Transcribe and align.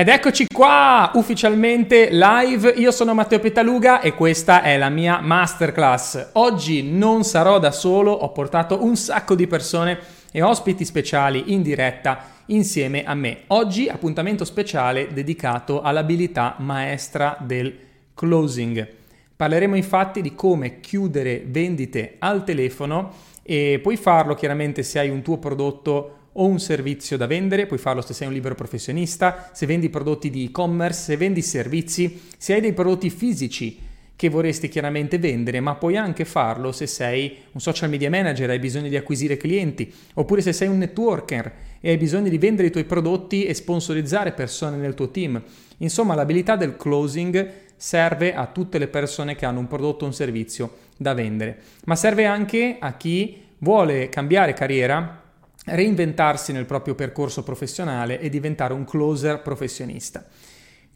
Ed 0.00 0.08
eccoci 0.08 0.46
qua, 0.46 1.10
ufficialmente 1.16 2.08
live. 2.10 2.70
Io 2.70 2.90
sono 2.90 3.12
Matteo 3.12 3.38
Petaluga 3.38 4.00
e 4.00 4.14
questa 4.14 4.62
è 4.62 4.78
la 4.78 4.88
mia 4.88 5.20
masterclass. 5.20 6.30
Oggi 6.32 6.82
non 6.82 7.22
sarò 7.22 7.58
da 7.58 7.70
solo, 7.70 8.10
ho 8.10 8.32
portato 8.32 8.82
un 8.82 8.96
sacco 8.96 9.34
di 9.34 9.46
persone 9.46 9.98
e 10.32 10.40
ospiti 10.40 10.86
speciali 10.86 11.52
in 11.52 11.60
diretta 11.60 12.24
insieme 12.46 13.04
a 13.04 13.12
me. 13.12 13.42
Oggi 13.48 13.88
appuntamento 13.88 14.46
speciale 14.46 15.12
dedicato 15.12 15.82
all'abilità 15.82 16.54
maestra 16.60 17.36
del 17.38 17.76
closing. 18.14 18.88
Parleremo 19.36 19.76
infatti 19.76 20.22
di 20.22 20.34
come 20.34 20.80
chiudere 20.80 21.44
vendite 21.46 22.16
al 22.20 22.42
telefono 22.42 23.12
e 23.42 23.80
puoi 23.82 23.98
farlo 23.98 24.34
chiaramente 24.34 24.82
se 24.82 24.98
hai 24.98 25.10
un 25.10 25.20
tuo 25.20 25.36
prodotto 25.36 26.19
o 26.40 26.46
un 26.46 26.58
servizio 26.58 27.16
da 27.16 27.26
vendere, 27.26 27.66
puoi 27.66 27.78
farlo 27.78 28.00
se 28.00 28.14
sei 28.14 28.26
un 28.26 28.32
libero 28.32 28.54
professionista, 28.54 29.50
se 29.52 29.66
vendi 29.66 29.90
prodotti 29.90 30.30
di 30.30 30.46
e-commerce, 30.46 31.00
se 31.00 31.16
vendi 31.16 31.42
servizi, 31.42 32.20
se 32.36 32.54
hai 32.54 32.60
dei 32.60 32.72
prodotti 32.72 33.10
fisici 33.10 33.78
che 34.16 34.28
vorresti 34.28 34.68
chiaramente 34.68 35.18
vendere, 35.18 35.60
ma 35.60 35.76
puoi 35.76 35.96
anche 35.96 36.24
farlo 36.24 36.72
se 36.72 36.86
sei 36.86 37.36
un 37.52 37.60
social 37.60 37.90
media 37.90 38.10
manager, 38.10 38.50
hai 38.50 38.58
bisogno 38.58 38.88
di 38.88 38.96
acquisire 38.96 39.36
clienti, 39.36 39.92
oppure 40.14 40.40
se 40.40 40.52
sei 40.52 40.68
un 40.68 40.78
networker 40.78 41.52
e 41.80 41.90
hai 41.90 41.96
bisogno 41.96 42.28
di 42.28 42.38
vendere 42.38 42.68
i 42.68 42.70
tuoi 42.70 42.84
prodotti 42.84 43.44
e 43.44 43.54
sponsorizzare 43.54 44.32
persone 44.32 44.76
nel 44.76 44.94
tuo 44.94 45.10
team. 45.10 45.42
Insomma, 45.78 46.14
l'abilità 46.14 46.56
del 46.56 46.76
closing 46.76 47.50
serve 47.76 48.34
a 48.34 48.46
tutte 48.46 48.78
le 48.78 48.88
persone 48.88 49.36
che 49.36 49.46
hanno 49.46 49.60
un 49.60 49.68
prodotto 49.68 50.04
o 50.04 50.08
un 50.08 50.14
servizio 50.14 50.76
da 50.96 51.14
vendere, 51.14 51.58
ma 51.84 51.96
serve 51.96 52.24
anche 52.24 52.76
a 52.78 52.94
chi 52.94 53.42
vuole 53.58 54.08
cambiare 54.08 54.52
carriera 54.52 55.19
reinventarsi 55.66 56.52
nel 56.52 56.64
proprio 56.64 56.94
percorso 56.94 57.42
professionale 57.42 58.20
e 58.20 58.28
diventare 58.28 58.72
un 58.72 58.84
closer 58.84 59.42
professionista. 59.42 60.24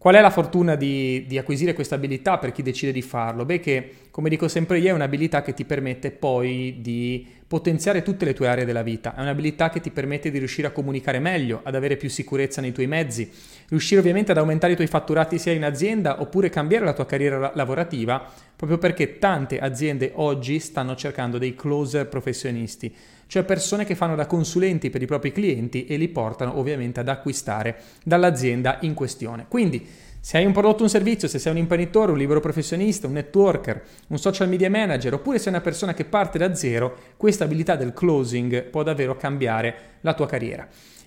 Qual 0.05 0.16
è 0.16 0.20
la 0.20 0.28
fortuna 0.28 0.74
di, 0.74 1.24
di, 1.27 1.38
acquisire 1.38 1.72
questa 1.72 1.95
abilità 1.95 2.36
per 2.36 2.52
chi 2.52 2.61
decide 2.61 2.92
di 2.92 3.00
farlo? 3.00 3.47
Beh, 3.47 3.58
che 3.58 3.91
come 4.11 4.28
dico 4.28 4.48
sempre 4.48 4.78
io, 4.78 4.91
è 4.91 4.92
un'abilità 4.92 5.41
che 5.41 5.55
ti 5.55 5.64
permette 5.64 6.11
poi 6.11 6.77
di 6.83 7.27
potenziare 7.47 8.03
tutte 8.03 8.27
le 8.27 8.34
tue 8.34 8.48
aree 8.48 8.66
della 8.66 8.83
vita, 8.83 9.14
è 9.14 9.22
un'abilità 9.22 9.70
che 9.70 9.80
ti 9.80 9.91
permette 9.91 10.30
di 10.30 10.36
riuscire 10.36 10.66
a 10.66 10.72
comunicare 10.72 11.20
meglio, 11.20 11.60
ad 11.62 11.75
avere 11.75 11.97
più 11.97 12.10
sicurezza 12.10 12.60
nei 12.60 12.72
tuoi 12.72 12.86
mezzi, 12.86 13.31
riuscire 13.69 14.00
ovviamente 14.00 14.33
ad 14.33 14.36
aumentare 14.36 14.75
i 14.75 14.77
tuoi 14.77 14.88
fatturati 14.88 15.38
sia 15.38 15.53
in 15.53 15.64
azienda 15.64 16.20
oppure 16.20 16.50
cambiare 16.50 16.84
la 16.84 16.92
tua 16.92 17.06
carriera 17.06 17.53
lavorativa, 17.55 18.31
proprio 18.55 18.77
perché 18.77 19.19
tante 19.19 19.58
aziende 19.58 20.12
oggi 20.16 20.58
stanno 20.58 20.94
cercando 20.97 21.38
dei 21.38 21.55
closer 21.55 22.08
professionisti 22.08 22.94
cioè 23.27 23.44
persone 23.44 23.84
che 23.84 23.94
fanno 23.94 24.14
da 24.14 24.27
consulenti 24.27 24.91
per 24.91 25.03
i 25.03 25.06
propri 25.06 25.33
clienti 25.33 25.86
e 25.86 25.97
li 25.97 26.08
portano 26.08 26.58
ovviamente 26.58 27.00
ad 27.00 27.08
acquistare 27.08 27.77
dall'azienda 28.05 28.78
in 28.81 28.94
questione. 28.94 29.47
Quindi 29.48 29.86
se 30.25 30.39
hai 30.39 30.47
un 30.47 30.53
prodotto 30.53 30.81
o 30.81 30.83
un 30.84 30.89
servizio, 30.89 31.28
se 31.28 31.39
sei 31.39 31.53
un 31.53 31.58
imprenditore, 31.58 32.11
un 32.11 32.16
libero 32.16 32.41
professionista, 32.41 33.06
un 33.06 33.12
networker, 33.12 33.83
un 34.08 34.19
social 34.19 34.48
media 34.48 34.70
manager 34.70 35.12
oppure 35.12 35.39
sei 35.39 35.53
una 35.53 35.61
persona 35.61 35.92
che 35.92 36.06
parte 36.06 36.39
da 36.39 36.55
zero, 36.55 36.97
questa 37.19 37.44
abilità 37.44 37.77
del 37.77 37.92
closing 37.92 38.62
può 38.62 38.83
davvero 38.83 39.19
cambiare 39.19 39.75
la 40.00 40.14
tua 40.14 40.27
carriera. 40.27 40.66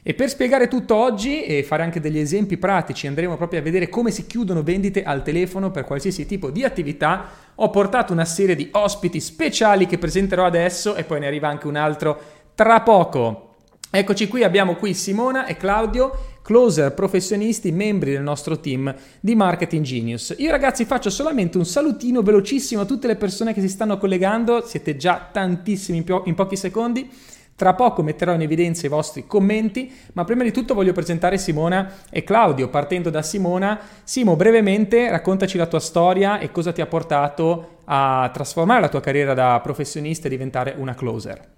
E 0.10 0.14
per 0.14 0.30
spiegare 0.30 0.70
tutto 0.70 0.96
oggi 0.96 1.44
e 1.44 1.64
fare 1.64 1.84
anche 1.84 2.00
degli 2.00 2.18
esempi 2.18 2.56
pratici, 2.56 3.08
andremo 3.08 3.36
proprio 3.36 3.60
a 3.60 3.62
vedere 3.62 3.90
come 3.90 4.10
si 4.10 4.26
chiudono 4.26 4.64
vendite 4.64 5.04
al 5.04 5.22
telefono 5.22 5.70
per 5.70 5.84
qualsiasi 5.84 6.26
tipo 6.26 6.50
di 6.50 6.64
attività. 6.64 7.30
Ho 7.56 7.70
portato 7.70 8.14
una 8.14 8.24
serie 8.24 8.56
di 8.56 8.70
ospiti 8.72 9.20
speciali 9.20 9.86
che 9.86 9.98
presenterò 9.98 10.46
adesso 10.46 10.96
e 10.96 11.04
poi 11.04 11.20
ne 11.20 11.28
arriva 11.28 11.50
anche 11.50 11.68
un 11.68 11.76
altro 11.76 12.22
tra 12.56 12.80
poco. 12.84 13.56
Eccoci 13.92 14.30
qui, 14.30 14.46
abbiamo 14.46 14.76
qui 14.76 14.94
Simona 14.94 15.46
e 15.46 15.58
Claudio, 15.58 16.38
closer 16.42 16.94
professionisti, 16.94 17.74
membri 17.74 18.12
del 18.12 18.24
nostro 18.24 18.62
team 18.62 18.96
di 19.20 19.36
Marketing 19.36 19.84
Genius. 19.84 20.36
Io 20.38 20.52
ragazzi 20.52 20.86
faccio 20.86 21.10
solamente 21.10 21.58
un 21.58 21.66
salutino 21.66 22.22
velocissimo 22.22 22.84
a 22.84 22.86
tutte 22.86 23.08
le 23.08 23.18
persone 23.18 23.54
che 23.54 23.60
si 23.60 23.68
stanno 23.68 23.98
collegando, 23.98 24.66
siete 24.66 24.96
già 24.96 25.28
tantissimi 25.30 25.98
in, 25.98 26.04
po- 26.06 26.24
in 26.28 26.34
pochi 26.34 26.56
secondi. 26.56 27.10
Tra 27.58 27.74
poco 27.74 28.04
metterò 28.04 28.36
in 28.36 28.42
evidenza 28.42 28.86
i 28.86 28.90
vostri 28.90 29.26
commenti, 29.26 29.92
ma 30.14 30.24
prima 30.26 30.44
di 30.44 30.52
tutto 30.52 30.76
voglio 30.76 30.94
presentare 30.94 31.40
Simona 31.40 31.92
e 32.12 32.24
Claudio. 32.24 32.70
Partendo 32.70 33.10
da 33.10 33.24
Simona, 33.24 33.80
Simo, 34.04 34.36
brevemente 34.36 35.10
raccontaci 35.10 35.58
la 35.58 35.66
tua 35.66 35.80
storia 35.80 36.38
e 36.38 36.52
cosa 36.52 36.72
ti 36.72 36.82
ha 36.82 36.86
portato 36.86 37.80
a 37.86 38.30
trasformare 38.32 38.82
la 38.82 38.90
tua 38.90 39.02
carriera 39.02 39.34
da 39.34 39.60
professionista 39.64 40.28
e 40.28 40.30
diventare 40.30 40.76
una 40.78 40.94
closer. 40.94 41.56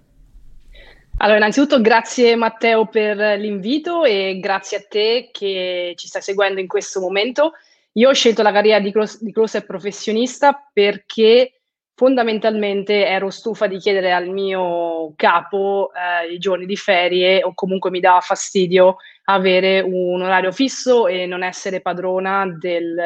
Allora, 1.18 1.36
innanzitutto 1.36 1.82
grazie 1.82 2.34
Matteo 2.34 2.86
per 2.86 3.18
l'invito 3.38 4.04
e 4.04 4.38
grazie 4.40 4.78
a 4.78 4.84
te 4.88 5.28
che 5.30 5.92
ci 5.98 6.08
stai 6.08 6.22
seguendo 6.22 6.60
in 6.60 6.66
questo 6.66 7.00
momento. 7.00 7.52
Io 7.92 8.08
ho 8.08 8.14
scelto 8.14 8.40
la 8.40 8.52
carriera 8.52 8.80
di, 8.80 8.90
closer 8.90 9.66
professionista 9.66 10.66
perché 10.72 11.59
fondamentalmente 12.00 13.04
ero 13.04 13.28
stufa 13.28 13.66
di 13.66 13.76
chiedere 13.76 14.10
al 14.10 14.30
mio 14.30 15.12
capo 15.16 15.90
eh, 15.92 16.32
i 16.32 16.38
giorni 16.38 16.64
di 16.64 16.74
ferie 16.74 17.44
o 17.44 17.52
comunque 17.52 17.90
mi 17.90 18.00
dava 18.00 18.20
fastidio 18.20 18.96
avere 19.24 19.80
un 19.80 20.22
orario 20.22 20.50
fisso 20.50 21.08
e 21.08 21.26
non 21.26 21.42
essere 21.42 21.82
padrona 21.82 22.46
del, 22.58 22.96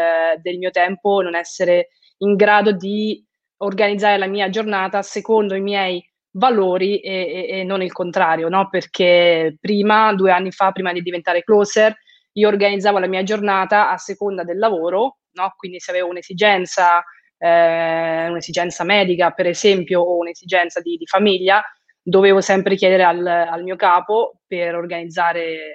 del 0.41 0.59
mio 0.59 0.71
tempo, 0.71 1.23
non 1.23 1.35
essere 1.35 1.89
in 2.19 2.37
grado 2.37 2.71
di 2.71 3.21
organizzare 3.57 4.17
la 4.17 4.29
mia 4.29 4.49
giornata 4.49 5.03
secondo 5.03 5.57
i 5.57 5.61
miei 5.61 6.01
valori 6.31 7.01
e, 7.01 7.49
e, 7.49 7.59
e 7.59 7.65
non 7.65 7.83
il 7.83 7.91
contrario, 7.91 8.49
no? 8.49 8.69
perché 8.69 9.57
prima, 9.61 10.15
due 10.15 10.31
anni 10.31 10.53
fa, 10.53 10.71
prima 10.71 10.93
di 10.93 11.03
diventare 11.03 11.43
closer, 11.43 11.97
io 12.35 12.47
organizzavo 12.47 13.01
la 13.01 13.09
mia 13.09 13.25
giornata 13.25 13.91
a 13.91 13.99
seconda 13.99 14.45
del 14.45 14.59
lavoro, 14.59 15.17
no? 15.33 15.53
quindi 15.57 15.81
se 15.81 15.91
avevo 15.91 16.11
un'esigenza 16.11 17.03
eh, 17.39 18.29
un'esigenza 18.29 18.85
medica, 18.85 19.31
per 19.31 19.47
esempio, 19.47 20.01
o 20.01 20.19
un'esigenza 20.19 20.81
di, 20.81 20.97
di 20.97 21.07
famiglia, 21.07 21.63
dovevo 22.03 22.41
sempre 22.41 22.77
chiedere 22.77 23.03
al, 23.03 23.27
al 23.27 23.63
mio 23.63 23.77
capo 23.77 24.41
per 24.47 24.75
organizzare, 24.75 25.45
eh, 25.53 25.75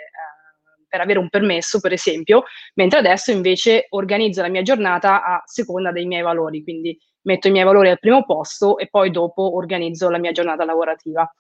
per 0.88 1.02
avere 1.02 1.20
un 1.20 1.30
permesso, 1.30 1.80
per 1.80 1.94
esempio, 1.94 2.44
mentre 2.76 3.00
adesso 3.00 3.32
invece 3.32 3.88
organizzo 3.90 4.42
la 4.42 4.50
mia 4.50 4.62
giornata 4.62 5.24
a 5.24 5.42
seconda 5.46 5.92
dei 5.92 6.06
miei 6.06 6.22
valori, 6.22 6.64
quindi 6.64 6.98
metto 7.22 7.48
i 7.48 7.52
miei 7.52 7.66
valori 7.66 7.90
al 7.90 8.00
primo 8.00 8.24
posto 8.26 8.78
e 8.78 8.88
poi 8.88 9.12
dopo 9.12 9.56
organizzo 9.56 10.10
la 10.10 10.20
mia 10.20 10.32
giornata 10.32 10.66
lavorativa. 10.66 11.32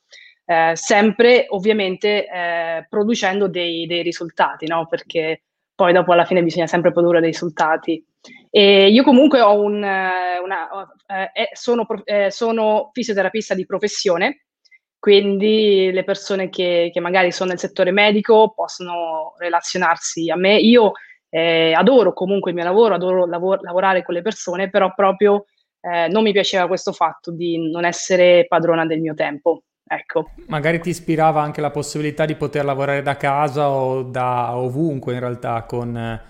Eh, 0.46 0.72
sempre 0.76 1.46
ovviamente 1.50 2.28
eh, 2.28 2.86
producendo 2.90 3.48
dei, 3.48 3.86
dei 3.86 4.02
risultati, 4.02 4.66
no? 4.66 4.88
perché 4.88 5.44
poi 5.80 5.94
dopo 5.94 6.12
alla 6.12 6.26
fine 6.26 6.44
bisogna 6.44 6.68
sempre 6.68 6.92
produrre 6.92 7.22
dei 7.22 7.32
risultati. 7.32 8.06
E 8.50 8.90
io 8.90 9.02
comunque 9.02 9.40
ho 9.40 9.62
un, 9.62 9.82
eh, 9.82 10.38
una, 10.44 10.68
eh, 11.32 11.52
sono, 11.54 11.88
eh, 12.04 12.30
sono, 12.32 12.90
fisioterapista 12.92 13.54
di 13.54 13.66
professione, 13.66 14.48
quindi 15.00 15.90
le 15.94 16.04
persone 16.04 16.50
che, 16.50 16.90
che, 16.92 17.00
magari 17.00 17.32
sono 17.32 17.52
nel 17.52 17.60
settore 17.60 17.92
medico 17.92 18.52
possono 18.54 19.36
relazionarsi 19.38 20.30
a 20.30 20.36
me. 20.36 20.58
Io 20.58 20.92
eh, 21.30 21.72
adoro 21.72 22.12
comunque 22.12 22.52
il 22.52 22.58
mio 22.58 22.66
lavoro, 22.66 22.96
adoro 22.96 23.26
lavor- 23.26 23.62
lavorare 23.62 24.04
con 24.04 24.16
le 24.16 24.22
persone, 24.22 24.70
però 24.70 24.94
proprio 24.94 25.46
eh, 25.80 26.10
non 26.10 26.24
mi 26.24 26.34
piaceva 26.34 26.68
questo 26.68 26.92
fatto 26.92 27.32
di 27.32 27.72
non 27.72 27.86
essere 27.86 28.48
padrona 28.50 28.86
del 28.86 29.00
mio 29.00 29.14
tempo. 29.14 29.64
Ecco. 29.92 30.30
Magari 30.50 30.80
ti 30.80 30.90
ispirava 30.90 31.42
anche 31.42 31.62
la 31.62 31.72
possibilità 31.72 32.26
di 32.26 32.36
poter 32.36 32.64
lavorare 32.64 33.02
da 33.02 33.18
casa 33.18 33.70
o 33.70 34.04
da 34.04 34.56
ovunque 34.56 35.14
in 35.14 35.20
realtà 35.20 35.64
con, 35.64 36.22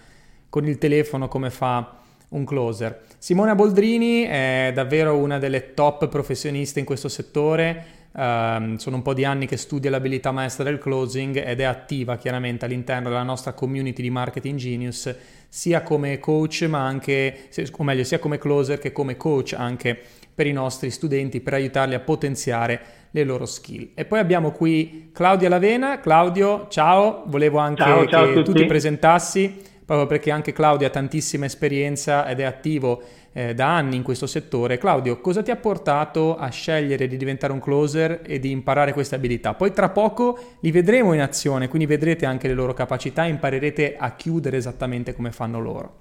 con 0.47 0.65
il 0.65 0.77
telefono 0.77 1.27
come 1.27 1.49
fa 1.49 1.97
un 2.29 2.45
closer. 2.45 3.01
Simona 3.17 3.55
Boldrini 3.55 4.23
è 4.23 4.71
davvero 4.73 5.17
una 5.17 5.39
delle 5.39 5.73
top 5.73 6.07
professioniste 6.07 6.79
in 6.79 6.85
questo 6.85 7.09
settore. 7.09 7.97
Uh, 8.11 8.77
sono 8.77 8.95
un 8.95 9.01
po' 9.01 9.13
di 9.13 9.25
anni 9.25 9.45
che 9.45 9.57
studia 9.57 9.89
l'abilità 9.89 10.31
maestra 10.31 10.63
del 10.63 10.79
closing 10.79 11.35
ed 11.45 11.59
è 11.59 11.63
attiva 11.63 12.17
chiaramente 12.17 12.63
all'interno 12.63 13.09
della 13.09 13.23
nostra 13.23 13.51
community 13.51 14.01
di 14.01 14.09
Marketing 14.09 14.57
Genius, 14.57 15.13
sia 15.49 15.83
come 15.83 16.17
coach, 16.19 16.65
ma 16.69 16.85
anche, 16.85 17.49
o 17.77 17.83
meglio, 17.83 18.03
sia 18.05 18.19
come 18.19 18.37
closer 18.37 18.79
che 18.79 18.93
come 18.93 19.17
coach 19.17 19.53
anche 19.53 20.01
per 20.39 20.47
i 20.47 20.53
nostri 20.53 20.89
studenti 20.89 21.41
per 21.41 21.51
aiutarli 21.51 21.95
a 21.95 21.99
potenziare 21.99 22.79
le 23.11 23.25
loro 23.25 23.45
skill. 23.45 23.89
E 23.93 24.05
poi 24.05 24.19
abbiamo 24.19 24.51
qui 24.51 25.09
Claudia 25.11 25.49
Lavena. 25.49 25.99
Claudio, 25.99 26.67
ciao, 26.69 27.23
volevo 27.25 27.57
anche 27.57 27.83
ciao, 27.83 28.05
ciao 28.07 28.31
che 28.31 28.41
tu 28.43 28.53
ti 28.53 28.63
presentassi, 28.63 29.61
proprio 29.85 30.07
perché 30.07 30.31
anche 30.31 30.53
Claudio 30.53 30.87
ha 30.87 30.91
tantissima 30.91 31.43
esperienza 31.43 32.25
ed 32.25 32.39
è 32.39 32.43
attivo 32.43 33.03
eh, 33.33 33.53
da 33.53 33.75
anni 33.75 33.97
in 33.97 34.01
questo 34.01 34.27
settore. 34.27 34.77
Claudio, 34.77 35.19
cosa 35.19 35.43
ti 35.43 35.51
ha 35.51 35.57
portato 35.57 36.37
a 36.37 36.47
scegliere 36.47 37.09
di 37.09 37.17
diventare 37.17 37.51
un 37.51 37.59
closer 37.59 38.21
e 38.23 38.39
di 38.39 38.49
imparare 38.49 38.93
queste 38.93 39.15
abilità? 39.15 39.55
Poi 39.55 39.73
tra 39.73 39.89
poco 39.89 40.39
li 40.61 40.71
vedremo 40.71 41.11
in 41.11 41.19
azione, 41.19 41.67
quindi 41.67 41.85
vedrete 41.85 42.25
anche 42.25 42.47
le 42.47 42.53
loro 42.53 42.73
capacità 42.73 43.25
e 43.25 43.27
imparerete 43.27 43.97
a 43.97 44.15
chiudere 44.15 44.55
esattamente 44.55 45.13
come 45.13 45.33
fanno 45.33 45.59
loro. 45.59 45.95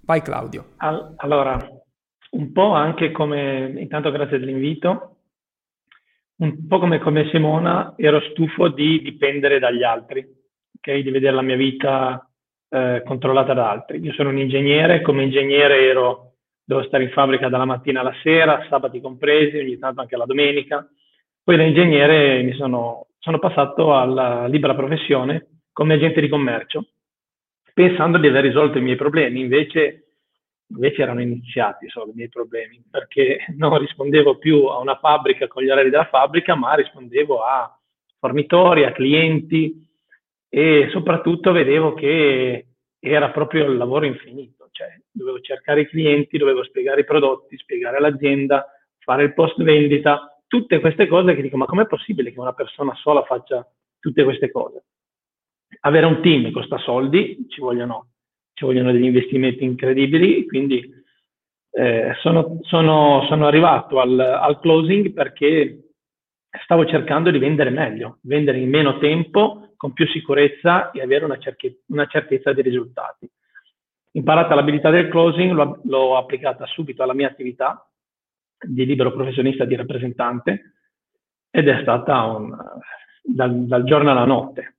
Vai 0.00 0.20
Claudio. 0.22 0.70
Allora, 1.18 1.64
un 2.32 2.52
po' 2.52 2.72
anche 2.72 3.10
come, 3.10 3.74
intanto 3.76 4.10
grazie 4.10 4.38
dell'invito, 4.38 5.16
un 6.36 6.66
po' 6.66 6.78
come, 6.78 6.98
come 6.98 7.28
Simona, 7.30 7.94
ero 7.96 8.20
stufo 8.30 8.68
di 8.68 9.00
dipendere 9.02 9.58
dagli 9.58 9.82
altri, 9.82 10.26
okay? 10.76 11.02
di 11.02 11.10
vedere 11.10 11.34
la 11.34 11.42
mia 11.42 11.56
vita 11.56 12.28
eh, 12.68 13.02
controllata 13.04 13.54
da 13.54 13.70
altri. 13.70 14.00
Io 14.00 14.12
sono 14.12 14.30
un 14.30 14.38
ingegnere, 14.38 15.02
come 15.02 15.22
ingegnere 15.22 15.86
ero, 15.86 16.34
devo 16.64 16.82
stare 16.84 17.04
in 17.04 17.10
fabbrica 17.10 17.48
dalla 17.48 17.64
mattina 17.64 18.00
alla 18.00 18.14
sera, 18.22 18.66
sabati 18.68 19.00
compresi, 19.00 19.58
ogni 19.58 19.78
tanto 19.78 20.00
anche 20.00 20.16
la 20.16 20.24
domenica. 20.24 20.88
Poi 21.44 21.56
da 21.56 21.62
ingegnere 21.64 22.42
mi 22.42 22.52
sono, 22.54 23.08
sono 23.18 23.38
passato 23.38 23.96
alla 23.96 24.46
libera 24.46 24.74
professione 24.74 25.60
come 25.72 25.94
agente 25.94 26.20
di 26.20 26.28
commercio, 26.28 26.86
pensando 27.72 28.18
di 28.18 28.26
aver 28.26 28.42
risolto 28.44 28.78
i 28.78 28.82
miei 28.82 28.96
problemi, 28.96 29.40
invece, 29.40 30.11
invece 30.74 31.02
erano 31.02 31.20
iniziati 31.20 31.88
solo 31.88 32.10
i 32.10 32.14
miei 32.14 32.28
problemi, 32.28 32.82
perché 32.90 33.44
non 33.56 33.76
rispondevo 33.78 34.38
più 34.38 34.66
a 34.66 34.78
una 34.78 34.96
fabbrica 34.98 35.46
con 35.46 35.62
gli 35.62 35.70
orari 35.70 35.90
della 35.90 36.08
fabbrica, 36.08 36.54
ma 36.54 36.74
rispondevo 36.74 37.42
a 37.42 37.78
fornitori, 38.18 38.84
a 38.84 38.92
clienti 38.92 39.88
e 40.48 40.88
soprattutto 40.90 41.50
vedevo 41.50 41.94
che 41.94 42.66
era 43.00 43.30
proprio 43.30 43.64
il 43.64 43.76
lavoro 43.76 44.04
infinito, 44.04 44.68
cioè 44.70 44.88
dovevo 45.10 45.40
cercare 45.40 45.80
i 45.80 45.88
clienti, 45.88 46.38
dovevo 46.38 46.62
spiegare 46.62 47.00
i 47.00 47.04
prodotti, 47.04 47.56
spiegare 47.56 47.98
l'azienda, 47.98 48.66
fare 48.98 49.24
il 49.24 49.34
post 49.34 49.60
vendita, 49.62 50.40
tutte 50.46 50.78
queste 50.78 51.08
cose 51.08 51.34
che 51.34 51.42
dico 51.42 51.56
ma 51.56 51.64
com'è 51.64 51.86
possibile 51.86 52.30
che 52.30 52.38
una 52.38 52.52
persona 52.52 52.94
sola 52.94 53.24
faccia 53.24 53.66
tutte 53.98 54.22
queste 54.22 54.50
cose? 54.50 54.84
Avere 55.80 56.06
un 56.06 56.20
team 56.22 56.52
costa 56.52 56.78
soldi, 56.78 57.46
ci 57.48 57.60
vogliono, 57.60 58.11
ci 58.62 58.64
vogliono 58.64 58.92
degli 58.92 59.04
investimenti 59.04 59.64
incredibili, 59.64 60.46
quindi 60.46 60.88
eh, 61.72 62.14
sono, 62.20 62.60
sono, 62.62 63.24
sono, 63.28 63.46
arrivato 63.46 64.00
al, 64.00 64.18
al 64.18 64.60
closing 64.60 65.12
perché 65.12 65.88
stavo 66.62 66.86
cercando 66.86 67.30
di 67.30 67.38
vendere 67.38 67.70
meglio, 67.70 68.18
vendere 68.22 68.58
in 68.58 68.68
meno 68.68 68.98
tempo, 68.98 69.72
con 69.76 69.92
più 69.92 70.06
sicurezza 70.06 70.92
e 70.92 71.02
avere 71.02 71.24
una, 71.24 71.38
cerche- 71.38 71.80
una 71.86 72.06
certezza 72.06 72.52
dei 72.52 72.62
risultati. 72.62 73.28
Imparata 74.12 74.54
l'abilità 74.54 74.90
del 74.90 75.08
closing, 75.08 75.52
l'ho, 75.52 75.80
l'ho, 75.84 76.16
applicata 76.16 76.64
subito 76.66 77.02
alla 77.02 77.14
mia 77.14 77.28
attività 77.28 77.84
di 78.64 78.86
libero 78.86 79.10
professionista 79.12 79.64
di 79.64 79.74
rappresentante 79.74 80.74
ed 81.50 81.66
è 81.66 81.80
stata 81.80 82.22
un, 82.22 82.56
dal, 83.22 83.66
dal 83.66 83.82
giorno 83.82 84.10
alla 84.12 84.24
notte. 84.24 84.76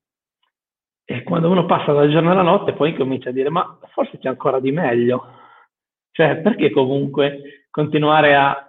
E 1.06 1.24
quando 1.24 1.50
uno 1.50 1.66
passa 1.66 1.92
dal 1.92 2.10
giorno 2.10 2.32
alla 2.32 2.42
notte 2.42 2.74
poi 2.74 2.96
comincia 2.96 3.30
a 3.30 3.34
dire 3.34 3.50
ma 3.50 3.78
forse 3.92 4.18
c'è 4.20 4.30
ancora 4.30 4.60
di 4.60 4.72
meglio. 4.72 5.42
Cioè 6.12 6.38
perché 6.38 6.70
comunque 6.72 7.66
continuare 7.70 8.36
a 8.36 8.68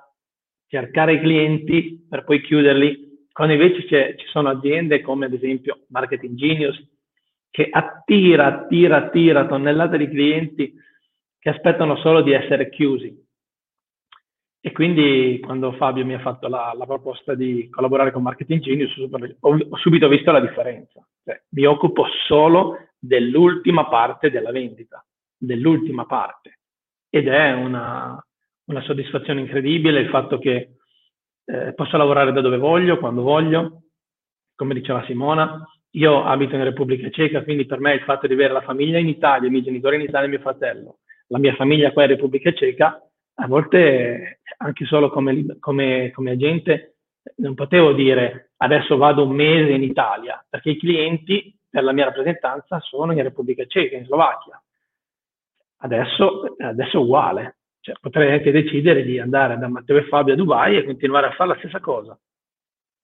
cercare 0.67 1.21
clienti 1.21 2.07
per 2.09 2.25
poi 2.25 2.41
chiuderli, 2.41 3.29
quando 3.33 3.55
invece 3.55 4.17
ci 4.17 4.27
sono 4.27 4.49
aziende 4.49 5.01
come 5.01 5.27
ad 5.27 5.33
esempio 5.33 5.85
Marketing 5.89 6.35
Genius 6.35 6.83
che 7.51 7.69
attira, 7.71 8.47
attira, 8.47 8.97
attira 8.97 9.47
tonnellate 9.47 9.97
di 9.97 10.09
clienti 10.09 10.75
che 11.39 11.51
aspettano 11.51 11.97
solo 11.99 12.21
di 12.23 12.33
essere 12.33 12.69
chiusi. 12.69 13.24
E 14.67 14.73
quindi 14.73 15.41
quando 15.43 15.73
Fabio 15.73 16.07
mi 16.07 16.15
ha 16.15 16.21
fatto 16.21 16.49
la, 16.49 16.73
la 16.75 16.87
proposta 16.87 17.35
di 17.35 17.69
collaborare 17.69 18.11
con 18.11 18.23
Marketing 18.23 18.63
Genius, 18.63 18.97
ho, 18.97 19.59
ho 19.59 19.77
subito 19.77 20.09
visto 20.09 20.33
la 20.33 20.41
differenza. 20.41 21.07
Cioè, 21.23 21.39
mi 21.51 21.67
occupo 21.67 22.07
solo 22.27 22.79
dell'ultima 22.99 23.87
parte 23.91 24.31
della 24.31 24.53
vendita, 24.53 25.05
dell'ultima 25.37 26.07
parte. 26.07 26.61
Ed 27.11 27.29
è 27.29 27.53
una, 27.53 28.19
una 28.71 28.81
soddisfazione 28.81 29.41
incredibile 29.41 30.01
il 30.01 30.09
fatto 30.09 30.39
che 30.39 30.77
eh, 31.45 31.75
posso 31.75 31.99
lavorare 31.99 32.33
da 32.33 32.41
dove 32.41 32.57
voglio, 32.57 32.97
quando 32.97 33.21
voglio, 33.21 33.83
come 34.55 34.73
diceva 34.73 35.05
Simona, 35.05 35.63
io 35.91 36.25
abito 36.25 36.55
in 36.55 36.65
Repubblica 36.65 37.11
Ceca, 37.11 37.45
quindi 37.45 37.67
per 37.67 37.81
me 37.81 37.93
il 37.93 38.01
fatto 38.01 38.27
di 38.27 38.33
avere 38.33 38.55
la 38.55 38.63
famiglia 38.63 38.97
in 38.97 39.09
Italia, 39.09 39.47
i 39.47 39.51
miei 39.51 39.63
genitori 39.63 39.97
in 39.97 40.03
Italia 40.03 40.27
e 40.27 40.31
mio 40.31 40.41
fratello, 40.41 41.01
la 41.27 41.39
mia 41.39 41.55
famiglia 41.55 41.93
qua 41.93 42.05
in 42.05 42.09
Repubblica 42.09 42.51
Ceca, 42.51 42.99
a 43.35 43.47
volte 43.47 44.41
anche 44.59 44.85
solo 44.85 45.11
come, 45.11 45.57
come, 45.59 46.11
come 46.13 46.31
agente 46.31 46.97
non 47.37 47.55
potevo 47.55 47.93
dire 47.93 48.51
adesso 48.59 48.97
vado 48.97 49.25
un 49.25 49.35
mese 49.35 49.73
in 49.73 49.83
Italia, 49.83 50.45
perché 50.49 50.71
i 50.71 50.79
clienti 50.79 51.57
per 51.69 51.83
la 51.83 51.93
mia 51.93 52.05
rappresentanza 52.05 52.79
sono 52.81 53.13
in 53.13 53.23
Repubblica 53.23 53.65
Ceca, 53.67 53.97
in 53.97 54.05
Slovacchia. 54.05 54.63
Adesso, 55.79 56.55
adesso 56.59 56.97
è 56.97 57.01
uguale, 57.01 57.57
cioè, 57.81 57.97
potrei 58.01 58.33
anche 58.33 58.51
decidere 58.51 59.03
di 59.03 59.19
andare 59.19 59.59
da 59.59 59.69
Matteo 59.69 59.97
e 59.97 60.05
Fabio 60.05 60.33
a 60.35 60.37
Dubai 60.37 60.77
e 60.77 60.85
continuare 60.85 61.27
a 61.27 61.33
fare 61.33 61.51
la 61.51 61.57
stessa 61.59 61.81
cosa. 61.81 62.19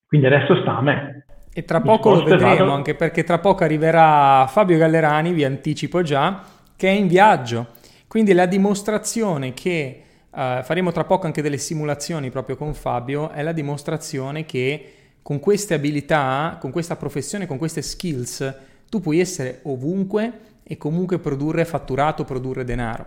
Quindi 0.06 0.27
adesso 0.27 0.59
sta 0.61 0.79
a 0.79 0.82
me. 0.82 1.25
E 1.53 1.65
tra 1.65 1.81
poco 1.81 2.15
lo 2.15 2.23
vedremo, 2.23 2.56
vado... 2.56 2.73
anche 2.73 2.94
perché 2.94 3.25
tra 3.25 3.38
poco 3.38 3.65
arriverà 3.65 4.47
Fabio 4.47 4.79
Gallerani, 4.79 5.32
vi 5.32 5.44
anticipo 5.44 6.03
già, 6.03 6.43
che 6.77 6.88
è 6.88 6.93
in 6.93 7.09
viaggio. 7.09 7.67
Quindi 8.09 8.32
la 8.32 8.47
dimostrazione 8.47 9.53
che 9.53 10.05
uh, 10.31 10.62
faremo 10.62 10.93
tra 10.93 11.05
poco 11.05 11.27
anche 11.27 11.43
delle 11.43 11.59
simulazioni 11.59 12.31
proprio 12.31 12.56
con 12.56 12.75
Fabio 12.75 13.31
è 13.31 13.43
la 13.43 13.53
dimostrazione 13.53 14.44
che 14.44 14.94
con 15.23 15.38
queste 15.38 15.75
abilità, 15.75 16.56
con 16.61 16.71
questa 16.71 16.97
professione, 16.97 17.47
con 17.47 17.59
queste 17.59 17.82
skills, 17.82 18.55
tu 18.88 19.00
puoi 19.00 19.21
essere 19.21 19.61
ovunque 19.65 20.49
e 20.62 20.77
comunque 20.77 21.19
produrre 21.19 21.65
fatturato, 21.65 22.25
produrre 22.25 22.65
denaro. 22.65 23.06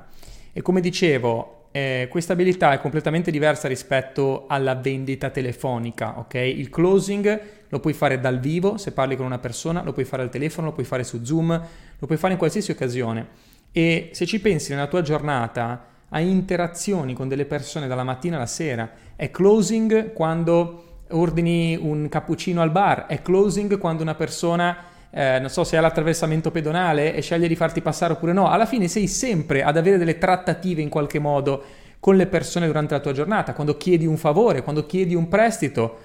E 0.53 0.61
come 0.61 0.79
dicevo, 0.79 1.67
eh, 1.71 2.07
questa 2.09 2.33
abilità 2.33 2.71
è 2.71 2.79
completamente 2.79 3.31
diversa 3.31 3.67
rispetto 3.67 4.45
alla 4.47 4.75
vendita 4.75 5.31
telefonica, 5.31 6.19
ok? 6.19 6.35
Il 6.35 6.69
closing 6.69 7.41
lo 7.67 7.79
puoi 7.79 7.93
fare 7.93 8.19
dal 8.19 8.39
vivo, 8.39 8.77
se 8.77 8.91
parli 8.91 9.15
con 9.15 9.25
una 9.25 9.39
persona, 9.39 9.81
lo 9.81 9.91
puoi 9.91 10.05
fare 10.05 10.21
al 10.21 10.29
telefono, 10.29 10.67
lo 10.67 10.73
puoi 10.73 10.85
fare 10.85 11.03
su 11.03 11.23
Zoom, 11.23 11.49
lo 11.97 12.05
puoi 12.05 12.19
fare 12.19 12.33
in 12.33 12.39
qualsiasi 12.39 12.69
occasione. 12.69 13.27
E 13.71 14.11
se 14.13 14.27
ci 14.27 14.39
pensi 14.39 14.71
nella 14.71 14.85
tua 14.85 15.01
giornata, 15.01 15.92
hai 16.13 16.29
interazioni 16.29 17.13
con 17.13 17.27
delle 17.27 17.45
persone 17.45 17.87
dalla 17.87 18.03
mattina 18.03 18.35
alla 18.35 18.45
sera, 18.45 18.89
è 19.15 19.31
closing 19.31 20.13
quando 20.13 21.01
ordini 21.09 21.75
un 21.75 22.07
cappuccino 22.07 22.61
al 22.61 22.71
bar, 22.71 23.07
è 23.07 23.21
closing 23.21 23.77
quando 23.79 24.03
una 24.03 24.13
persona 24.13 24.77
eh, 25.09 25.39
non 25.39 25.49
so 25.49 25.63
se 25.63 25.77
è 25.77 25.79
l'attraversamento 25.79 26.51
pedonale 26.51 27.15
e 27.15 27.21
sceglie 27.21 27.47
di 27.47 27.55
farti 27.55 27.81
passare 27.81 28.13
oppure 28.13 28.31
no, 28.33 28.49
alla 28.49 28.65
fine 28.65 28.87
sei 28.87 29.07
sempre 29.07 29.63
ad 29.63 29.75
avere 29.75 29.97
delle 29.97 30.17
trattative 30.17 30.81
in 30.81 30.89
qualche 30.89 31.19
modo 31.19 31.63
con 31.99 32.15
le 32.15 32.27
persone 32.27 32.67
durante 32.67 32.93
la 32.93 32.99
tua 32.99 33.11
giornata, 33.11 33.53
quando 33.53 33.77
chiedi 33.77 34.05
un 34.05 34.17
favore, 34.17 34.61
quando 34.61 34.85
chiedi 34.85 35.15
un 35.15 35.27
prestito, 35.27 35.97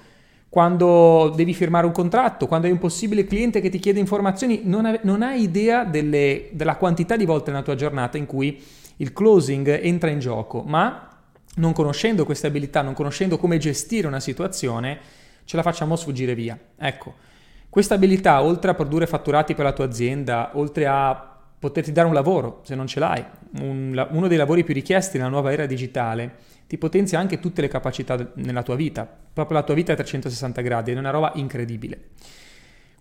quando 0.49 1.31
devi 1.35 1.53
firmare 1.53 1.85
un 1.85 1.91
contratto, 1.91 2.47
quando 2.47 2.65
hai 2.65 2.73
un 2.73 2.79
possibile 2.79 3.25
cliente 3.25 3.61
che 3.61 3.69
ti 3.69 3.77
chiede 3.77 3.99
informazioni, 3.99 4.61
non, 4.63 4.85
ave- 4.85 5.01
non 5.03 5.21
hai 5.21 5.43
idea 5.43 5.83
delle, 5.83 6.49
della 6.51 6.77
quantità 6.77 7.15
di 7.15 7.25
volte 7.25 7.51
nella 7.51 7.63
tua 7.63 7.75
giornata 7.75 8.17
in 8.17 8.25
cui 8.25 8.59
il 9.01 9.13
closing 9.13 9.79
entra 9.81 10.09
in 10.09 10.19
gioco, 10.19 10.61
ma 10.63 11.07
non 11.55 11.73
conoscendo 11.73 12.25
queste 12.25 12.47
abilità, 12.47 12.81
non 12.81 12.93
conoscendo 12.93 13.37
come 13.37 13.57
gestire 13.57 14.07
una 14.07 14.19
situazione, 14.19 14.99
ce 15.45 15.55
la 15.55 15.63
facciamo 15.63 15.95
sfuggire 15.95 16.35
via. 16.35 16.57
Ecco, 16.77 17.15
questa 17.69 17.95
abilità, 17.95 18.41
oltre 18.41 18.71
a 18.71 18.73
produrre 18.73 19.07
fatturati 19.07 19.55
per 19.55 19.65
la 19.65 19.73
tua 19.73 19.85
azienda, 19.85 20.51
oltre 20.53 20.85
a 20.87 21.37
poterti 21.59 21.91
dare 21.91 22.07
un 22.07 22.13
lavoro, 22.13 22.61
se 22.63 22.75
non 22.75 22.87
ce 22.87 22.99
l'hai, 22.99 23.23
un, 23.59 24.07
uno 24.11 24.27
dei 24.27 24.37
lavori 24.37 24.63
più 24.63 24.73
richiesti 24.73 25.17
nella 25.17 25.29
nuova 25.29 25.51
era 25.51 25.65
digitale, 25.65 26.35
ti 26.67 26.77
potenzia 26.77 27.19
anche 27.19 27.39
tutte 27.39 27.61
le 27.61 27.67
capacità 27.67 28.31
nella 28.35 28.63
tua 28.63 28.75
vita, 28.75 29.07
proprio 29.33 29.57
la 29.57 29.63
tua 29.63 29.75
vita 29.75 29.93
a 29.93 29.95
360 29.95 30.61
gradi, 30.61 30.91
è 30.91 30.97
una 30.97 31.09
roba 31.09 31.31
incredibile. 31.35 32.09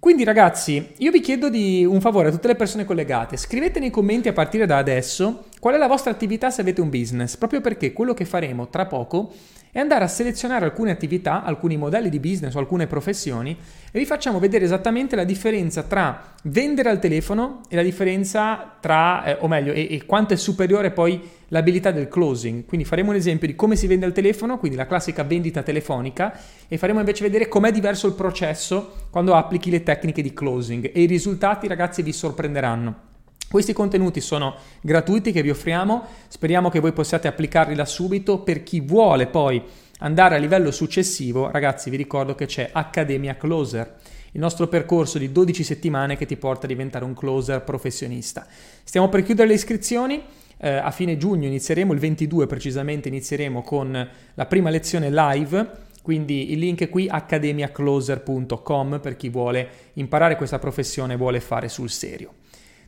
Quindi 0.01 0.23
ragazzi, 0.23 0.93
io 0.99 1.11
vi 1.11 1.21
chiedo 1.21 1.49
di 1.49 1.85
un 1.85 2.01
favore 2.01 2.29
a 2.29 2.31
tutte 2.31 2.47
le 2.47 2.55
persone 2.55 2.85
collegate, 2.85 3.37
scrivete 3.37 3.81
nei 3.81 3.91
commenti 3.91 4.29
a 4.29 4.33
partire 4.33 4.65
da 4.65 4.77
adesso 4.77 5.47
qual 5.59 5.75
è 5.75 5.77
la 5.77 5.89
vostra 5.89 6.13
attività 6.13 6.51
se 6.51 6.61
avete 6.61 6.81
un 6.81 6.89
business, 6.89 7.37
proprio 7.37 7.61
perché 7.61 7.93
quello 7.93 8.15
che 8.15 8.25
faremo 8.25 8.69
tra 8.69 8.87
poco 8.87 9.33
e 9.73 9.81
andare 9.81 10.05
a 10.05 10.09
selezionare 10.09 10.65
alcune 10.65 10.93
attività, 10.93 11.43
alcuni 11.43 11.77
modelli 11.77 12.11
di 12.11 12.21
business 12.21 12.55
o 12.55 12.61
alcune 12.61 12.87
professioni 12.87 13.57
e 13.91 13.99
vi 13.99 14.07
facciamo 14.07 14.39
vedere 14.39 14.65
esattamente 14.65 15.17
la 15.17 15.25
differenza 15.25 15.83
tra 15.83 16.35
vendere 16.45 16.91
al 16.91 17.01
telefono 17.01 17.63
e 17.69 17.75
la 17.75 17.83
differenza 17.83 18.77
tra, 18.81 19.25
eh, 19.25 19.37
o 19.41 19.49
meglio, 19.49 19.73
e, 19.73 19.89
e 19.91 20.07
quanto 20.07 20.33
è 20.33 20.37
superiore 20.37 20.93
poi 20.93 21.21
l'abilità 21.49 21.91
del 21.91 22.09
closing. 22.09 22.65
Quindi 22.65 22.87
faremo 22.87 23.11
un 23.11 23.17
esempio 23.17 23.47
di 23.47 23.55
come 23.55 23.77
si 23.77 23.87
vende 23.87 24.07
al 24.07 24.13
telefono, 24.13 24.59
quindi 24.59 24.77
la 24.77 24.87
classica 24.87 25.25
vendita 25.25 25.63
telefonica, 25.63 26.39
e 26.67 26.79
faremo 26.79 27.01
invece 27.01 27.25
vedere 27.25 27.49
com'è 27.49 27.71
diverso 27.71 28.07
il 28.07 28.15
processo 28.15 28.95
quando 29.11 29.35
applichi 29.35 29.71
le 29.71 29.83
tecniche 29.83 30.23
di 30.23 30.33
closing 30.33 30.91
e 30.93 31.03
i 31.03 31.07
risultati 31.07 31.67
ragazzi 31.67 32.03
vi 32.03 32.13
sorprenderanno. 32.13 33.07
Questi 33.49 33.73
contenuti 33.73 34.21
sono 34.21 34.57
gratuiti 34.83 35.33
che 35.33 35.41
vi 35.41 35.49
offriamo, 35.49 36.05
speriamo 36.29 36.69
che 36.69 36.81
voi 36.81 36.93
possiate 36.93 37.29
applicarli 37.29 37.75
da 37.75 37.87
subito. 37.87 38.41
Per 38.41 38.63
chi 38.63 38.81
vuole 38.81 39.27
poi 39.27 39.63
andare 40.01 40.35
a 40.35 40.39
livello 40.39 40.71
successivo, 40.71 41.51
ragazzi 41.51 41.89
vi 41.89 41.97
ricordo 41.97 42.35
che 42.35 42.45
c'è 42.45 42.69
Accademia 42.71 43.39
Closer, 43.39 43.97
il 44.33 44.41
nostro 44.41 44.69
percorso 44.69 45.17
di 45.17 45.33
12 45.33 45.65
settimane 45.65 46.19
che 46.19 46.27
ti 46.27 46.37
porta 46.37 46.67
a 46.67 46.69
diventare 46.69 47.07
un 47.07 47.15
closer 47.15 47.63
professionista. 47.63 48.47
Stiamo 48.85 49.09
per 49.09 49.23
chiudere 49.23 49.49
le 49.49 49.55
iscrizioni, 49.55 50.23
eh, 50.59 50.71
a 50.71 50.91
fine 50.91 51.17
giugno 51.17 51.47
inizieremo, 51.47 51.93
il 51.93 51.99
22 51.99 52.47
precisamente 52.47 53.09
inizieremo 53.09 53.63
con 53.63 54.09
la 54.35 54.47
prima 54.47 54.71
lezione 54.71 55.11
live, 55.11 55.71
quindi 56.03 56.53
il 56.53 56.59
link 56.59 56.81
è 56.81 56.89
qui 56.89 57.09
accademiacloser.com 57.09 59.01
per 59.01 59.17
chi 59.17 59.29
vuole 59.29 59.69
imparare 59.95 60.37
questa 60.37 60.59
professione 60.59 61.15
e 61.15 61.17
vuole 61.17 61.41
fare 61.41 61.69
sul 61.69 61.91
serio. 61.91 62.33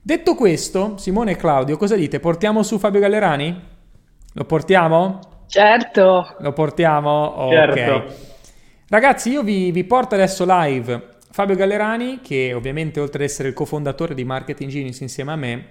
Detto 0.03 0.35
questo, 0.35 0.97
Simone 0.97 1.33
e 1.33 1.37
Claudio, 1.37 1.77
cosa 1.77 1.95
dite? 1.95 2.21
Portiamo 2.21 2.62
su 2.62 2.79
Fabio 2.79 3.00
Gallerani? 3.00 3.61
Lo 4.33 4.45
portiamo? 4.45 5.45
Certo. 5.47 6.37
Lo 6.39 6.53
portiamo? 6.53 7.11
Ok. 7.11 7.53
Certo. 7.53 8.15
Ragazzi, 8.89 9.31
io 9.31 9.43
vi, 9.43 9.71
vi 9.71 9.85
porto 9.85 10.15
adesso 10.15 10.45
live 10.47 11.19
Fabio 11.31 11.55
Gallerani, 11.55 12.21
che 12.23 12.53
ovviamente 12.55 12.99
oltre 12.99 13.23
ad 13.23 13.29
essere 13.29 13.49
il 13.49 13.55
cofondatore 13.55 14.15
di 14.15 14.25
Marketing 14.25 14.71
Genius 14.71 15.00
insieme 15.00 15.33
a 15.33 15.37
me, 15.37 15.65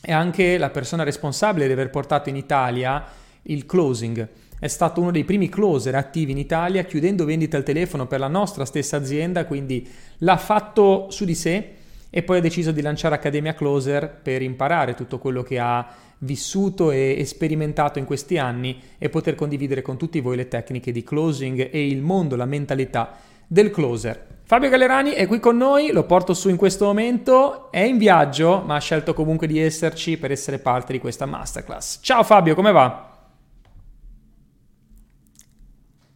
è 0.00 0.12
anche 0.12 0.56
la 0.56 0.70
persona 0.70 1.02
responsabile 1.02 1.66
di 1.66 1.72
aver 1.72 1.90
portato 1.90 2.28
in 2.28 2.36
Italia 2.36 3.04
il 3.42 3.66
closing. 3.66 4.28
È 4.58 4.68
stato 4.68 5.00
uno 5.00 5.10
dei 5.10 5.24
primi 5.24 5.48
closer 5.48 5.94
attivi 5.94 6.32
in 6.32 6.38
Italia, 6.38 6.84
chiudendo 6.84 7.24
vendite 7.24 7.56
al 7.56 7.62
telefono 7.62 8.06
per 8.06 8.20
la 8.20 8.28
nostra 8.28 8.64
stessa 8.64 8.96
azienda, 8.96 9.46
quindi 9.46 9.88
l'ha 10.18 10.36
fatto 10.36 11.06
su 11.10 11.24
di 11.24 11.34
sé 11.34 11.74
e 12.10 12.22
poi 12.22 12.38
ha 12.38 12.42
deciso 12.42 12.72
di 12.72 12.82
lanciare 12.82 13.14
Accademia 13.14 13.54
Closer 13.54 14.10
per 14.22 14.42
imparare 14.42 14.94
tutto 14.94 15.18
quello 15.18 15.42
che 15.42 15.58
ha 15.58 15.86
vissuto 16.18 16.90
e 16.90 17.22
sperimentato 17.24 17.98
in 17.98 18.04
questi 18.04 18.36
anni 18.36 18.78
e 18.98 19.08
poter 19.08 19.34
condividere 19.34 19.80
con 19.80 19.96
tutti 19.96 20.20
voi 20.20 20.36
le 20.36 20.48
tecniche 20.48 20.92
di 20.92 21.02
closing 21.02 21.70
e 21.72 21.86
il 21.86 22.02
mondo, 22.02 22.36
la 22.36 22.44
mentalità 22.44 23.16
del 23.46 23.70
closer. 23.70 24.26
Fabio 24.50 24.68
Gallerani 24.68 25.12
è 25.12 25.28
qui 25.28 25.38
con 25.38 25.56
noi, 25.56 25.92
lo 25.92 26.02
porto 26.02 26.34
su 26.34 26.48
in 26.48 26.56
questo 26.56 26.86
momento, 26.86 27.70
è 27.70 27.82
in 27.82 27.98
viaggio 27.98 28.62
ma 28.62 28.74
ha 28.74 28.80
scelto 28.80 29.14
comunque 29.14 29.46
di 29.46 29.60
esserci 29.60 30.18
per 30.18 30.32
essere 30.32 30.58
parte 30.58 30.92
di 30.92 30.98
questa 30.98 31.24
masterclass. 31.24 32.00
Ciao 32.02 32.24
Fabio, 32.24 32.56
come 32.56 32.72
va? 32.72 33.28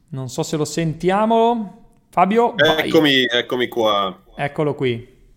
Non 0.08 0.28
so 0.28 0.42
se 0.42 0.56
lo 0.56 0.64
sentiamo. 0.64 2.06
Fabio, 2.10 2.56
eccomi, 2.58 3.24
eccomi 3.24 3.68
qua. 3.68 4.24
Eccolo 4.34 4.74
qui. 4.74 5.32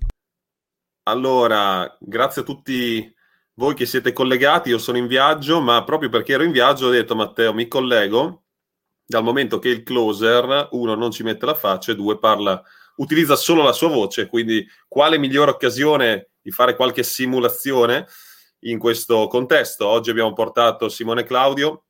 Allora, 1.04 1.98
grazie 2.00 2.42
a 2.42 2.46
tutti 2.46 3.14
voi 3.54 3.76
che 3.76 3.86
siete 3.86 4.12
collegati, 4.12 4.70
io 4.70 4.80
sono 4.80 4.98
in 4.98 5.06
viaggio, 5.06 5.62
ma 5.62 5.84
proprio 5.84 6.10
perché 6.10 6.34
ero 6.34 6.42
in 6.42 6.52
viaggio 6.52 6.88
ho 6.88 6.90
detto 6.90 7.16
Matteo, 7.16 7.54
mi 7.54 7.68
collego, 7.68 8.46
dal 9.06 9.24
momento 9.24 9.60
che 9.60 9.70
il 9.70 9.84
closer, 9.84 10.70
uno, 10.72 10.96
non 10.96 11.12
ci 11.12 11.22
mette 11.22 11.46
la 11.46 11.54
faccia 11.54 11.92
e 11.92 11.96
due, 11.96 12.18
parla, 12.18 12.60
utilizza 12.98 13.36
solo 13.36 13.64
la 13.64 13.74
sua 13.74 13.90
voce, 13.90 14.28
quindi 14.28 14.66
quale 14.88 15.18
migliore 15.18 15.52
occasione 15.52 16.30
di 16.42 16.52
fare 16.52 16.76
qualche 16.76 17.04
simulazione 17.04 18.08
in 18.62 18.80
questo 18.80 19.28
contesto? 19.28 19.88
Oggi 19.88 20.10
abbiamo 20.10 20.34
portato 20.34 20.90
Simone 20.90 21.22
e 21.22 21.26
Claudio, 21.26 21.86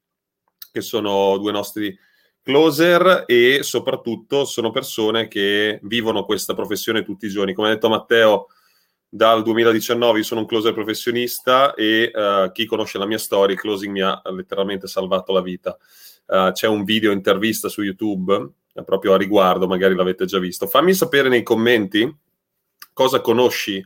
che 0.72 0.82
sono 0.82 1.38
due 1.38 1.52
nostri 1.52 1.98
closer 2.42 3.24
e 3.26 3.60
soprattutto 3.62 4.46
sono 4.46 4.72
persone 4.72 5.28
che 5.28 5.80
vivono 5.84 6.24
questa 6.24 6.54
professione 6.54 7.04
tutti 7.04 7.26
i 7.26 7.30
giorni. 7.30 7.54
Come 7.54 7.68
ha 7.68 7.74
detto 7.74 7.90
Matteo, 7.90 8.48
dal 9.10 9.42
2019 9.44 10.20
io 10.20 10.24
sono 10.24 10.42
un 10.42 10.46
closer 10.46 10.74
professionista 10.74 11.74
e 11.74 12.12
uh, 12.14 12.52
chi 12.52 12.66
conosce 12.66 12.98
la 12.98 13.06
mia 13.06 13.18
storia, 13.18 13.54
il 13.54 13.60
closing 13.60 13.92
mi 13.92 14.02
ha 14.02 14.22
letteralmente 14.32 14.88
salvato 14.88 15.34
la 15.34 15.42
vita. 15.42 15.78
Uh, 16.26 16.52
c'è 16.52 16.68
un 16.68 16.84
video 16.84 17.12
intervista 17.12 17.70
su 17.70 17.82
YouTube 17.82 18.52
proprio 18.84 19.14
a 19.14 19.18
riguardo, 19.18 19.68
magari 19.68 19.96
l'avete 19.96 20.26
già 20.26 20.40
visto. 20.40 20.68
Fammi 20.68 20.94
sapere 20.94 21.30
nei 21.30 21.44
commenti 21.44 22.14
cosa 22.94 23.22
conosci 23.22 23.86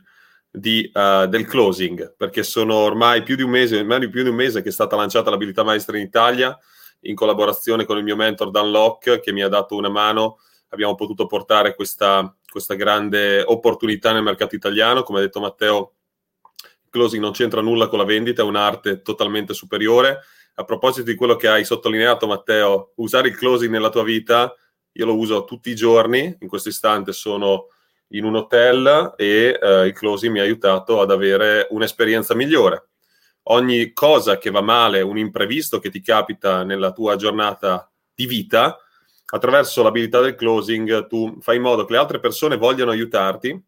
di, 0.50 0.90
del 0.92 1.46
closing, 1.46 2.14
perché 2.16 2.42
sono 2.42 2.74
ormai 2.74 3.22
più 3.22 3.36
di 3.36 3.42
un 3.42 3.50
mese, 3.50 3.78
ormai 3.78 4.08
più 4.08 4.22
di 4.22 4.28
un 4.28 4.34
mese 4.34 4.62
che 4.62 4.68
è 4.68 4.72
stata 4.72 4.96
lanciata 4.96 5.30
l'abilità 5.30 5.62
maestra 5.62 5.96
in 5.96 6.04
Italia 6.04 6.56
in 7.04 7.14
collaborazione 7.14 7.84
con 7.84 7.96
il 7.96 8.04
mio 8.04 8.16
mentor 8.16 8.50
Dan 8.50 8.70
Locke 8.70 9.20
che 9.20 9.32
mi 9.32 9.42
ha 9.42 9.48
dato 9.48 9.74
una 9.74 9.88
mano 9.88 10.38
abbiamo 10.72 10.94
potuto 10.94 11.26
portare 11.26 11.74
questa, 11.74 12.34
questa 12.50 12.74
grande 12.74 13.42
opportunità 13.42 14.12
nel 14.12 14.22
mercato 14.22 14.54
italiano. 14.54 15.02
Come 15.02 15.18
ha 15.18 15.22
detto 15.22 15.40
Matteo, 15.40 15.94
il 16.64 16.90
closing 16.90 17.22
non 17.22 17.32
c'entra 17.32 17.60
nulla 17.60 17.88
con 17.88 17.98
la 17.98 18.04
vendita, 18.04 18.42
è 18.42 18.44
un'arte 18.44 19.02
totalmente 19.02 19.54
superiore. 19.54 20.20
A 20.54 20.64
proposito 20.64 21.10
di 21.10 21.14
quello 21.16 21.36
che 21.36 21.48
hai 21.48 21.64
sottolineato, 21.64 22.26
Matteo, 22.26 22.92
usare 22.96 23.28
il 23.28 23.36
closing 23.36 23.70
nella 23.70 23.90
tua 23.90 24.02
vita, 24.02 24.54
io 24.92 25.06
lo 25.06 25.16
uso 25.16 25.44
tutti 25.44 25.70
i 25.70 25.74
giorni. 25.74 26.36
In 26.40 26.48
questo 26.48 26.68
istante 26.68 27.12
sono 27.12 27.68
in 28.08 28.24
un 28.24 28.36
hotel 28.36 29.14
e 29.16 29.58
eh, 29.60 29.86
il 29.86 29.92
closing 29.92 30.32
mi 30.32 30.40
ha 30.40 30.42
aiutato 30.42 31.00
ad 31.00 31.10
avere 31.10 31.66
un'esperienza 31.70 32.34
migliore. 32.34 32.88
Ogni 33.44 33.92
cosa 33.92 34.38
che 34.38 34.50
va 34.50 34.60
male, 34.60 35.00
un 35.00 35.18
imprevisto 35.18 35.78
che 35.78 35.90
ti 35.90 36.00
capita 36.00 36.62
nella 36.62 36.92
tua 36.92 37.16
giornata 37.16 37.90
di 38.14 38.26
vita, 38.26 38.78
attraverso 39.34 39.82
l'abilità 39.82 40.20
del 40.20 40.34
closing 40.34 41.06
tu 41.06 41.38
fai 41.40 41.56
in 41.56 41.62
modo 41.62 41.84
che 41.84 41.92
le 41.92 41.98
altre 41.98 42.20
persone 42.20 42.56
vogliano 42.56 42.90
aiutarti 42.90 43.60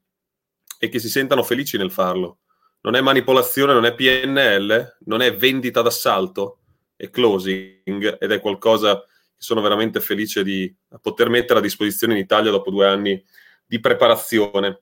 e 0.78 0.88
che 0.88 0.98
si 0.98 1.08
sentano 1.08 1.42
felici 1.42 1.78
nel 1.78 1.90
farlo. 1.90 2.38
Non 2.82 2.94
è 2.94 3.00
manipolazione, 3.00 3.72
non 3.72 3.86
è 3.86 3.94
PNL, 3.94 4.98
non 5.06 5.22
è 5.22 5.34
vendita 5.34 5.80
d'assalto, 5.80 6.58
è 6.94 7.08
closing 7.08 8.18
ed 8.20 8.30
è 8.30 8.40
qualcosa 8.40 9.02
sono 9.36 9.60
veramente 9.60 10.00
felice 10.00 10.42
di 10.42 10.74
poter 11.00 11.28
mettere 11.28 11.58
a 11.58 11.62
disposizione 11.62 12.14
in 12.14 12.20
Italia 12.20 12.50
dopo 12.50 12.70
due 12.70 12.86
anni 12.86 13.22
di 13.66 13.80
preparazione. 13.80 14.80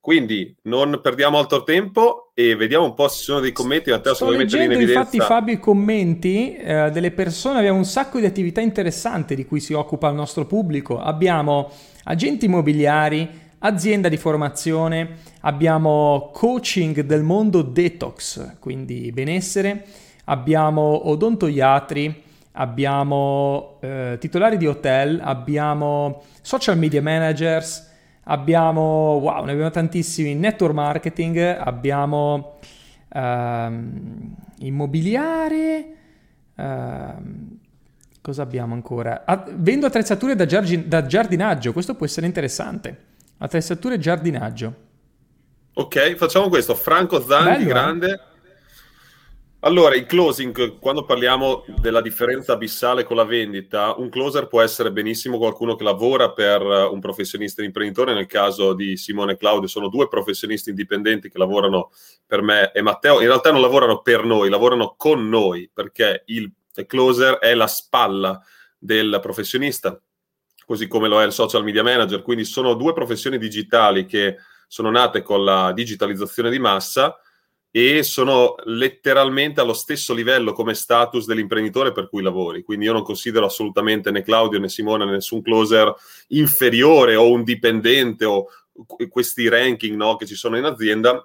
Quindi 0.00 0.56
non 0.62 1.00
perdiamo 1.02 1.38
altro 1.38 1.64
tempo 1.64 2.30
e 2.32 2.54
vediamo 2.54 2.84
un 2.84 2.94
po' 2.94 3.08
se 3.08 3.18
ci 3.18 3.24
sono 3.24 3.40
dei 3.40 3.52
commenti. 3.52 3.90
Matteo, 3.90 4.14
Sto 4.14 4.30
leggendo 4.30 4.78
infatti 4.78 5.18
Fabio 5.18 5.54
i 5.54 5.58
commenti 5.58 6.54
eh, 6.54 6.90
delle 6.90 7.10
persone, 7.10 7.58
abbiamo 7.58 7.78
un 7.78 7.84
sacco 7.84 8.18
di 8.18 8.24
attività 8.24 8.60
interessanti 8.60 9.34
di 9.34 9.44
cui 9.44 9.60
si 9.60 9.74
occupa 9.74 10.08
il 10.08 10.14
nostro 10.14 10.46
pubblico. 10.46 10.98
Abbiamo 10.98 11.70
agenti 12.04 12.46
immobiliari, 12.46 13.28
azienda 13.58 14.08
di 14.08 14.16
formazione, 14.16 15.16
abbiamo 15.40 16.30
coaching 16.32 17.00
del 17.00 17.22
mondo 17.22 17.60
detox, 17.60 18.58
quindi 18.60 19.10
benessere, 19.12 19.84
abbiamo 20.26 21.08
odontoiatri, 21.10 22.22
abbiamo 22.60 23.78
eh, 23.80 24.16
titolari 24.18 24.56
di 24.56 24.66
hotel, 24.66 25.20
abbiamo 25.22 26.24
social 26.42 26.76
media 26.76 27.00
managers, 27.00 27.88
abbiamo, 28.24 29.18
wow, 29.22 29.44
ne 29.44 29.52
abbiamo 29.52 29.70
tantissimi, 29.70 30.34
network 30.34 30.74
marketing, 30.74 31.38
abbiamo 31.38 32.58
um, 33.14 34.34
immobiliare, 34.58 35.86
um, 36.56 37.58
cosa 38.20 38.42
abbiamo 38.42 38.74
ancora? 38.74 39.22
Ah, 39.24 39.44
vendo 39.50 39.86
attrezzature 39.86 40.34
da, 40.34 40.44
giardin- 40.44 40.88
da, 40.88 41.06
giardinaggio, 41.06 41.72
questo 41.72 41.94
può 41.94 42.06
essere 42.06 42.26
interessante. 42.26 43.04
Attrezzature 43.38 43.98
giardinaggio. 43.98 44.86
Ok, 45.74 46.16
facciamo 46.16 46.48
questo. 46.48 46.74
Franco 46.74 47.20
Zandi, 47.20 47.50
Bello, 47.50 47.62
eh? 47.62 47.66
grande. 47.66 48.12
Eh? 48.12 48.27
Allora, 49.62 49.96
il 49.96 50.06
closing, 50.06 50.78
quando 50.78 51.04
parliamo 51.04 51.64
della 51.80 52.00
differenza 52.00 52.52
abissale 52.52 53.02
con 53.02 53.16
la 53.16 53.24
vendita, 53.24 53.92
un 53.96 54.08
closer 54.08 54.46
può 54.46 54.60
essere 54.60 54.92
benissimo 54.92 55.36
qualcuno 55.36 55.74
che 55.74 55.82
lavora 55.82 56.30
per 56.30 56.62
eh, 56.62 56.84
un 56.84 57.00
professionista 57.00 57.64
imprenditore, 57.64 58.14
nel 58.14 58.26
caso 58.26 58.72
di 58.72 58.96
Simone 58.96 59.32
e 59.32 59.36
Claudio 59.36 59.66
sono 59.66 59.88
due 59.88 60.06
professionisti 60.06 60.70
indipendenti 60.70 61.28
che 61.28 61.38
lavorano 61.38 61.90
per 62.24 62.40
me 62.40 62.70
e 62.70 62.82
Matteo, 62.82 63.20
in 63.20 63.26
realtà 63.26 63.50
non 63.50 63.60
lavorano 63.60 64.00
per 64.00 64.22
noi, 64.22 64.48
lavorano 64.48 64.94
con 64.96 65.28
noi, 65.28 65.68
perché 65.74 66.22
il 66.26 66.52
closer 66.86 67.38
è 67.38 67.52
la 67.54 67.66
spalla 67.66 68.40
del 68.78 69.18
professionista, 69.20 70.00
così 70.66 70.86
come 70.86 71.08
lo 71.08 71.20
è 71.20 71.26
il 71.26 71.32
social 71.32 71.64
media 71.64 71.82
manager, 71.82 72.22
quindi 72.22 72.44
sono 72.44 72.74
due 72.74 72.92
professioni 72.92 73.38
digitali 73.38 74.06
che 74.06 74.36
sono 74.68 74.88
nate 74.92 75.22
con 75.22 75.42
la 75.42 75.72
digitalizzazione 75.72 76.48
di 76.48 76.60
massa, 76.60 77.18
e 77.80 78.02
sono 78.02 78.56
letteralmente 78.64 79.60
allo 79.60 79.72
stesso 79.72 80.12
livello 80.12 80.52
come 80.52 80.74
status 80.74 81.26
dell'imprenditore 81.26 81.92
per 81.92 82.08
cui 82.08 82.22
lavori. 82.22 82.64
Quindi 82.64 82.86
io 82.86 82.92
non 82.92 83.04
considero 83.04 83.46
assolutamente 83.46 84.10
né 84.10 84.22
Claudio 84.22 84.58
né 84.58 84.68
Simone 84.68 85.04
né 85.04 85.12
nessun 85.12 85.42
closer 85.42 85.94
inferiore 86.28 87.14
o 87.14 87.30
un 87.30 87.44
dipendente 87.44 88.24
o 88.24 88.46
questi 89.08 89.48
ranking 89.48 89.94
no, 89.94 90.16
che 90.16 90.26
ci 90.26 90.34
sono 90.34 90.58
in 90.58 90.64
azienda, 90.64 91.24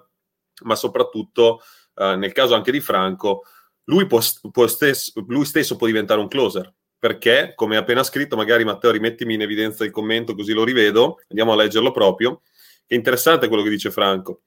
ma 0.62 0.76
soprattutto 0.76 1.60
eh, 1.96 2.14
nel 2.14 2.30
caso 2.30 2.54
anche 2.54 2.70
di 2.70 2.80
Franco, 2.80 3.42
lui, 3.86 4.06
può, 4.06 4.20
può 4.52 4.68
stesso, 4.68 5.12
lui 5.26 5.46
stesso 5.46 5.74
può 5.74 5.88
diventare 5.88 6.20
un 6.20 6.28
closer. 6.28 6.72
Perché, 6.96 7.52
come 7.56 7.76
appena 7.76 8.04
scritto, 8.04 8.36
magari 8.36 8.64
Matteo 8.64 8.92
rimettimi 8.92 9.34
in 9.34 9.42
evidenza 9.42 9.84
il 9.84 9.90
commento 9.90 10.36
così 10.36 10.52
lo 10.52 10.62
rivedo, 10.62 11.20
andiamo 11.28 11.52
a 11.52 11.56
leggerlo 11.56 11.90
proprio, 11.90 12.42
che 12.86 12.94
interessante 12.94 13.48
quello 13.48 13.64
che 13.64 13.70
dice 13.70 13.90
Franco 13.90 14.42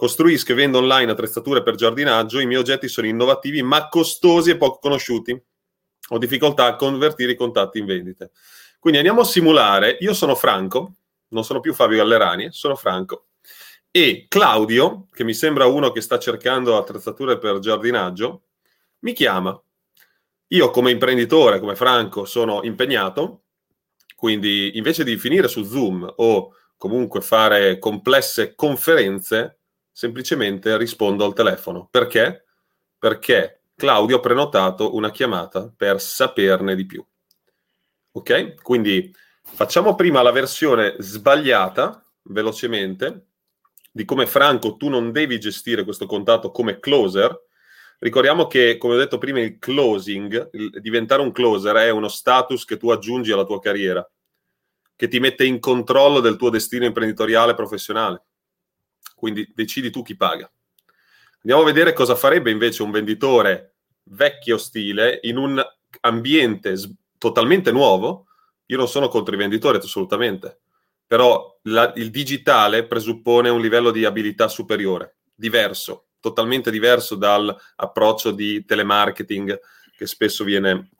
Costruisco 0.00 0.52
e 0.52 0.54
vendo 0.54 0.78
online 0.78 1.12
attrezzature 1.12 1.62
per 1.62 1.74
giardinaggio. 1.74 2.40
I 2.40 2.46
miei 2.46 2.58
oggetti 2.58 2.88
sono 2.88 3.06
innovativi 3.06 3.62
ma 3.62 3.88
costosi 3.88 4.48
e 4.48 4.56
poco 4.56 4.78
conosciuti. 4.78 5.38
Ho 6.08 6.16
difficoltà 6.16 6.64
a 6.64 6.76
convertire 6.76 7.32
i 7.32 7.36
contatti 7.36 7.80
in 7.80 7.84
vendite. 7.84 8.30
Quindi 8.78 8.98
andiamo 8.98 9.20
a 9.20 9.24
simulare. 9.24 9.98
Io 10.00 10.14
sono 10.14 10.34
Franco, 10.34 10.94
non 11.28 11.44
sono 11.44 11.60
più 11.60 11.74
Fabio 11.74 11.98
Gallerani, 11.98 12.48
sono 12.50 12.76
Franco. 12.76 13.26
E 13.90 14.24
Claudio, 14.26 15.06
che 15.12 15.22
mi 15.22 15.34
sembra 15.34 15.66
uno 15.66 15.92
che 15.92 16.00
sta 16.00 16.18
cercando 16.18 16.78
attrezzature 16.78 17.36
per 17.36 17.58
giardinaggio, 17.58 18.44
mi 19.00 19.12
chiama. 19.12 19.62
Io 20.46 20.70
come 20.70 20.92
imprenditore, 20.92 21.60
come 21.60 21.76
Franco, 21.76 22.24
sono 22.24 22.62
impegnato, 22.62 23.42
quindi 24.16 24.78
invece 24.78 25.04
di 25.04 25.18
finire 25.18 25.46
su 25.46 25.62
Zoom 25.62 26.10
o 26.16 26.54
comunque 26.78 27.20
fare 27.20 27.78
complesse 27.78 28.54
conferenze, 28.54 29.59
semplicemente 29.92 30.76
rispondo 30.76 31.24
al 31.24 31.34
telefono. 31.34 31.88
Perché? 31.90 32.44
Perché 32.98 33.62
Claudio 33.74 34.16
ha 34.16 34.20
prenotato 34.20 34.94
una 34.94 35.10
chiamata 35.10 35.72
per 35.74 36.00
saperne 36.00 36.74
di 36.74 36.86
più. 36.86 37.04
Ok? 38.12 38.60
Quindi 38.62 39.14
facciamo 39.42 39.94
prima 39.94 40.22
la 40.22 40.32
versione 40.32 40.96
sbagliata, 40.98 42.04
velocemente, 42.24 43.26
di 43.90 44.04
come 44.04 44.26
Franco 44.26 44.76
tu 44.76 44.88
non 44.88 45.12
devi 45.12 45.40
gestire 45.40 45.84
questo 45.84 46.06
contatto 46.06 46.50
come 46.50 46.78
closer. 46.78 47.48
Ricordiamo 47.98 48.46
che, 48.46 48.78
come 48.78 48.94
ho 48.94 48.98
detto 48.98 49.18
prima, 49.18 49.40
il 49.40 49.58
closing, 49.58 50.50
il 50.52 50.80
diventare 50.80 51.22
un 51.22 51.32
closer 51.32 51.76
è 51.76 51.90
uno 51.90 52.08
status 52.08 52.64
che 52.64 52.76
tu 52.76 52.90
aggiungi 52.90 53.32
alla 53.32 53.44
tua 53.44 53.60
carriera, 53.60 54.08
che 54.96 55.08
ti 55.08 55.20
mette 55.20 55.44
in 55.44 55.58
controllo 55.58 56.20
del 56.20 56.36
tuo 56.36 56.50
destino 56.50 56.84
imprenditoriale 56.84 57.52
e 57.52 57.56
professionale. 57.56 58.24
Quindi 59.20 59.46
decidi 59.54 59.90
tu 59.90 60.00
chi 60.00 60.16
paga. 60.16 60.50
Andiamo 61.42 61.60
a 61.60 61.66
vedere 61.66 61.92
cosa 61.92 62.14
farebbe 62.16 62.50
invece 62.50 62.82
un 62.82 62.90
venditore 62.90 63.74
vecchio 64.04 64.56
stile 64.56 65.20
in 65.24 65.36
un 65.36 65.62
ambiente 66.00 66.74
s- 66.74 66.90
totalmente 67.18 67.70
nuovo. 67.70 68.28
Io 68.66 68.78
non 68.78 68.88
sono 68.88 69.08
contro 69.08 69.34
i 69.34 69.38
venditori 69.38 69.76
assolutamente, 69.76 70.60
però 71.06 71.58
la, 71.64 71.92
il 71.96 72.10
digitale 72.10 72.86
presuppone 72.86 73.50
un 73.50 73.60
livello 73.60 73.90
di 73.90 74.06
abilità 74.06 74.48
superiore, 74.48 75.16
diverso, 75.34 76.06
totalmente 76.18 76.70
diverso 76.70 77.14
dall'approccio 77.14 78.30
di 78.30 78.64
telemarketing 78.64 79.60
che 79.98 80.06
spesso 80.06 80.44
viene, 80.44 80.92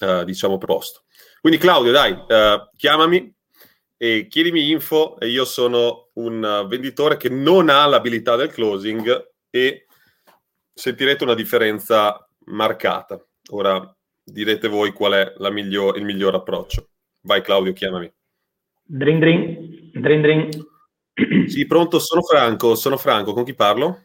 eh, 0.00 0.24
diciamo, 0.24 0.58
proposto. 0.58 1.04
Quindi 1.40 1.60
Claudio, 1.60 1.92
dai, 1.92 2.18
eh, 2.26 2.70
chiamami 2.76 3.33
e 4.04 4.26
chiedimi 4.28 4.70
info 4.70 5.18
e 5.18 5.28
io 5.28 5.46
sono 5.46 6.10
un 6.16 6.66
venditore 6.68 7.16
che 7.16 7.30
non 7.30 7.70
ha 7.70 7.86
l'abilità 7.86 8.36
del 8.36 8.52
closing 8.52 9.30
e 9.48 9.86
sentirete 10.74 11.24
una 11.24 11.32
differenza 11.32 12.28
marcata. 12.48 13.18
Ora 13.52 13.96
direte 14.22 14.68
voi 14.68 14.92
qual 14.92 15.12
è 15.12 15.50
miglior, 15.50 15.96
il 15.96 16.04
miglior 16.04 16.34
approccio. 16.34 16.88
Vai 17.22 17.40
Claudio, 17.40 17.72
chiamami. 17.72 18.12
Drin 18.82 19.18
drin, 19.20 19.90
drin 19.94 20.20
drin. 20.20 20.48
Sì, 21.48 21.66
pronto, 21.66 21.98
sono 21.98 22.20
Franco, 22.20 22.74
sono 22.74 22.98
Franco, 22.98 23.32
con 23.32 23.44
chi 23.44 23.54
parlo? 23.54 24.02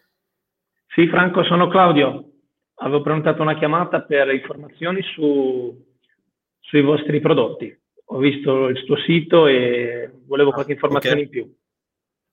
Sì, 0.96 1.10
Franco, 1.10 1.44
sono 1.44 1.68
Claudio. 1.68 2.24
Avevo 2.76 3.02
prenotato 3.02 3.42
una 3.42 3.58
chiamata 3.58 4.04
per 4.04 4.34
informazioni 4.34 5.02
su, 5.14 5.78
sui 6.62 6.82
vostri 6.82 7.20
prodotti 7.20 7.78
ho 8.12 8.18
visto 8.18 8.68
il 8.68 8.84
tuo 8.86 8.98
sito 8.98 9.48
e 9.48 10.12
volevo 10.26 10.52
qualche 10.52 10.74
informazione 10.74 11.22
okay. 11.22 11.26
in 11.26 11.30
più. 11.30 11.56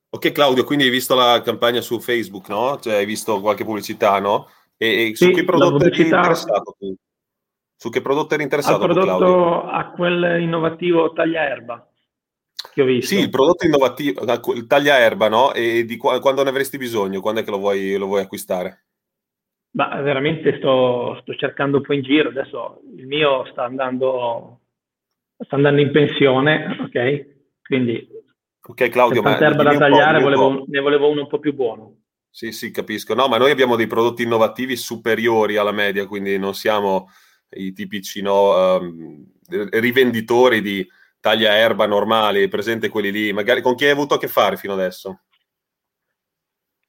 Ok 0.09 0.33
Claudio, 0.33 0.65
quindi 0.65 0.85
hai 0.85 0.91
visto 0.91 1.15
la 1.15 1.43
campagna 1.43 1.81
su 1.81 2.01
Facebook, 2.01 2.49
no? 2.49 2.79
Cioè 2.81 2.95
hai 2.95 3.07
visto 3.07 3.41
qualche 3.41 3.65
pubblicità, 3.65 4.19
no? 4.19 4.49
E, 4.77 5.11
e 5.11 5.17
sì, 5.17 5.27
su 5.27 5.31
che 5.33 5.45
prodotto 5.45 5.77
pubblicità... 5.77 6.01
eri 6.01 6.17
interessato 6.17 6.77
tu? 6.79 6.95
Su 7.79 7.91
che 7.91 8.01
prodotto 8.01 8.35
eri 8.35 8.43
interessato 8.43 8.85
Al 8.85 8.91
prodotto, 8.91 9.07
Claudio? 9.07 9.63
A 9.65 9.91
quel 9.91 10.41
innovativo 10.41 11.13
tagliaerba 11.13 11.91
che 12.73 12.83
ho 12.83 12.85
visto. 12.87 13.15
Sì, 13.15 13.21
il 13.21 13.31
prodotto 13.31 13.67
innovativo, 13.67 14.23
il 14.55 14.67
tagliaerba, 14.67 15.29
no? 15.29 15.53
E 15.53 15.85
di 15.85 15.97
quando 15.97 16.43
ne 16.43 16.49
avresti 16.49 16.79
bisogno? 16.79 17.21
Quando 17.21 17.41
è 17.41 17.45
che 17.45 17.51
lo 17.51 17.59
vuoi, 17.59 17.97
lo 17.97 18.07
vuoi 18.07 18.23
acquistare? 18.23 18.87
Ma 19.73 20.01
veramente 20.01 20.57
sto, 20.57 21.19
sto 21.21 21.35
cercando 21.35 21.77
un 21.77 21.83
po' 21.83 21.93
in 21.93 22.03
giro, 22.03 22.31
adesso 22.31 22.81
il 22.97 23.07
mio 23.07 23.45
sta 23.51 23.65
andando 23.65 24.61
sta 25.39 25.57
andando 25.57 25.81
in 25.81 25.91
pensione, 25.91 26.77
ok? 26.81 27.35
Quindi 27.63 28.09
ok 28.69 28.89
Claudio, 28.89 29.23
ma 29.23 29.39
erba 29.39 29.63
da 29.63 29.77
tagliare, 29.77 30.21
volevo, 30.21 30.65
ne 30.67 30.81
volevo 30.81 31.09
uno 31.11 31.23
un 31.23 31.29
po' 31.29 31.39
più 31.39 31.55
buono. 31.55 32.01
Sì, 32.31 32.53
sì, 32.53 32.71
capisco. 32.71 33.15
No, 33.15 33.29
ma 33.29 33.39
noi 33.39 33.51
abbiamo 33.51 33.77
dei 33.77 33.87
prodotti 33.87 34.23
innovativi 34.23 34.77
superiori 34.77 35.57
alla 35.57 35.73
media, 35.73 36.07
quindi 36.07 36.39
non 36.39 36.55
siamo 36.55 37.09
i 37.51 37.73
tipici 37.73 38.21
no, 38.21 38.77
um, 38.77 39.25
rivenditori 39.71 40.61
di 40.61 40.87
taglia 41.19 41.57
erba 41.57 41.87
normali, 41.87 42.49
presente 42.49 42.89
quelli 42.89 43.11
lì. 43.11 43.33
Magari 43.33 43.63
con 43.63 43.75
chi 43.75 43.85
hai 43.85 43.93
avuto 43.93 44.15
a 44.15 44.19
che 44.19 44.29
fare 44.29 44.57
fino 44.57 44.75
adesso? 44.75 45.23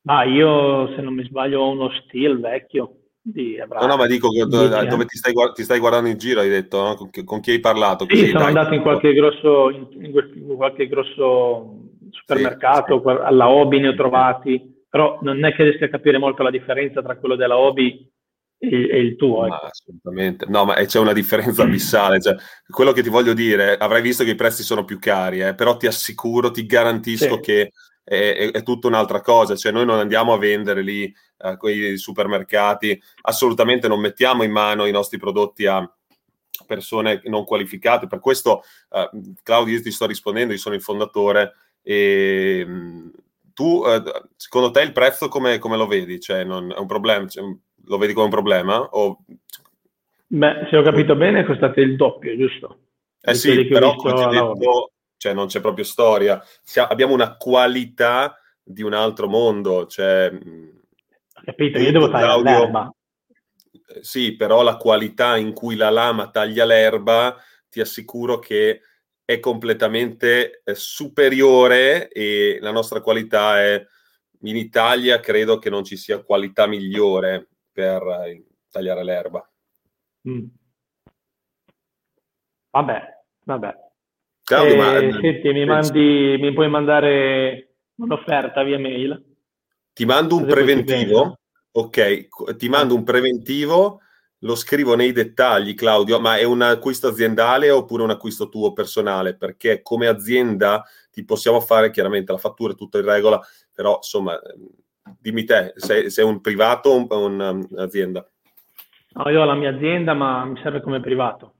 Ma 0.01 0.23
io, 0.23 0.93
se 0.95 1.01
non 1.01 1.13
mi 1.13 1.23
sbaglio, 1.23 1.61
ho 1.61 1.71
uno 1.71 1.91
steel 1.91 2.39
vecchio 2.39 3.06
di 3.31 3.59
avrà 3.59 3.81
no, 3.81 3.87
no, 3.87 3.97
ma 3.97 4.07
dico 4.07 4.29
dove, 4.31 4.69
dove 4.87 5.05
ti, 5.05 5.17
stai, 5.17 5.33
ti, 5.53 5.63
stai, 5.63 5.79
guardando 5.79 6.07
in 6.07 6.17
giro, 6.17 6.39
hai 6.39 6.49
detto, 6.49 6.81
no? 6.81 6.95
con, 6.95 7.09
con, 7.25 7.39
chi 7.41 7.51
hai 7.51 7.59
parlato? 7.59 8.05
Sì, 8.09 8.27
sono 8.27 8.39
dai, 8.39 8.47
andato 8.47 8.73
in 8.73 8.81
qualche 8.81 9.13
grosso, 9.13 9.69
in, 9.69 9.87
in 10.01 10.55
qualche 10.55 10.87
grosso 10.87 11.89
supermercato, 12.09 13.01
sì, 13.03 13.09
sì. 13.09 13.17
alla 13.21 13.49
hobby 13.49 13.79
ne 13.79 13.89
ho 13.89 13.95
trovati, 13.95 14.85
però 14.89 15.19
non 15.21 15.43
è 15.43 15.53
che 15.53 15.63
riesco 15.63 15.83
a 15.83 15.89
capire 15.89 16.17
molto 16.17 16.41
la 16.41 16.51
differenza 16.51 17.01
tra 17.01 17.17
quello 17.17 17.35
della 17.35 17.57
hobby 17.57 18.09
e, 18.59 18.89
e 18.89 18.99
il 18.99 19.17
tuo. 19.17 19.45
Ecco. 19.45 19.65
assolutamente, 19.65 20.45
no, 20.47 20.63
ma 20.63 20.75
c'è 20.75 20.99
una 20.99 21.13
differenza 21.13 21.63
abissale. 21.63 22.21
Cioè, 22.21 22.35
quello 22.69 22.93
che 22.93 23.03
ti 23.03 23.09
voglio 23.09 23.33
dire, 23.33 23.75
avrai 23.75 24.01
visto 24.01 24.23
che 24.23 24.31
i 24.31 24.35
prezzi 24.35 24.63
sono 24.63 24.85
più 24.85 24.99
cari, 24.99 25.41
eh, 25.41 25.53
però 25.53 25.75
ti 25.75 25.87
assicuro, 25.87 26.51
ti 26.51 26.65
garantisco 26.65 27.35
sì. 27.35 27.41
che 27.41 27.71
è, 28.05 28.35
è, 28.37 28.51
è, 28.51 28.63
tutta 28.63 28.87
un'altra 28.87 29.19
cosa, 29.19 29.55
cioè 29.55 29.73
noi 29.73 29.85
non 29.85 29.99
andiamo 29.99 30.31
a 30.31 30.37
vendere 30.37 30.81
lì 30.81 31.13
eh, 31.37 31.57
quei 31.57 31.97
supermercati, 31.97 32.99
assolutamente 33.21 33.87
non 33.87 33.99
mettiamo 33.99 34.43
in 34.43 34.51
mano 34.51 34.85
i 34.85 34.91
nostri 34.91 35.17
prodotti 35.17 35.65
a 35.65 35.89
persone 36.65 37.21
non 37.25 37.45
qualificate, 37.45 38.07
per 38.07 38.19
questo 38.19 38.63
eh, 38.91 39.09
Claudio 39.43 39.75
io 39.75 39.81
ti 39.81 39.91
sto 39.91 40.05
rispondendo, 40.05 40.53
io 40.53 40.59
sono 40.59 40.75
il 40.75 40.81
fondatore 40.81 41.53
e 41.81 42.65
mh, 42.65 43.11
tu 43.53 43.83
eh, 43.87 44.03
secondo 44.35 44.71
te 44.71 44.81
il 44.81 44.91
prezzo 44.91 45.29
come, 45.29 45.57
come, 45.57 45.77
lo 45.77 45.87
vedi? 45.87 46.19
Cioè 46.19 46.43
non, 46.43 46.71
è 46.71 46.77
un 46.77 46.85
problema? 46.85 47.27
Cioè, 47.27 47.43
lo 47.85 47.97
vedi 47.97 48.13
come 48.13 48.25
un 48.25 48.31
problema? 48.31 48.79
O... 48.79 49.23
Beh, 50.27 50.67
se 50.69 50.77
ho 50.77 50.83
capito 50.83 51.15
bene 51.15 51.45
costate 51.45 51.81
il 51.81 51.95
doppio, 51.95 52.37
giusto? 52.37 52.79
Eh 53.21 53.33
sì, 53.33 53.65
però 53.65 53.95
come 53.95 54.13
ti 54.13 54.21
ho 54.21 54.29
detto, 54.29 54.91
cioè 55.17 55.33
non 55.33 55.47
c'è 55.47 55.59
proprio 55.59 55.85
storia. 55.85 56.41
Siamo, 56.61 56.89
abbiamo 56.89 57.13
una 57.13 57.35
qualità 57.35 58.37
di 58.63 58.83
un 58.83 58.93
altro 58.93 59.27
mondo. 59.27 59.87
Cioè, 59.87 60.31
Capito, 61.43 61.79
io 61.79 61.91
devo 61.91 62.09
tagliare 62.09 62.41
l'erba. 62.41 62.93
Eh, 63.87 64.03
sì, 64.03 64.35
però 64.35 64.63
la 64.63 64.77
qualità 64.77 65.37
in 65.37 65.53
cui 65.53 65.75
la 65.75 65.89
lama 65.89 66.29
taglia 66.29 66.65
l'erba 66.65 67.35
ti 67.69 67.79
assicuro 67.79 68.39
che 68.39 68.81
è 69.23 69.39
completamente 69.39 70.61
eh, 70.63 70.75
superiore 70.75 72.07
e 72.09 72.59
la 72.61 72.71
nostra 72.71 73.01
qualità 73.01 73.59
è 73.61 73.85
in 74.41 74.55
Italia 74.55 75.19
credo 75.19 75.57
che 75.57 75.69
non 75.69 75.83
ci 75.83 75.97
sia 75.97 76.23
qualità 76.23 76.67
migliore 76.67 77.49
per 77.71 78.01
eh, 78.25 78.45
tagliare 78.69 79.03
l'erba. 79.03 79.51
Mm. 80.29 80.45
Vabbè, 82.71 83.01
vabbè. 83.43 83.75
Claudio, 84.43 84.73
eh, 84.73 84.77
ma, 84.77 85.19
senti, 85.19 85.51
mi, 85.51 85.65
mandi, 85.65 86.37
mi 86.39 86.53
puoi 86.53 86.69
mandare 86.69 87.75
un'offerta 87.95 88.63
via 88.63 88.79
mail? 88.79 89.26
Ti 89.97 90.05
mando 90.05 90.35
un 90.35 90.45
preventivo? 90.45 91.39
Ok, 91.71 92.55
ti 92.55 92.69
mando 92.69 92.93
un 92.93 93.03
preventivo, 93.03 94.01
lo 94.41 94.53
scrivo 94.53 94.93
nei 94.93 95.11
dettagli, 95.11 95.73
Claudio, 95.73 96.19
ma 96.19 96.37
è 96.37 96.43
un 96.43 96.61
acquisto 96.61 97.07
aziendale 97.07 97.71
oppure 97.71 98.03
un 98.03 98.11
acquisto 98.11 98.47
tuo 98.47 98.73
personale? 98.73 99.35
Perché 99.35 99.81
come 99.81 100.05
azienda 100.05 100.83
ti 101.11 101.25
possiamo 101.25 101.59
fare 101.61 101.89
chiaramente 101.89 102.31
la 102.31 102.37
fattura, 102.37 102.73
tutto 102.73 102.99
in 102.99 103.05
regola, 103.05 103.41
però 103.73 103.95
insomma, 103.95 104.39
dimmi 105.19 105.45
te, 105.45 105.73
sei, 105.77 106.11
sei 106.11 106.25
un 106.25 106.41
privato 106.41 106.89
o 106.89 107.25
un'azienda? 107.25 108.29
No, 109.13 109.29
io 109.31 109.41
ho 109.41 109.45
la 109.45 109.55
mia 109.55 109.73
azienda, 109.73 110.13
ma 110.13 110.45
mi 110.45 110.59
serve 110.61 110.79
come 110.81 110.99
privato. 110.99 111.53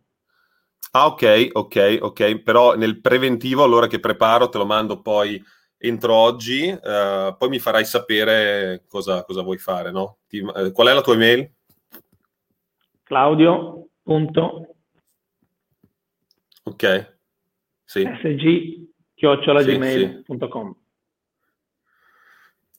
Ah, 0.91 1.07
ok, 1.07 1.49
ok, 1.53 1.97
ok. 2.01 2.41
Però 2.43 2.75
nel 2.75 3.01
preventivo, 3.01 3.63
allora 3.63 3.87
che 3.87 3.99
preparo, 3.99 4.49
te 4.49 4.59
lo 4.59 4.65
mando 4.67 5.01
poi 5.01 5.43
entro 5.77 6.13
oggi, 6.13 6.69
uh, 6.69 7.35
poi 7.37 7.49
mi 7.49 7.59
farai 7.59 7.85
sapere 7.85 8.83
cosa, 8.87 9.23
cosa 9.23 9.41
vuoi 9.41 9.57
fare, 9.57 9.91
no? 9.91 10.17
Ti, 10.27 10.39
uh, 10.39 10.71
qual 10.71 10.87
è 10.87 10.93
la 10.93 11.01
tua 11.01 11.13
email? 11.13 11.51
Claudio. 13.03 13.89
Ok. 16.63 17.15
Sì. 17.83 18.01
sg 18.01 18.85
chiocciolagmail.com 19.13 20.71
sì, 20.71 20.79
sì. 20.79 20.85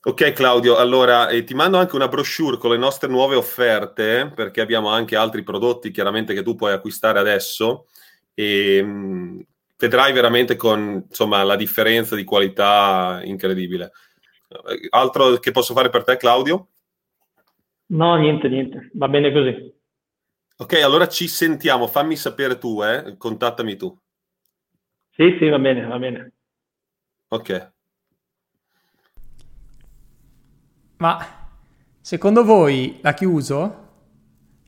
Ok 0.01 0.31
Claudio, 0.31 0.77
allora 0.77 1.27
eh, 1.27 1.43
ti 1.43 1.53
mando 1.53 1.77
anche 1.77 1.95
una 1.95 2.07
brochure 2.07 2.57
con 2.57 2.71
le 2.71 2.77
nostre 2.77 3.09
nuove 3.09 3.35
offerte 3.35 4.31
perché 4.33 4.61
abbiamo 4.61 4.89
anche 4.89 5.17
altri 5.17 5.43
prodotti 5.43 5.91
chiaramente 5.91 6.33
che 6.33 6.41
tu 6.41 6.55
puoi 6.55 6.71
acquistare 6.71 7.19
adesso 7.19 7.87
e 8.33 8.81
mh, 8.81 8.89
mm, 8.89 9.39
vedrai 9.79 10.11
veramente 10.11 10.57
con 10.57 11.05
insomma, 11.07 11.41
la 11.43 11.55
differenza 11.55 12.15
di 12.15 12.25
qualità 12.25 13.21
incredibile. 13.23 13.93
Altro 14.89 15.37
che 15.37 15.51
posso 15.51 15.73
fare 15.73 15.89
per 15.89 16.03
te 16.03 16.17
Claudio? 16.17 16.67
No, 17.87 18.15
niente, 18.17 18.49
niente, 18.49 18.91
va 18.93 19.07
bene 19.07 19.31
così. 19.31 19.73
Ok, 20.57 20.73
allora 20.83 21.07
ci 21.07 21.27
sentiamo, 21.27 21.87
fammi 21.87 22.17
sapere 22.17 22.57
tu, 22.57 22.83
eh? 22.83 23.15
contattami 23.17 23.77
tu. 23.77 23.97
Sì, 25.11 25.37
sì, 25.39 25.47
va 25.47 25.57
bene, 25.57 25.85
va 25.85 25.97
bene. 25.97 26.33
Ok. 27.29 27.71
Ma 30.97 31.25
secondo 32.01 32.43
voi 32.43 32.99
l'ha 33.01 33.13
chiuso? 33.13 33.88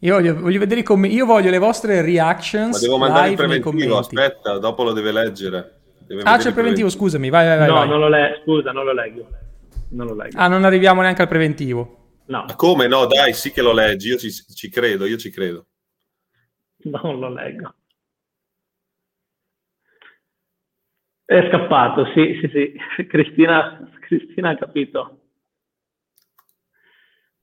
Io 0.03 0.15
voglio, 0.15 0.39
voglio 0.39 0.59
vedere 0.59 0.79
i 0.79 0.83
commenti. 0.83 1.15
Io 1.15 1.25
voglio 1.25 1.51
le 1.51 1.59
vostre 1.59 2.01
reactions. 2.01 2.73
Ma 2.73 2.79
devo 2.79 2.97
mandare 2.97 3.29
il 3.29 3.35
preventivo. 3.35 3.97
Aspetta, 3.99 4.57
dopo 4.57 4.83
lo 4.83 4.93
deve 4.93 5.11
leggere. 5.11 5.79
Deve 6.07 6.23
ah, 6.23 6.37
c'è 6.37 6.47
il 6.47 6.53
preventivo, 6.53 6.89
scusami. 6.89 7.29
Vai, 7.29 7.45
vai, 7.45 7.57
vai. 7.59 7.67
No, 7.67 7.73
vai. 7.75 7.87
Non 7.87 7.99
lo 7.99 8.09
le- 8.09 8.41
scusa, 8.43 8.71
non 8.71 8.83
lo 8.83 8.93
leggo. 8.93 9.27
Non 9.91 10.07
lo 10.07 10.15
leggo. 10.15 10.37
Ah, 10.39 10.47
non 10.47 10.63
arriviamo 10.63 11.01
neanche 11.01 11.21
al 11.21 11.27
preventivo. 11.27 11.97
No. 12.25 12.45
Ma 12.47 12.55
come? 12.55 12.87
No, 12.87 13.05
dai, 13.05 13.33
sì 13.33 13.51
che 13.51 13.61
lo 13.61 13.73
leggi. 13.73 14.07
Io 14.07 14.17
ci, 14.17 14.31
ci 14.31 14.69
credo, 14.69 15.05
io 15.05 15.17
ci 15.17 15.29
credo. 15.29 15.67
Non 16.83 17.19
lo 17.19 17.31
leggo. 17.31 17.75
È 21.23 21.47
scappato, 21.47 22.05
sì, 22.15 22.39
sì, 22.41 22.49
sì. 22.51 23.05
Cristina, 23.05 23.87
Cristina 24.01 24.49
ha 24.49 24.57
capito. 24.57 25.20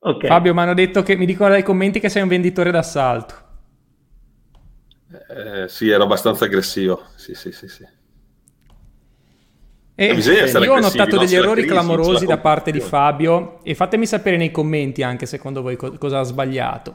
Okay. 0.01 0.29
Fabio, 0.29 0.55
mi 0.55 0.61
hanno 0.61 0.75
detto 0.75 1.03
che 1.03 1.17
mi 1.17 1.27
dicono 1.27 1.51
dai 1.51 1.63
commenti 1.63 1.99
che 2.01 2.09
sei 2.09 2.23
un 2.23 2.29
venditore 2.29 2.71
d'assalto. 2.71 3.47
Eh, 5.11 5.69
sì, 5.69 5.89
ero 5.89 6.05
abbastanza 6.05 6.45
aggressivo. 6.45 7.03
Sì, 7.17 7.35
sì, 7.35 7.51
sì, 7.53 7.69
sì. 7.69 7.87
E 10.01 10.13
io 10.13 10.73
ho 10.73 10.79
notato 10.79 11.19
degli 11.19 11.35
errori 11.35 11.63
crisi, 11.63 11.75
clamorosi 11.75 12.25
da 12.25 12.39
parte 12.39 12.71
di 12.71 12.79
Fabio 12.79 13.59
e 13.65 13.75
fatemi 13.75 14.07
sapere 14.07 14.37
nei 14.37 14.53
commenti 14.53 15.03
anche 15.03 15.27
secondo 15.27 15.61
voi 15.61 15.75
co- 15.75 15.99
cosa 15.99 16.21
ha 16.21 16.23
sbagliato. 16.23 16.95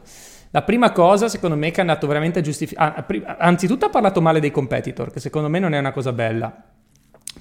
La 0.51 0.61
prima 0.61 0.93
cosa, 0.93 1.27
secondo 1.27 1.57
me, 1.57 1.71
che 1.71 1.77
è 1.77 1.81
andato 1.81 2.07
veramente 2.07 2.39
a 2.39 2.41
giustificare... 2.41 3.03
Ah, 3.25 3.37
anzitutto 3.39 3.87
ha 3.87 3.89
parlato 3.89 4.21
male 4.21 4.39
dei 4.39 4.51
competitor, 4.51 5.11
che 5.11 5.19
secondo 5.19 5.49
me 5.49 5.59
non 5.59 5.73
è 5.73 5.79
una 5.79 5.91
cosa 5.91 6.13
bella. 6.13 6.55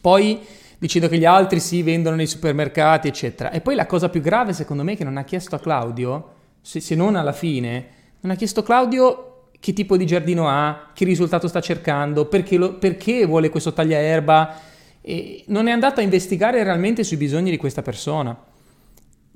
Poi 0.01 0.45
dicendo 0.83 1.07
che 1.07 1.17
gli 1.17 1.25
altri 1.25 1.61
si 1.61 1.81
vendono 1.85 2.17
nei 2.17 2.27
supermercati, 2.27 3.07
eccetera. 3.07 3.53
E 3.53 3.61
poi 3.61 3.77
la 3.77 3.87
cosa 3.87 4.09
più 4.09 4.21
grave, 4.21 4.53
secondo 4.53 4.83
me, 4.83 4.97
che 4.97 5.05
non 5.05 5.17
ha 5.17 5.23
chiesto 5.23 5.55
a 5.55 5.61
Claudio, 5.61 6.33
se, 6.61 6.81
se 6.81 6.97
non 6.97 7.15
alla 7.15 7.31
fine, 7.31 7.87
non 8.19 8.33
ha 8.33 8.35
chiesto 8.35 8.61
a 8.61 8.63
Claudio 8.65 9.51
che 9.61 9.73
tipo 9.75 9.97
di 9.97 10.05
giardino 10.05 10.49
ha, 10.49 10.91
che 10.93 11.05
risultato 11.05 11.47
sta 11.47 11.61
cercando, 11.61 12.25
perché, 12.25 12.57
lo, 12.57 12.79
perché 12.79 13.25
vuole 13.27 13.49
questo 13.49 13.73
tagliaerba. 13.73 14.59
E 15.01 15.45
non 15.47 15.69
è 15.69 15.71
andato 15.71 16.01
a 16.01 16.03
investigare 16.03 16.65
realmente 16.65 17.05
sui 17.05 17.17
bisogni 17.17 17.51
di 17.51 17.59
questa 17.59 17.83
persona 17.83 18.37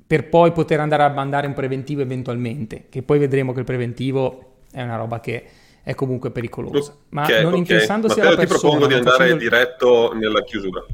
per 0.05 0.27
poi 0.27 0.51
poter 0.51 0.81
andare 0.81 1.03
a 1.03 1.09
mandare 1.09 1.47
un 1.47 1.53
preventivo 1.53 2.01
eventualmente, 2.01 2.87
che 2.89 3.03
poi 3.03 3.19
vedremo 3.19 3.53
che 3.53 3.59
il 3.59 3.65
preventivo 3.65 4.55
è 4.69 4.83
una 4.83 4.97
roba 4.97 5.21
che 5.21 5.45
è 5.81 5.95
comunque 5.95 6.29
pericolosa. 6.29 6.93
Ma 7.09 7.23
okay, 7.23 7.37
non 7.37 7.51
okay. 7.51 7.59
interessandosi 7.59 8.19
Matteo, 8.19 8.35
alla 8.35 8.45
persona... 8.45 8.59
ti 8.59 8.65
propongo 8.65 8.87
di 8.87 8.93
andare 8.95 9.17
facendo... 9.17 9.39
diretto 9.41 10.13
nella 10.13 10.43
chiusura. 10.43 10.85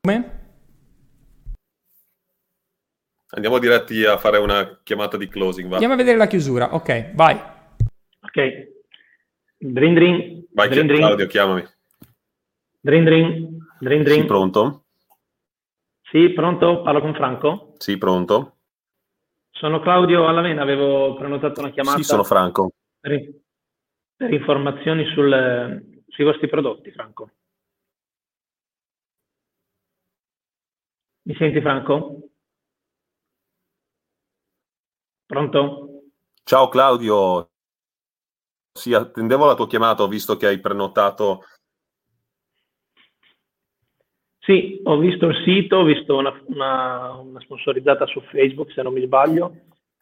Come? 0.00 0.36
Andiamo 3.30 3.58
diretti 3.58 4.04
a 4.04 4.16
fare 4.16 4.38
una 4.38 4.80
chiamata 4.82 5.16
di 5.16 5.28
closing. 5.28 5.68
Va. 5.68 5.74
Andiamo 5.74 5.94
a 5.94 5.98
vedere 5.98 6.16
la 6.16 6.26
chiusura. 6.26 6.74
Ok, 6.74 7.12
vai. 7.14 7.34
Ok. 8.20 8.76
Drin 9.58 9.94
drin. 9.94 10.46
Vai, 10.52 10.68
drin, 10.68 10.86
drin. 10.86 11.00
Claudio, 11.00 11.26
chiamami. 11.26 11.64
Drin 12.80 13.04
drin. 13.04 13.66
Drin 13.80 14.02
drin. 14.02 14.20
Sì, 14.20 14.26
pronto? 14.26 14.84
Sì, 16.10 16.30
pronto? 16.30 16.82
Parlo 16.82 17.00
con 17.00 17.14
Franco? 17.14 17.74
Sì, 17.78 17.98
pronto. 17.98 18.56
Sono 19.50 19.80
Claudio 19.80 20.26
Allavena, 20.26 20.62
avevo 20.62 21.16
prenotato 21.16 21.60
una 21.60 21.70
chiamata. 21.70 21.98
Sì, 21.98 22.04
sono 22.04 22.24
Franco. 22.24 22.70
Per, 23.00 23.30
per 24.16 24.32
informazioni 24.32 25.04
sul, 25.12 26.02
sui 26.06 26.24
vostri 26.24 26.48
prodotti, 26.48 26.92
Franco. 26.92 27.30
Mi 31.28 31.34
senti 31.34 31.60
Franco? 31.60 32.30
Pronto? 35.26 36.04
Ciao 36.42 36.70
Claudio. 36.70 37.50
Sì, 38.72 38.94
attendevo 38.94 39.44
la 39.44 39.54
tua 39.54 39.66
chiamata, 39.66 40.02
ho 40.02 40.08
visto 40.08 40.38
che 40.38 40.46
hai 40.46 40.58
prenotato. 40.58 41.42
Sì, 44.38 44.80
ho 44.84 44.96
visto 44.96 45.26
il 45.26 45.42
sito, 45.44 45.76
ho 45.76 45.84
visto 45.84 46.16
una, 46.16 46.32
una, 46.46 47.12
una 47.16 47.40
sponsorizzata 47.40 48.06
su 48.06 48.22
Facebook, 48.30 48.72
se 48.72 48.80
non 48.80 48.94
mi 48.94 49.04
sbaglio. 49.04 49.54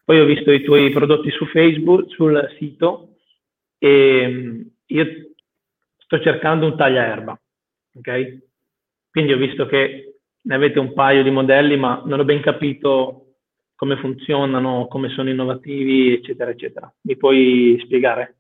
Poi 0.05 0.21
ho 0.21 0.25
visto 0.25 0.53
i 0.53 0.63
tuoi 0.63 0.93
prodotti 0.93 1.33
su 1.33 1.45
Facebook, 1.47 2.09
sul 2.13 2.55
sito 2.57 3.17
e 3.79 4.29
mm, 4.29 4.61
io 4.87 5.07
sto 5.97 6.21
cercando 6.21 6.67
un 6.67 6.77
tagliaerba, 6.77 7.37
ok? 7.95 8.39
Quindi 9.11 9.33
ho 9.33 9.39
visto 9.39 9.67
che 9.67 10.16
ne 10.47 10.55
avete 10.55 10.79
un 10.79 10.93
paio 10.93 11.25
di 11.25 11.31
modelli, 11.31 11.77
ma 11.77 12.03
non 12.05 12.21
ho 12.21 12.25
ben 12.25 12.41
capito 12.41 13.23
come 13.75 13.97
funzionano, 13.99 14.87
come 14.87 15.09
sono 15.11 15.29
innovativi, 15.29 16.15
eccetera, 16.15 16.51
eccetera. 16.51 16.93
Mi 17.03 17.17
puoi 17.17 17.77
spiegare? 17.85 18.39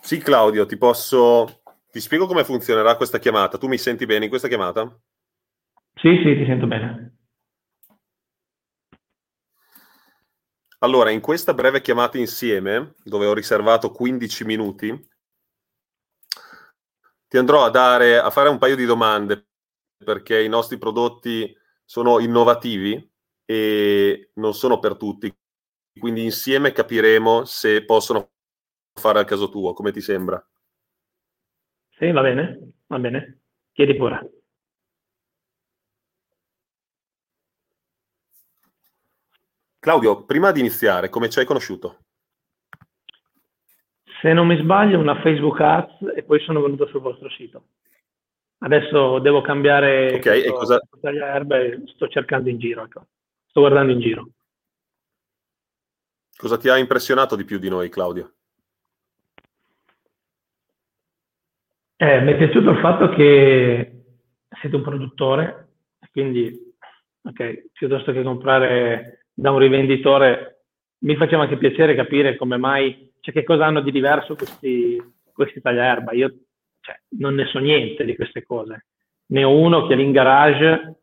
Sì, 0.00 0.18
Claudio, 0.18 0.64
ti 0.64 0.78
posso... 0.78 1.62
Ti 1.90 2.00
spiego 2.00 2.26
come 2.26 2.44
funzionerà 2.44 2.96
questa 2.96 3.18
chiamata. 3.18 3.58
Tu 3.58 3.66
mi 3.66 3.76
senti 3.76 4.06
bene 4.06 4.24
in 4.24 4.30
questa 4.30 4.48
chiamata? 4.48 4.98
Sì, 5.94 6.20
sì, 6.24 6.34
ti 6.36 6.44
sento 6.46 6.66
bene. 6.66 7.16
Allora, 10.78 11.10
in 11.10 11.20
questa 11.20 11.52
breve 11.52 11.82
chiamata 11.82 12.16
insieme, 12.16 12.94
dove 13.04 13.26
ho 13.26 13.34
riservato 13.34 13.90
15 13.90 14.44
minuti, 14.44 15.10
ti 17.32 17.38
andrò 17.38 17.64
a, 17.64 17.70
dare, 17.70 18.18
a 18.18 18.28
fare 18.28 18.50
un 18.50 18.58
paio 18.58 18.76
di 18.76 18.84
domande 18.84 19.46
perché 19.96 20.42
i 20.42 20.50
nostri 20.50 20.76
prodotti 20.76 21.50
sono 21.82 22.18
innovativi 22.18 23.10
e 23.46 24.32
non 24.34 24.52
sono 24.52 24.78
per 24.78 24.98
tutti. 24.98 25.34
Quindi 25.98 26.24
insieme 26.24 26.72
capiremo 26.72 27.46
se 27.46 27.86
possono 27.86 28.32
fare 29.00 29.20
al 29.20 29.24
caso 29.24 29.48
tuo, 29.48 29.72
come 29.72 29.92
ti 29.92 30.02
sembra? 30.02 30.46
Sì, 31.96 32.10
va 32.10 32.20
bene, 32.20 32.72
va 32.88 32.98
bene. 32.98 33.40
Chiedi 33.72 33.96
pure. 33.96 34.30
Claudio, 39.78 40.26
prima 40.26 40.52
di 40.52 40.60
iniziare, 40.60 41.08
come 41.08 41.30
ci 41.30 41.38
hai 41.38 41.46
conosciuto? 41.46 42.04
Se 44.22 44.32
non 44.32 44.46
mi 44.46 44.56
sbaglio, 44.56 45.00
una 45.00 45.20
Facebook 45.20 45.60
Ads 45.60 46.12
e 46.14 46.22
poi 46.22 46.38
sono 46.42 46.62
venuto 46.62 46.86
sul 46.86 47.00
vostro 47.00 47.28
sito. 47.30 47.64
Adesso 48.58 49.18
devo 49.18 49.40
cambiare 49.40 50.14
Ok, 50.14 50.20
questo, 50.20 50.48
e 50.48 50.52
cosa... 50.52 50.80
erbe, 51.00 51.82
sto 51.86 52.06
cercando 52.06 52.48
in 52.48 52.60
giro, 52.60 52.84
ecco. 52.84 53.06
sto 53.48 53.58
guardando 53.58 53.90
in 53.90 53.98
giro. 53.98 54.28
Cosa 56.36 56.56
ti 56.56 56.68
ha 56.68 56.78
impressionato 56.78 57.34
di 57.34 57.44
più 57.44 57.58
di 57.58 57.68
noi, 57.68 57.88
Claudio? 57.88 58.34
Eh, 61.96 62.20
mi 62.20 62.32
è 62.32 62.36
piaciuto 62.36 62.70
il 62.70 62.78
fatto 62.78 63.08
che 63.08 64.04
siete 64.60 64.76
un 64.76 64.82
produttore, 64.82 65.70
quindi, 66.12 66.72
ok, 67.24 67.70
piuttosto 67.72 68.12
che 68.12 68.22
comprare 68.22 69.26
da 69.34 69.50
un 69.50 69.58
rivenditore, 69.58 70.62
mi 70.98 71.16
faceva 71.16 71.42
anche 71.42 71.56
piacere 71.56 71.96
capire 71.96 72.36
come 72.36 72.56
mai 72.56 73.10
cioè 73.22 73.32
che 73.32 73.44
cosa 73.44 73.66
hanno 73.66 73.80
di 73.80 73.92
diverso 73.92 74.34
questi, 74.34 75.00
questi 75.32 75.60
tagliaerba? 75.60 76.12
Io 76.12 76.34
cioè, 76.80 77.00
non 77.18 77.34
ne 77.34 77.46
so 77.46 77.60
niente 77.60 78.04
di 78.04 78.16
queste 78.16 78.42
cose. 78.42 78.86
Ne 79.26 79.44
ho 79.44 79.56
uno 79.56 79.86
che 79.86 79.94
è 79.94 79.96
in 79.96 80.10
garage 80.10 80.96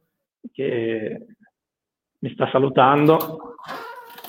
che 0.51 1.25
mi 2.19 2.34
sta 2.34 2.49
salutando 2.51 3.55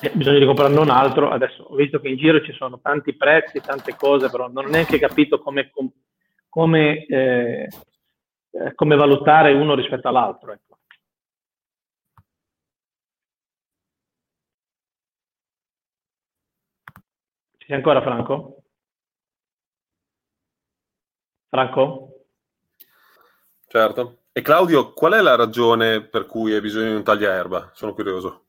e 0.01 0.09
bisogna 0.13 0.39
di 0.39 0.45
comprarne 0.45 0.79
un 0.79 0.89
altro. 0.89 1.31
Adesso 1.31 1.63
ho 1.63 1.75
visto 1.75 1.99
che 1.99 2.07
in 2.07 2.15
giro 2.15 2.41
ci 2.41 2.53
sono 2.53 2.79
tanti 2.79 3.13
prezzi, 3.13 3.59
tante 3.59 3.93
cose, 3.97 4.29
però 4.29 4.47
non 4.47 4.67
ho 4.67 4.69
neanche 4.69 4.97
capito 4.97 5.41
come, 5.41 5.69
come, 6.47 7.05
eh, 7.05 7.67
come 8.73 8.95
valutare 8.95 9.51
uno 9.51 9.75
rispetto 9.75 10.07
all'altro. 10.07 10.53
Ecco. 10.53 10.70
Sei 17.71 17.79
ancora 17.79 18.01
Franco? 18.01 18.63
Franco? 21.47 22.25
Certo. 23.65 24.23
E 24.33 24.41
Claudio, 24.41 24.91
qual 24.91 25.13
è 25.13 25.21
la 25.21 25.35
ragione 25.35 26.01
per 26.01 26.25
cui 26.25 26.53
hai 26.53 26.59
bisogno 26.59 26.89
di 26.89 26.95
un 26.95 27.03
tagliaerba? 27.05 27.71
Sono 27.73 27.93
curioso. 27.93 28.47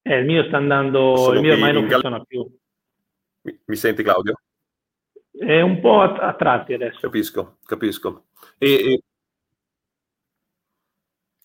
Eh, 0.00 0.16
il 0.16 0.24
mio 0.24 0.44
sta 0.44 0.56
andando, 0.56 1.14
Sono 1.16 1.34
il 1.34 1.40
mio 1.42 1.52
ormai 1.52 1.74
non 1.74 1.90
funziona 1.90 2.16
gal- 2.16 2.26
più. 2.26 2.58
Mi, 3.42 3.60
mi, 3.66 3.76
senti 3.76 4.02
Claudio? 4.02 4.40
È 5.30 5.60
un 5.60 5.78
po' 5.80 6.00
a, 6.00 6.28
a 6.28 6.34
tratti 6.34 6.72
adesso. 6.72 7.00
Capisco, 7.00 7.58
capisco. 7.66 8.28
E, 8.56 8.92
e... 8.94 9.02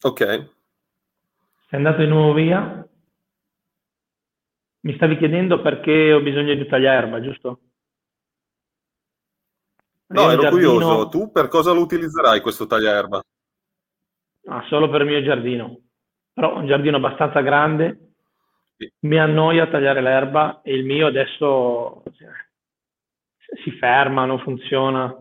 Ok. 0.03 0.23
Sei 0.23 0.49
andato 1.71 1.97
di 1.97 2.07
nuovo 2.07 2.31
via? 2.31 2.87
Mi 4.87 4.95
stavi 4.95 5.17
chiedendo 5.17 5.61
perché 5.61 6.13
ho 6.13 6.21
bisogno 6.21 6.55
di 6.55 6.65
tagliarerba, 6.65 7.19
giusto? 7.19 7.59
No, 10.07 10.31
ero 10.31 10.43
giardino... 10.43 10.71
curioso. 10.71 11.09
Tu 11.09 11.29
per 11.29 11.49
cosa 11.49 11.73
lo 11.73 11.81
utilizzerai 11.81 12.39
questo 12.39 12.67
tagliaerba? 12.67 13.21
Ah, 14.45 14.63
solo 14.69 14.89
per 14.89 15.01
il 15.01 15.07
mio 15.07 15.21
giardino, 15.21 15.77
però 16.31 16.55
un 16.55 16.67
giardino 16.67 16.95
abbastanza 16.95 17.41
grande, 17.41 18.13
mi 18.99 19.19
annoia 19.19 19.67
tagliare 19.67 19.99
l'erba 19.99 20.61
e 20.61 20.73
il 20.73 20.85
mio 20.85 21.07
adesso 21.07 22.03
si 23.61 23.71
ferma, 23.71 24.23
non 24.23 24.39
funziona. 24.39 25.13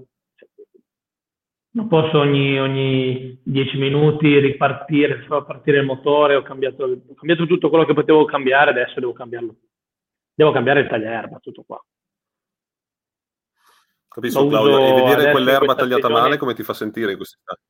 Non 1.76 1.88
posso 1.88 2.18
ogni, 2.18 2.58
ogni 2.58 3.38
10 3.42 3.76
minuti 3.76 4.38
ripartire, 4.38 5.22
far 5.26 5.44
partire 5.44 5.80
il 5.80 5.84
motore, 5.84 6.34
ho 6.34 6.40
cambiato, 6.40 6.84
ho 6.84 7.14
cambiato 7.14 7.46
tutto 7.46 7.68
quello 7.68 7.84
che 7.84 7.92
potevo 7.92 8.24
cambiare, 8.24 8.70
adesso 8.70 8.98
devo 8.98 9.12
cambiarlo. 9.12 9.54
Devo 10.34 10.52
cambiare 10.52 10.80
il 10.80 10.88
tagliaerba, 10.88 11.38
tutto 11.38 11.64
qua. 11.66 11.84
Capisco 14.08 14.46
Claudio, 14.46 14.78
e 14.78 15.02
vedere 15.02 15.30
quell'erba 15.32 15.74
tagliata 15.74 16.06
stagione... 16.06 16.20
male 16.22 16.38
come 16.38 16.54
ti 16.54 16.62
fa 16.62 16.72
sentire 16.72 17.10
in 17.10 17.16
quest'estate? 17.18 17.60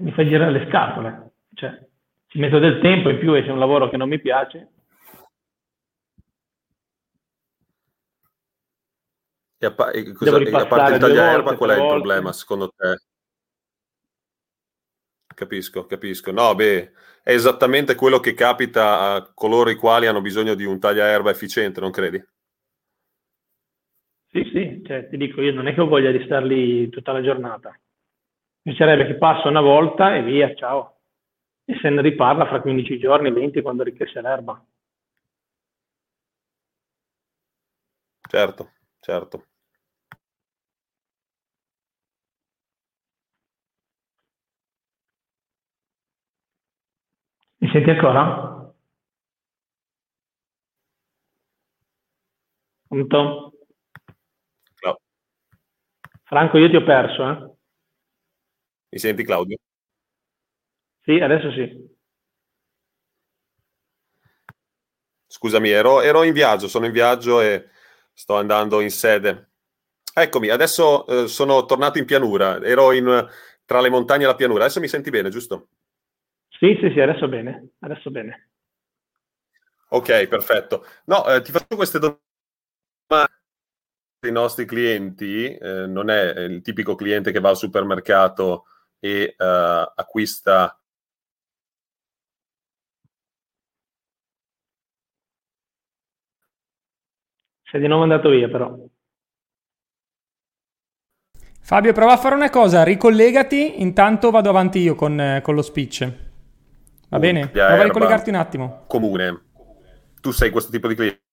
Mi 0.00 0.12
fa 0.12 0.26
girare 0.26 0.52
le 0.52 0.66
scatole, 0.68 1.32
cioè 1.54 1.82
ci 2.26 2.38
metto 2.38 2.58
del 2.58 2.80
tempo 2.80 3.08
in 3.08 3.18
più 3.18 3.34
e 3.34 3.42
c'è 3.42 3.50
un 3.50 3.58
lavoro 3.58 3.88
che 3.88 3.96
non 3.96 4.10
mi 4.10 4.20
piace. 4.20 4.68
E 9.62 9.66
a, 9.66 9.74
pa- 9.74 9.90
e 9.90 10.14
cosa, 10.14 10.38
e 10.38 10.50
a 10.54 10.66
parte 10.66 10.92
il 10.92 11.00
tagliaerba, 11.00 11.54
qual 11.54 11.70
è 11.70 11.76
il 11.76 11.86
problema 11.86 12.32
secondo 12.32 12.72
te? 12.74 12.96
Capisco, 15.34 15.84
capisco. 15.84 16.32
No, 16.32 16.54
beh, 16.54 16.92
è 17.22 17.32
esattamente 17.32 17.94
quello 17.94 18.20
che 18.20 18.32
capita 18.32 19.12
a 19.12 19.30
coloro 19.34 19.68
i 19.68 19.74
quali 19.74 20.06
hanno 20.06 20.22
bisogno 20.22 20.54
di 20.54 20.64
un 20.64 20.78
tagliaerba 20.80 21.30
efficiente, 21.30 21.78
non 21.78 21.90
credi? 21.90 22.22
Sì, 24.30 24.48
sì, 24.50 24.82
cioè, 24.86 25.08
ti 25.10 25.18
dico, 25.18 25.42
io 25.42 25.52
non 25.52 25.66
è 25.66 25.74
che 25.74 25.82
ho 25.82 25.88
voglia 25.88 26.10
di 26.10 26.24
star 26.24 26.42
lì 26.42 26.88
tutta 26.88 27.12
la 27.12 27.20
giornata. 27.20 27.78
Mi 28.62 28.74
sarebbe 28.76 29.06
che 29.06 29.16
passa 29.16 29.48
una 29.48 29.60
volta 29.60 30.14
e 30.14 30.22
via, 30.22 30.54
ciao. 30.54 31.00
E 31.66 31.78
se 31.82 31.90
ne 31.90 32.00
riparla 32.00 32.46
fra 32.46 32.62
15 32.62 32.98
giorni, 32.98 33.30
20, 33.30 33.60
quando 33.60 33.82
ricresce 33.82 34.22
l'erba. 34.22 34.64
Certo, 38.26 38.72
certo. 39.00 39.49
Mi 47.70 47.76
senti 47.76 47.90
ancora? 47.90 48.74
Pronto? 52.88 53.52
Franco, 56.24 56.58
io 56.58 56.68
ti 56.68 56.74
ho 56.74 56.82
perso, 56.82 57.28
eh? 57.28 57.50
Mi 58.88 58.98
senti 58.98 59.22
Claudio? 59.22 59.56
Sì, 61.02 61.20
adesso 61.20 61.52
sì. 61.52 61.88
Scusami, 65.28 65.70
ero, 65.70 66.00
ero, 66.00 66.24
in 66.24 66.32
viaggio, 66.32 66.66
sono 66.66 66.86
in 66.86 66.92
viaggio 66.92 67.40
e 67.40 67.68
sto 68.12 68.36
andando 68.36 68.80
in 68.80 68.90
sede. 68.90 69.50
Eccomi, 70.12 70.48
adesso 70.48 71.06
eh, 71.06 71.28
sono 71.28 71.64
tornato 71.66 71.98
in 71.98 72.04
pianura, 72.04 72.60
ero 72.64 72.90
in, 72.90 73.28
tra 73.64 73.80
le 73.80 73.90
montagne 73.90 74.24
e 74.24 74.26
la 74.26 74.34
pianura. 74.34 74.64
Adesso 74.64 74.80
mi 74.80 74.88
senti 74.88 75.10
bene, 75.10 75.28
giusto? 75.28 75.68
Sì, 76.60 76.76
sì, 76.78 76.90
sì, 76.92 77.00
adesso 77.00 77.26
bene, 77.26 77.70
adesso 77.78 78.10
bene. 78.10 78.50
Ok, 79.88 80.26
perfetto. 80.28 80.84
No, 81.06 81.26
eh, 81.26 81.40
ti 81.40 81.52
faccio 81.52 81.74
queste 81.74 81.98
domande 81.98 82.20
dei 84.20 84.32
nostri 84.32 84.66
clienti 84.66 85.46
eh, 85.56 85.86
non 85.86 86.10
è 86.10 86.38
il 86.40 86.60
tipico 86.62 86.94
cliente 86.94 87.32
che 87.32 87.40
va 87.40 87.48
al 87.50 87.56
supermercato 87.56 88.66
e 88.98 89.34
uh, 89.38 89.42
acquista 89.94 90.78
sei 97.62 97.80
di 97.80 97.86
nuovo 97.86 98.02
andato 98.02 98.28
via 98.28 98.48
però 98.48 98.76
Fabio 101.62 101.94
prova 101.94 102.12
a 102.12 102.16
fare 102.18 102.34
una 102.34 102.50
cosa 102.50 102.82
ricollegati 102.82 103.80
intanto 103.80 104.30
vado 104.30 104.50
avanti 104.50 104.80
io 104.80 104.94
con, 104.94 105.40
con 105.42 105.54
lo 105.54 105.62
speech 105.62 106.29
va 107.10 107.18
bene? 107.18 107.48
prova 107.48 107.80
a 107.80 107.82
ricollegarti 107.82 108.30
un 108.30 108.36
attimo 108.36 108.84
comune 108.86 109.40
tu 110.20 110.30
sei 110.30 110.50
questo 110.50 110.70
tipo 110.70 110.88
di 110.88 110.94
cliente 110.94 111.28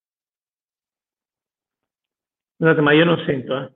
Scusate, 2.59 2.81
ma 2.81 2.91
io 2.91 3.05
non 3.05 3.23
sento, 3.25 3.55
eh. 3.55 3.71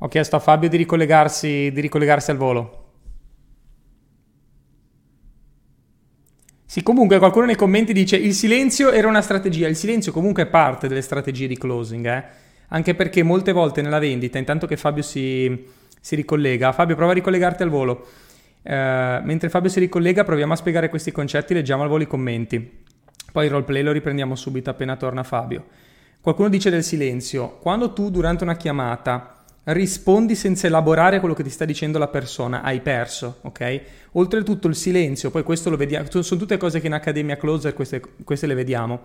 Ho 0.00 0.06
chiesto 0.06 0.36
a 0.36 0.38
Fabio 0.38 0.68
di 0.68 0.76
ricollegarsi, 0.76 1.72
di 1.72 1.80
ricollegarsi 1.80 2.30
al 2.30 2.36
volo. 2.36 2.84
Sì, 6.64 6.84
comunque 6.84 7.18
qualcuno 7.18 7.46
nei 7.46 7.56
commenti 7.56 7.92
dice 7.92 8.16
il 8.16 8.32
silenzio 8.32 8.92
era 8.92 9.08
una 9.08 9.22
strategia. 9.22 9.66
Il 9.66 9.74
silenzio 9.74 10.12
comunque 10.12 10.44
è 10.44 10.46
parte 10.46 10.86
delle 10.86 11.00
strategie 11.00 11.48
di 11.48 11.58
closing, 11.58 12.06
eh? 12.06 12.24
Anche 12.68 12.94
perché 12.94 13.24
molte 13.24 13.50
volte 13.50 13.82
nella 13.82 13.98
vendita, 13.98 14.38
intanto 14.38 14.68
che 14.68 14.76
Fabio 14.76 15.02
si, 15.02 15.66
si 16.00 16.14
ricollega, 16.14 16.70
Fabio 16.70 16.94
prova 16.94 17.10
a 17.10 17.14
ricollegarti 17.14 17.64
al 17.64 17.70
volo. 17.70 18.06
Uh, 18.68 19.24
mentre 19.24 19.48
Fabio 19.48 19.70
si 19.70 19.80
ricollega 19.80 20.24
proviamo 20.24 20.52
a 20.52 20.56
spiegare 20.56 20.90
questi 20.90 21.10
concetti, 21.10 21.54
leggiamo 21.54 21.84
al 21.84 21.88
volo 21.88 22.02
i 22.02 22.06
commenti. 22.06 22.84
Poi 23.32 23.46
il 23.46 23.50
roleplay 23.50 23.82
lo 23.82 23.92
riprendiamo 23.92 24.34
subito 24.34 24.68
appena 24.68 24.96
torna 24.96 25.22
Fabio. 25.22 25.64
Qualcuno 26.20 26.50
dice 26.50 26.68
del 26.68 26.84
silenzio. 26.84 27.56
Quando 27.62 27.94
tu 27.94 28.10
durante 28.10 28.44
una 28.44 28.56
chiamata 28.56 29.42
rispondi 29.64 30.34
senza 30.34 30.66
elaborare 30.66 31.18
quello 31.18 31.34
che 31.34 31.42
ti 31.42 31.48
sta 31.48 31.64
dicendo 31.64 31.98
la 31.98 32.08
persona, 32.08 32.60
hai 32.60 32.82
perso, 32.82 33.38
ok? 33.42 33.80
Oltretutto 34.12 34.68
il 34.68 34.74
silenzio, 34.74 35.30
poi 35.30 35.44
questo 35.44 35.70
lo 35.70 35.76
vediamo, 35.76 36.06
sono 36.10 36.40
tutte 36.40 36.58
cose 36.58 36.80
che 36.80 36.88
in 36.88 36.92
Accademia 36.92 37.38
Closer 37.38 37.72
queste, 37.72 38.02
queste 38.22 38.46
le 38.46 38.54
vediamo. 38.54 39.00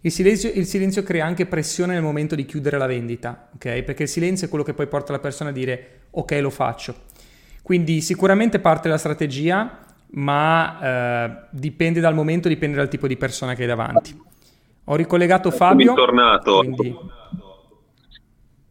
Il 0.00 0.10
silenzio, 0.10 0.50
il 0.52 0.66
silenzio, 0.66 1.04
crea 1.04 1.24
anche 1.24 1.46
pressione 1.46 1.94
nel 1.94 2.02
momento 2.02 2.34
di 2.34 2.44
chiudere 2.46 2.78
la 2.78 2.86
vendita, 2.86 3.50
ok? 3.54 3.82
Perché 3.82 4.02
il 4.02 4.08
silenzio 4.08 4.46
è 4.46 4.50
quello 4.50 4.64
che 4.64 4.74
poi 4.74 4.88
porta 4.88 5.12
la 5.12 5.20
persona 5.20 5.50
a 5.50 5.52
dire 5.52 6.00
ok 6.10 6.32
lo 6.40 6.50
faccio. 6.50 7.12
Quindi 7.64 8.02
sicuramente 8.02 8.58
parte 8.58 8.90
la 8.90 8.98
strategia, 8.98 9.78
ma 10.10 10.78
eh, 10.82 11.46
dipende 11.50 11.98
dal 11.98 12.12
momento, 12.12 12.46
dipende 12.46 12.76
dal 12.76 12.90
tipo 12.90 13.06
di 13.06 13.16
persona 13.16 13.54
che 13.54 13.62
hai 13.62 13.68
davanti. 13.68 14.14
Ho 14.84 14.96
ricollegato 14.96 15.50
Fabio. 15.50 15.94
Bentornato. 15.94 16.58
Quindi... 16.58 16.94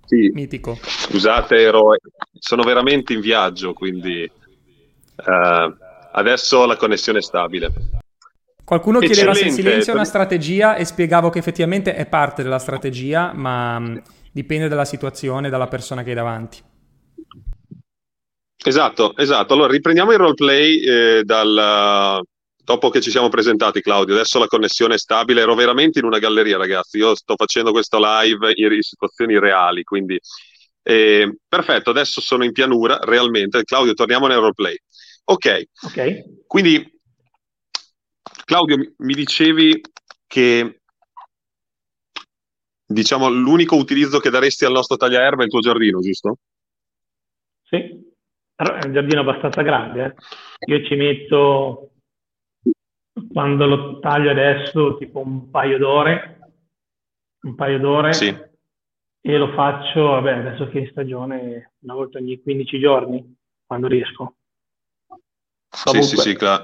Sì. 0.06 0.30
Mitico. 0.36 0.78
Scusate, 0.80 1.56
ero... 1.56 1.96
sono 2.38 2.62
veramente 2.62 3.14
in 3.14 3.22
viaggio, 3.22 3.74
quindi 3.74 4.32
uh, 5.16 5.76
adesso 6.12 6.68
la 6.68 6.76
connessione 6.76 7.18
è 7.18 7.24
stabile. 7.24 7.74
Qualcuno 8.64 9.00
Eccellente. 9.00 9.16
chiedeva 9.16 9.34
se 9.34 9.46
il 9.46 9.52
silenzio 9.54 9.92
è 9.94 9.96
una 9.96 10.06
strategia 10.06 10.76
e 10.76 10.86
spiegavo 10.86 11.32
che 11.32 11.40
effettivamente 11.40 11.96
è 11.96 12.06
parte 12.06 12.44
della 12.44 12.60
strategia, 12.60 13.34
ma 13.34 13.80
mh, 13.80 14.02
dipende 14.32 14.68
dalla 14.68 14.86
situazione, 14.86 15.50
dalla 15.50 15.68
persona 15.68 16.04
che 16.04 16.10
hai 16.10 16.16
davanti. 16.16 16.60
Esatto, 18.66 19.16
esatto. 19.18 19.54
Allora 19.54 19.72
riprendiamo 19.72 20.12
il 20.12 20.18
roleplay 20.18 20.80
eh, 20.80 21.24
dal, 21.24 22.22
dopo 22.64 22.90
che 22.90 23.02
ci 23.02 23.12
siamo 23.12 23.28
presentati, 23.28 23.82
Claudio, 23.82 24.14
adesso 24.14 24.40
la 24.40 24.48
connessione 24.48 24.96
è 24.96 24.98
stabile. 24.98 25.42
Ero 25.42 25.54
veramente 25.54 26.00
in 26.00 26.06
una 26.06 26.20
galleria, 26.20 26.58
ragazzi. 26.58 26.98
Io 26.98 27.14
sto 27.16 27.36
facendo 27.36 27.72
questo 27.72 27.98
live 28.00 28.54
in 28.56 28.82
situazioni 28.82 29.38
reali, 29.38 29.84
quindi 29.84 30.18
eh, 30.82 31.38
perfetto. 31.48 31.90
Adesso 31.90 32.22
sono 32.22 32.46
in 32.46 32.54
pianura, 32.54 33.00
realmente. 33.00 33.64
Claudio, 33.64 33.94
torniamo 33.94 34.28
nel 34.28 34.38
roleplay. 34.38 34.78
Ok, 35.26 35.64
ok. 35.84 36.46
Quindi, 36.48 37.00
Claudio, 38.46 38.78
mi 38.98 39.14
dicevi 39.14 39.82
che 40.26 40.80
diciamo 42.86 43.30
l'unico 43.30 43.76
utilizzo 43.76 44.20
che 44.20 44.30
daresti 44.30 44.66
al 44.66 44.72
nostro 44.72 44.98
tagliaerba 44.98 45.42
è 45.42 45.46
il 45.46 45.52
tuo 45.52 45.62
giardino, 45.62 46.00
giusto? 46.00 46.38
Sì, 47.64 48.13
però 48.64 48.76
è 48.76 48.86
un 48.86 48.94
giardino 48.94 49.22
abbastanza 49.22 49.62
grande. 49.62 50.06
Eh. 50.06 50.74
Io 50.74 50.86
ci 50.86 50.96
metto 50.96 51.92
quando 53.32 53.66
lo 53.66 54.00
taglio 54.00 54.32
adesso 54.32 54.98
tipo 54.98 55.20
un 55.20 55.50
paio 55.50 55.78
d'ore, 55.78 56.40
un 57.42 57.56
paio 57.56 57.80
d'ore 57.80 58.14
sì. 58.14 58.36
e 59.22 59.38
lo 59.38 59.52
faccio, 59.54 60.02
vabbè, 60.02 60.32
adesso 60.32 60.68
che 60.70 60.80
è 60.80 60.82
in 60.82 60.90
stagione, 60.90 61.74
una 61.80 61.94
volta 61.94 62.18
ogni 62.18 62.42
15 62.42 62.80
giorni, 62.80 63.36
quando 63.66 63.88
riesco. 63.88 64.36
Comunque, 65.84 66.08
sì, 66.08 66.16
sì, 66.18 66.30
sì, 66.30 66.36
Cla- 66.36 66.64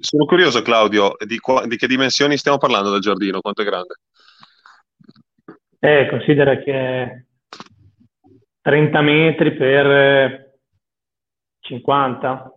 sono 0.00 0.24
curioso 0.24 0.60
Claudio, 0.60 1.14
di, 1.24 1.38
qua- 1.38 1.66
di, 1.66 1.76
che 1.76 1.86
dimensioni 1.86 2.36
stiamo 2.36 2.58
parlando 2.58 2.90
del 2.90 3.00
giardino, 3.00 3.40
quanto 3.40 3.62
è 3.62 3.64
grande? 3.64 3.94
Eh, 5.78 6.08
considera 6.10 6.58
che 6.58 6.72
è 6.72 7.24
30 8.60 9.00
metri 9.00 9.54
per 9.54 10.41
50, 11.62 12.54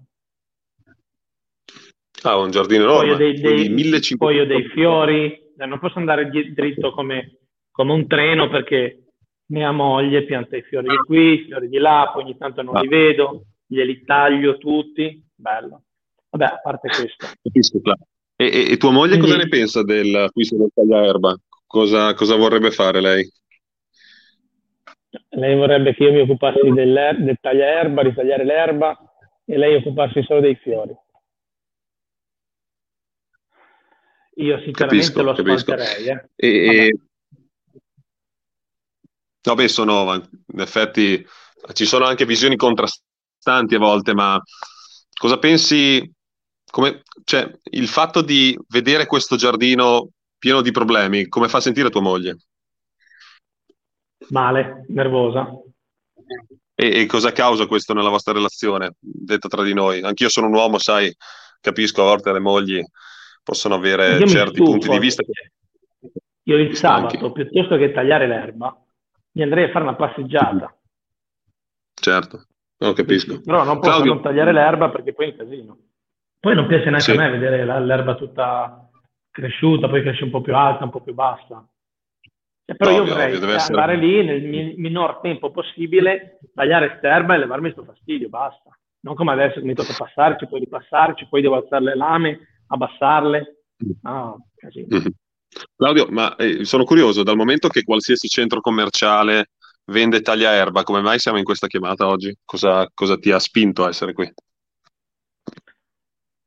Ah, 2.25 2.37
un 2.37 2.49
giardino 2.49 2.83
enorme, 2.85 3.15
poi 3.15 3.17
dei, 3.17 3.39
dei, 3.39 3.69
1500... 3.69 4.25
poi 4.25 4.39
ho 4.39 4.45
dei 4.47 4.67
fiori, 4.69 5.31
eh, 5.57 5.65
non 5.65 5.77
posso 5.77 5.99
andare 5.99 6.27
dritto 6.29 6.91
come, 6.91 7.37
come, 7.69 7.93
un 7.93 8.07
treno 8.07 8.49
perché 8.49 9.03
mia 9.47 9.71
moglie 9.71 10.23
pianta 10.23 10.57
i 10.57 10.63
fiori 10.63 10.87
di 10.87 10.95
qui, 10.97 11.33
i 11.33 11.45
fiori 11.45 11.69
di 11.69 11.77
là, 11.77 12.09
poi 12.11 12.23
ogni 12.23 12.35
tanto 12.35 12.63
non 12.63 12.77
ah. 12.77 12.81
li 12.81 12.87
vedo, 12.87 13.45
glieli 13.67 14.03
taglio 14.03 14.57
tutti, 14.57 15.23
bello. 15.35 15.83
Vabbè, 16.31 16.45
a 16.45 16.59
parte 16.63 16.87
questo. 16.87 17.27
Capisco, 17.43 17.79
e, 18.35 18.45
e, 18.45 18.71
e, 18.71 18.77
tua 18.77 18.91
moglie 18.91 19.17
Quindi, 19.17 19.27
cosa 19.27 19.37
ne 19.37 19.47
pensa 19.47 19.83
del 19.83 20.29
tagliaerba? 20.73 21.37
Cosa, 21.67 22.13
cosa 22.15 22.35
vorrebbe 22.35 22.71
fare 22.71 23.01
lei? 23.01 23.31
Lei 25.29 25.55
vorrebbe 25.55 25.93
che 25.93 26.03
io 26.03 26.11
mi 26.11 26.21
occupassi 26.21 26.69
del, 26.71 27.17
del 27.19 27.37
tagliaerba, 27.39 28.03
di 28.03 28.13
tagliare 28.13 28.43
l'erba 28.43 28.97
e 29.45 29.57
lei 29.57 29.75
occuparsi 29.75 30.23
solo 30.23 30.41
dei 30.41 30.55
fiori. 30.55 30.95
Io 34.37 34.59
sinceramente 34.59 35.11
capisco, 35.13 35.21
lo 35.21 35.31
ascolterei. 35.31 36.07
Eh. 36.07 36.29
E, 36.35 36.97
no, 39.43 39.53
beh, 39.53 39.67
sono, 39.67 40.13
in 40.13 40.59
effetti 40.59 41.25
ci 41.73 41.85
sono 41.85 42.05
anche 42.05 42.25
visioni 42.25 42.55
contrastanti 42.55 43.75
a 43.75 43.79
volte, 43.79 44.13
ma 44.13 44.41
cosa 45.17 45.37
pensi? 45.37 46.11
Come, 46.69 47.03
cioè, 47.23 47.49
il 47.71 47.87
fatto 47.87 48.21
di 48.21 48.57
vedere 48.67 49.05
questo 49.05 49.37
giardino 49.37 50.09
pieno 50.37 50.61
di 50.61 50.71
problemi, 50.71 51.27
come 51.27 51.47
fa 51.47 51.61
sentire 51.61 51.89
tua 51.89 52.01
moglie? 52.01 52.37
Male, 54.29 54.85
nervosa. 54.89 55.49
E, 56.73 57.01
e, 57.01 57.05
cosa 57.05 57.31
causa 57.31 57.67
questo 57.67 57.93
nella 57.93 58.09
vostra 58.09 58.33
relazione, 58.33 58.95
detto 58.99 59.47
tra 59.47 59.63
di 59.63 59.73
noi? 59.73 60.01
Anch'io 60.01 60.29
sono 60.29 60.47
un 60.47 60.53
uomo, 60.53 60.77
sai, 60.77 61.13
capisco 61.61 62.01
a 62.01 62.05
volte 62.05 62.33
le 62.33 62.39
mogli 62.39 62.81
possono 63.43 63.75
avere 63.75 64.17
Io 64.17 64.27
certi 64.27 64.61
punti 64.61 64.89
di 64.89 64.99
vista. 64.99 65.23
Io 66.43 66.57
il 66.57 66.75
sabato, 66.75 67.31
piuttosto 67.31 67.77
che 67.77 67.91
tagliare 67.91 68.27
l'erba, 68.27 68.75
mi 69.33 69.43
andrei 69.43 69.65
a 69.65 69.71
fare 69.71 69.83
una 69.83 69.95
passeggiata. 69.95 70.75
Certo, 71.93 72.47
non 72.77 72.93
capisco. 72.93 73.41
Però 73.41 73.63
non 73.63 73.79
posso 73.79 73.91
Claudio... 73.91 74.13
non 74.13 74.21
tagliare 74.21 74.51
l'erba 74.51 74.89
perché 74.89 75.13
poi 75.13 75.27
è 75.27 75.29
un 75.31 75.37
casino. 75.37 75.77
Poi 76.39 76.55
non 76.55 76.67
piace 76.67 76.85
neanche 76.85 77.01
sì. 77.01 77.11
a 77.11 77.15
me 77.15 77.29
vedere 77.29 77.65
l'erba 77.65 78.15
tutta 78.15 78.89
cresciuta, 79.31 79.87
poi 79.87 80.01
cresce 80.01 80.23
un 80.23 80.31
po' 80.31 80.41
più 80.41 80.55
alta, 80.55 80.83
un 80.83 80.91
po' 80.91 81.01
più 81.01 81.13
bassa. 81.13 81.67
Però 82.65 82.89
ovvio, 82.89 83.03
io 83.03 83.09
vorrei 83.09 83.35
ovvio, 83.35 83.47
andare 83.47 83.93
essere... 83.93 83.97
lì 83.97 84.23
nel 84.25 84.73
minor 84.77 85.19
tempo 85.21 85.51
possibile, 85.51 86.39
tagliare 86.53 86.99
erba 87.01 87.35
e 87.35 87.37
levarmi 87.37 87.73
questo 87.73 87.91
fastidio, 87.91 88.29
basta. 88.29 88.77
Non 89.01 89.13
come 89.13 89.33
adesso 89.33 89.59
che 89.59 89.65
mi 89.65 89.75
tocca 89.75 89.93
passarci, 89.95 90.47
poi 90.47 90.61
ripassarci, 90.61 91.27
poi 91.29 91.41
devo 91.41 91.55
alzare 91.55 91.83
le 91.83 91.95
lame, 91.95 92.39
abbassarle. 92.67 93.57
No, 94.01 94.47
mm-hmm. 94.75 95.05
Claudio, 95.75 96.07
ma 96.09 96.35
eh, 96.37 96.65
sono 96.65 96.83
curioso, 96.85 97.21
dal 97.21 97.35
momento 97.35 97.67
che 97.67 97.83
qualsiasi 97.83 98.27
centro 98.27 98.61
commerciale 98.61 99.51
vende 99.85 100.21
taglia 100.21 100.51
erba, 100.51 100.83
come 100.83 101.01
mai 101.01 101.19
siamo 101.19 101.37
in 101.37 101.43
questa 101.43 101.67
chiamata 101.67 102.07
oggi? 102.07 102.35
Cosa, 102.43 102.89
cosa 102.93 103.17
ti 103.17 103.31
ha 103.31 103.39
spinto 103.39 103.83
a 103.83 103.89
essere 103.89 104.13
qui? 104.13 104.31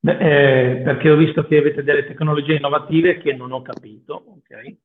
Beh, 0.00 0.18
eh, 0.18 0.82
perché 0.82 1.10
ho 1.10 1.16
visto 1.16 1.44
che 1.44 1.58
avete 1.58 1.82
delle 1.82 2.06
tecnologie 2.06 2.54
innovative 2.54 3.18
che 3.18 3.32
non 3.34 3.52
ho 3.52 3.62
capito, 3.62 4.14
ok? 4.14 4.76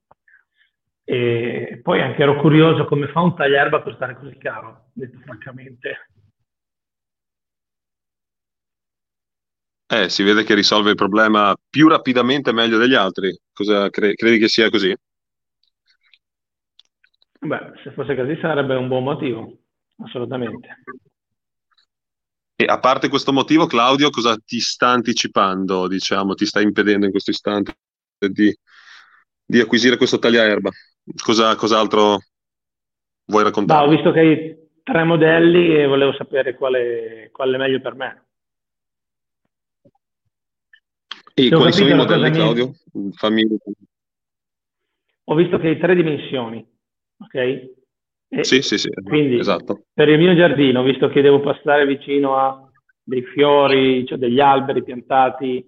E 1.06 1.80
poi 1.84 2.02
anche 2.02 2.22
ero 2.22 2.40
curioso 2.40 2.86
come 2.86 3.08
fa 3.10 3.22
un 3.22 3.36
tagliarba 3.36 3.78
a 3.78 3.82
costare 3.82 4.16
così 4.16 4.38
caro, 4.38 4.86
detto 4.94 5.20
francamente. 5.20 6.08
Eh, 9.86 10.10
si 10.10 10.24
vede 10.24 10.44
che 10.44 10.56
risolve 10.56 10.92
il 10.92 10.96
problema 10.96 11.56
più 11.70 11.88
rapidamente 11.88 12.50
e 12.50 12.54
meglio 12.54 12.78
degli 12.78 12.96
altri. 12.96 13.38
Cosa 13.52 13.90
cre- 13.90 14.16
credi 14.16 14.40
che 14.40 14.48
sia 14.48 14.70
così? 14.70 14.96
Beh, 17.40 17.74
se 17.84 17.92
fosse 17.92 18.16
così 18.16 18.38
sarebbe 18.42 18.76
un 18.76 18.88
buon 18.88 19.04
motivo, 19.04 19.58
assolutamente. 20.04 20.70
E 22.56 22.66
a 22.66 22.80
parte 22.80 23.10
questo 23.10 23.34
motivo, 23.34 23.66
Claudio, 23.66 24.10
cosa 24.10 24.38
ti 24.38 24.60
sta 24.62 24.88
anticipando, 24.88 25.88
diciamo, 25.88 26.34
ti 26.34 26.46
sta 26.46 26.62
impedendo 26.62 27.06
in 27.06 27.12
questo 27.12 27.32
istante 27.32 27.76
di, 28.32 28.56
di 29.46 29.60
acquisire 29.60 29.98
questo 29.98 30.18
tagliaerba? 30.18 30.72
Cosa, 31.22 31.56
cos'altro 31.56 32.20
vuoi 33.26 33.44
raccontare? 33.44 33.86
No, 33.86 33.92
ho 33.92 33.96
visto 33.96 34.12
che 34.12 34.20
hai 34.20 34.58
tre 34.84 35.04
modelli 35.04 35.76
e 35.76 35.86
volevo 35.86 36.14
sapere 36.14 36.56
quale, 36.56 37.30
quale 37.32 37.56
è 37.56 37.60
meglio 37.60 37.82
per 37.82 37.96
me. 37.96 38.26
E 41.36 41.48
Se 41.48 41.56
quali 41.56 41.72
sono 41.72 41.90
i 41.90 41.96
modelli, 41.96 42.32
Claudio? 42.32 42.74
Fammi... 43.14 43.46
Ho 45.26 45.36
visto 45.36 45.58
che 45.58 45.70
hai 45.70 45.80
tre 45.80 45.96
dimensioni, 45.96 46.66
ok? 47.18 47.36
E 47.36 48.44
sì, 48.44 48.62
sì, 48.62 48.78
sì, 48.78 48.90
quindi 48.90 49.38
esatto. 49.38 49.86
Per 49.94 50.10
il 50.10 50.18
mio 50.18 50.36
giardino, 50.36 50.84
visto 50.84 51.08
che 51.10 51.22
devo 51.22 51.40
passare 51.40 51.86
vicino 51.86 52.36
a 52.36 52.70
dei 53.02 53.24
fiori, 53.24 54.06
cioè 54.06 54.18
degli 54.18 54.40
alberi 54.40 54.84
piantati, 54.84 55.64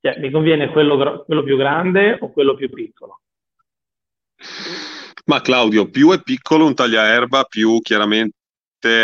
cioè, 0.00 0.18
mi 0.18 0.30
conviene 0.30 0.70
quello, 0.70 1.24
quello 1.24 1.42
più 1.42 1.56
grande 1.56 2.18
o 2.20 2.30
quello 2.32 2.54
più 2.54 2.70
piccolo? 2.70 3.20
Ma 5.26 5.40
Claudio, 5.40 5.88
più 5.88 6.10
è 6.12 6.20
piccolo 6.22 6.66
un 6.66 6.74
tagliaerba, 6.74 7.44
più 7.44 7.78
chiaramente 7.80 8.34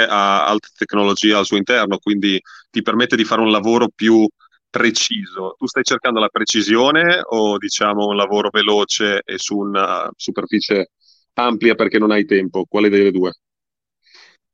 ha 0.08 0.46
alta 0.46 0.68
tecnologia 0.76 1.38
al 1.38 1.44
suo 1.44 1.56
interno, 1.56 1.98
quindi 1.98 2.40
ti 2.70 2.82
permette 2.82 3.16
di 3.16 3.24
fare 3.24 3.42
un 3.42 3.50
lavoro 3.50 3.88
più 3.94 4.26
preciso. 4.68 5.54
Tu 5.58 5.66
stai 5.66 5.84
cercando 5.84 6.20
la 6.20 6.28
precisione 6.28 7.20
o 7.22 7.58
diciamo 7.58 8.06
un 8.06 8.16
lavoro 8.16 8.48
veloce 8.50 9.22
e 9.24 9.38
su 9.38 9.56
una 9.56 10.10
superficie 10.16 10.90
amplia 11.34 11.74
perché 11.74 11.98
non 11.98 12.10
hai 12.10 12.24
tempo? 12.24 12.64
Quale 12.68 12.88
delle 12.88 13.10
due? 13.10 13.32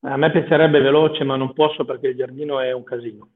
A 0.04 0.16
me 0.16 0.32
piacerebbe 0.32 0.80
veloce, 0.80 1.22
ma 1.22 1.36
non 1.36 1.52
posso 1.52 1.84
perché 1.84 2.08
il 2.08 2.16
giardino 2.16 2.60
è 2.60 2.72
un 2.72 2.82
casino. 2.82 3.30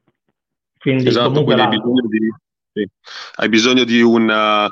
Quindi 0.78 1.08
esatto, 1.08 1.44
quindi 1.44 1.62
hai 1.62 1.68
bisogno 1.68 2.06
di, 2.08 2.34
sì. 2.72 2.88
hai 3.36 3.48
bisogno 3.48 3.84
di 3.84 4.00
una, 4.02 4.68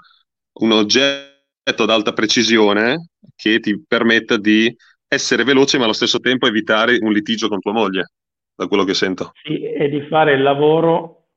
un 0.60 0.72
oggetto 0.72 1.33
ad 1.64 1.90
alta 1.90 2.12
precisione 2.12 3.08
che 3.34 3.58
ti 3.60 3.82
permetta 3.86 4.36
di 4.36 4.74
essere 5.08 5.44
veloce 5.44 5.78
ma 5.78 5.84
allo 5.84 5.92
stesso 5.92 6.20
tempo 6.20 6.46
evitare 6.46 6.98
un 7.00 7.12
litigio 7.12 7.48
con 7.48 7.60
tua 7.60 7.72
moglie, 7.72 8.12
da 8.54 8.66
quello 8.66 8.84
che 8.84 8.94
sento. 8.94 9.32
Sì, 9.42 9.62
e 9.62 9.88
di 9.88 10.02
fare 10.08 10.34
il 10.34 10.42
lavoro 10.42 11.28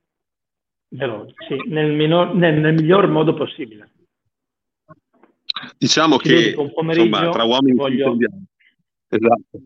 veloce, 0.89 1.33
sì, 1.47 1.69
nel, 1.69 1.93
minor, 1.93 2.35
nel, 2.35 2.59
nel 2.59 2.73
miglior 2.73 3.07
modo 3.07 3.33
possibile. 3.33 3.91
Diciamo 5.77 6.17
Ci 6.17 6.27
che 6.27 6.55
insomma, 6.57 7.29
tra 7.29 7.43
uomini 7.43 7.77
voglio... 7.77 7.95
ci 7.95 8.11
intendiamo. 8.11 8.43
Esatto. 9.09 9.61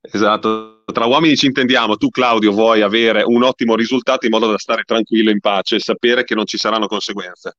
esatto. 0.00 0.84
Tra 0.90 1.04
uomini 1.06 1.36
ci 1.36 1.46
intendiamo. 1.46 1.96
Tu, 1.96 2.08
Claudio, 2.08 2.52
vuoi 2.52 2.80
avere 2.80 3.22
un 3.24 3.42
ottimo 3.42 3.74
risultato 3.74 4.24
in 4.24 4.32
modo 4.32 4.50
da 4.50 4.58
stare 4.58 4.84
tranquillo 4.84 5.30
in 5.30 5.40
pace 5.40 5.76
e 5.76 5.80
sapere 5.80 6.24
che 6.24 6.34
non 6.34 6.46
ci 6.46 6.56
saranno 6.56 6.86
conseguenze. 6.86 7.56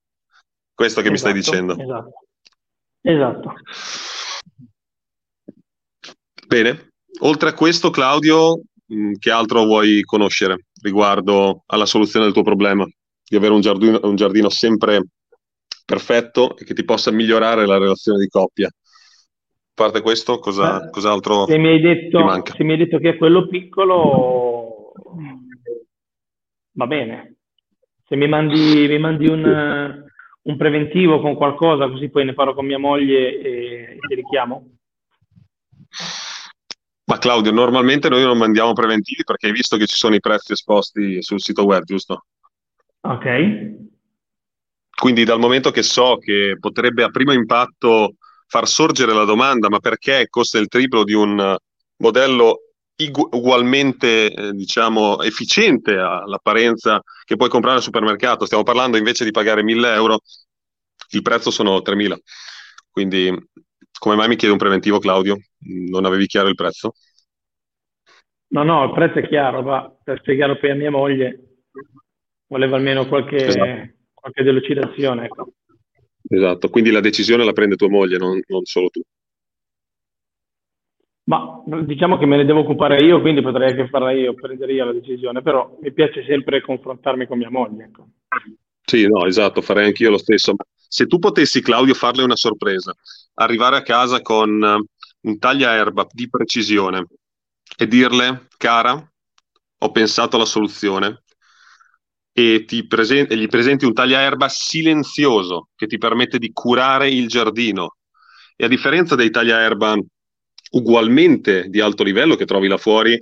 Questo 0.73 1.01
che 1.01 1.11
esatto, 1.11 1.31
mi 1.31 1.41
stai 1.41 1.57
esatto, 1.57 1.75
dicendo. 1.75 1.83
Esatto. 1.83 2.27
Esatto. 3.01 3.53
Bene, 6.47 6.89
oltre 7.19 7.49
a 7.49 7.53
questo, 7.53 7.89
Claudio, 7.89 8.61
che 9.19 9.31
altro 9.31 9.65
vuoi 9.65 10.01
conoscere 10.01 10.65
riguardo 10.81 11.63
alla 11.67 11.85
soluzione 11.85 12.25
del 12.25 12.33
tuo 12.33 12.43
problema? 12.43 12.85
Di 13.23 13.35
avere 13.35 13.53
un 13.53 13.61
giardino, 13.61 13.99
un 14.03 14.15
giardino 14.15 14.49
sempre 14.49 15.03
perfetto 15.85 16.57
e 16.57 16.65
che 16.65 16.73
ti 16.73 16.83
possa 16.83 17.11
migliorare 17.11 17.65
la 17.65 17.77
relazione 17.77 18.19
di 18.19 18.27
coppia. 18.27 18.67
A 18.67 18.71
parte 19.73 20.01
questo, 20.01 20.39
cosa, 20.39 20.85
eh, 20.85 20.89
cos'altro 20.89 21.45
se 21.45 21.57
mi, 21.57 21.69
hai 21.69 21.79
detto, 21.79 22.19
se 22.55 22.63
mi 22.63 22.73
hai 22.73 22.77
detto 22.77 22.97
che 22.97 23.11
è 23.11 23.17
quello 23.17 23.47
piccolo, 23.47 24.91
va 26.71 26.87
bene. 26.87 27.35
Se 28.05 28.15
mi 28.15 28.27
mandi, 28.27 28.87
mi 28.87 28.97
mandi 28.97 29.27
un, 29.27 30.08
un 30.41 30.57
preventivo 30.57 31.19
con 31.19 31.35
qualcosa, 31.35 31.89
così 31.89 32.09
poi 32.09 32.25
ne 32.25 32.33
parlo 32.33 32.53
con 32.53 32.65
mia 32.65 32.79
moglie 32.79 33.39
e, 33.39 33.97
ti 34.07 34.15
richiamo? 34.15 34.69
Ma 37.05 37.17
Claudio, 37.17 37.51
normalmente 37.51 38.07
noi 38.07 38.23
non 38.23 38.37
mandiamo 38.37 38.73
preventivi 38.73 39.23
perché 39.23 39.47
hai 39.47 39.51
visto 39.51 39.77
che 39.77 39.87
ci 39.87 39.95
sono 39.95 40.15
i 40.15 40.19
prezzi 40.19 40.53
esposti 40.53 41.21
sul 41.21 41.41
sito 41.41 41.65
web, 41.65 41.83
giusto? 41.83 42.25
Ok. 43.01 43.87
Quindi 44.89 45.23
dal 45.23 45.39
momento 45.39 45.71
che 45.71 45.81
so 45.81 46.17
che 46.17 46.57
potrebbe 46.59 47.03
a 47.03 47.09
primo 47.09 47.31
impatto 47.31 48.15
far 48.45 48.67
sorgere 48.67 49.13
la 49.13 49.23
domanda, 49.23 49.69
ma 49.69 49.79
perché 49.79 50.27
costa 50.29 50.59
il 50.59 50.67
triplo 50.67 51.03
di 51.03 51.13
un 51.13 51.55
modello 51.97 52.68
ugualmente, 53.07 54.33
eh, 54.33 54.51
diciamo, 54.51 55.21
efficiente 55.21 55.97
all'apparenza 55.97 57.01
che 57.23 57.37
puoi 57.37 57.49
comprare 57.49 57.77
al 57.77 57.83
supermercato. 57.83 58.45
Stiamo 58.45 58.63
parlando 58.63 58.97
invece 58.97 59.23
di 59.23 59.31
pagare 59.31 59.63
1000 59.63 59.93
euro, 59.93 60.19
il 61.11 61.21
prezzo 61.21 61.49
sono 61.49 61.81
3000. 61.81 62.17
Quindi, 62.89 63.33
come 63.97 64.15
mai 64.15 64.27
mi 64.27 64.35
chiede 64.35 64.53
un 64.53 64.59
preventivo, 64.59 64.99
Claudio? 64.99 65.37
Non 65.89 66.05
avevi 66.05 66.27
chiaro 66.27 66.49
il 66.49 66.55
prezzo? 66.55 66.93
No, 68.51 68.63
no, 68.63 68.83
il 68.85 68.91
prezzo 68.91 69.19
è 69.19 69.27
chiaro, 69.27 69.61
ma 69.61 69.89
per 70.03 70.19
spiegarlo 70.19 70.57
poi 70.57 70.71
a 70.71 70.75
mia 70.75 70.91
moglie 70.91 71.43
voleva 72.47 72.77
almeno 72.77 73.07
qualche, 73.07 73.45
esatto. 73.45 73.93
qualche 74.13 74.43
delucidazione. 74.43 75.25
Ecco. 75.25 75.53
Esatto, 76.27 76.69
quindi 76.69 76.91
la 76.91 76.99
decisione 76.99 77.45
la 77.45 77.53
prende 77.53 77.75
tua 77.75 77.89
moglie, 77.89 78.17
non, 78.17 78.39
non 78.47 78.65
solo 78.65 78.89
tu. 78.89 79.01
Ma 81.29 81.61
diciamo 81.85 82.17
che 82.17 82.25
me 82.25 82.37
ne 82.37 82.45
devo 82.45 82.61
occupare 82.61 83.03
io, 83.03 83.21
quindi 83.21 83.43
potrei 83.43 83.69
anche 83.69 83.87
farla 83.87 84.11
io, 84.11 84.33
prendere 84.33 84.73
io 84.73 84.85
la 84.85 84.93
decisione, 84.93 85.43
però 85.43 85.77
mi 85.79 85.93
piace 85.93 86.25
sempre 86.25 86.59
confrontarmi 86.59 87.27
con 87.27 87.37
mia 87.37 87.51
moglie. 87.51 87.83
Ecco. 87.83 88.07
Sì, 88.83 89.07
no, 89.07 89.27
esatto, 89.27 89.61
farei 89.61 89.85
anch'io 89.85 90.09
lo 90.09 90.17
stesso. 90.17 90.55
Se 90.87 91.05
tu 91.05 91.19
potessi, 91.19 91.61
Claudio, 91.61 91.93
farle 91.93 92.23
una 92.23 92.35
sorpresa, 92.35 92.95
arrivare 93.35 93.77
a 93.77 93.83
casa 93.83 94.23
con 94.23 94.59
uh, 94.59 95.27
un 95.29 95.37
tagliaerba 95.37 96.07
di 96.11 96.27
precisione 96.27 97.05
e 97.77 97.87
dirle, 97.87 98.47
cara, 98.57 98.99
ho 99.81 99.91
pensato 99.91 100.35
alla 100.35 100.45
soluzione, 100.45 101.21
e, 102.31 102.65
presen- 102.87 103.27
e 103.29 103.37
gli 103.37 103.47
presenti 103.47 103.85
un 103.85 103.93
tagliaerba 103.93 104.49
silenzioso 104.49 105.69
che 105.75 105.85
ti 105.85 105.99
permette 105.99 106.39
di 106.39 106.49
curare 106.51 107.07
il 107.07 107.27
giardino. 107.27 107.97
E 108.55 108.65
a 108.65 108.67
differenza 108.67 109.13
dei 109.13 109.29
tagliaerba 109.29 109.95
ugualmente 110.71 111.69
di 111.69 111.79
alto 111.79 112.03
livello 112.03 112.35
che 112.35 112.45
trovi 112.45 112.67
là 112.67 112.77
fuori, 112.77 113.17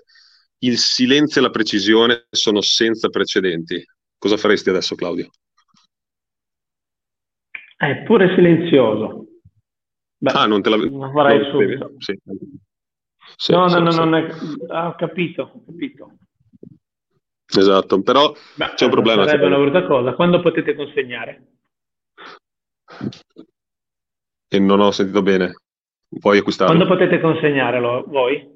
il 0.60 0.78
silenzio 0.78 1.42
e 1.42 1.44
la 1.44 1.50
precisione 1.50 2.26
sono 2.30 2.62
senza 2.62 3.10
precedenti. 3.10 3.84
Cosa 4.18 4.38
faresti 4.38 4.70
adesso, 4.70 4.96
Claudio? 4.96 5.30
È 7.76 8.04
pure 8.04 8.34
silenzioso. 8.34 9.26
Beh, 10.18 10.32
ah, 10.32 10.48
non 10.48 10.64
te 10.64 10.70
la 10.70 10.78
lo 10.78 11.12
farei 11.12 11.48
subito. 11.52 11.94
Sì. 12.00 12.18
Sì, 13.36 13.52
no, 13.52 13.68
sì, 13.68 13.80
no, 13.80 13.92
no, 13.92 14.04
no, 14.06 14.28
ah, 14.70 14.88
ho 14.88 14.96
capito, 14.96 15.44
ho 15.44 15.64
capito. 15.64 16.18
Esatto, 17.46 18.02
però 18.02 18.34
Beh, 18.56 18.74
c'è 18.74 18.86
un 18.86 18.92
problema. 18.92 19.26
Sarebbe 19.26 19.46
una 19.46 19.58
brutta 19.58 19.86
cosa. 19.86 20.16
Quando 20.16 20.42
potete 20.42 20.74
consegnare? 20.74 21.48
E 24.48 24.60
non 24.60 24.80
ho 24.80 24.92
sentito 24.92 25.22
bene. 25.22 25.54
Vuoi 26.10 26.38
acquistarlo? 26.40 26.76
Quando 26.76 26.94
potete 26.94 27.20
consegnarlo 27.20 28.06
voi? 28.08 28.56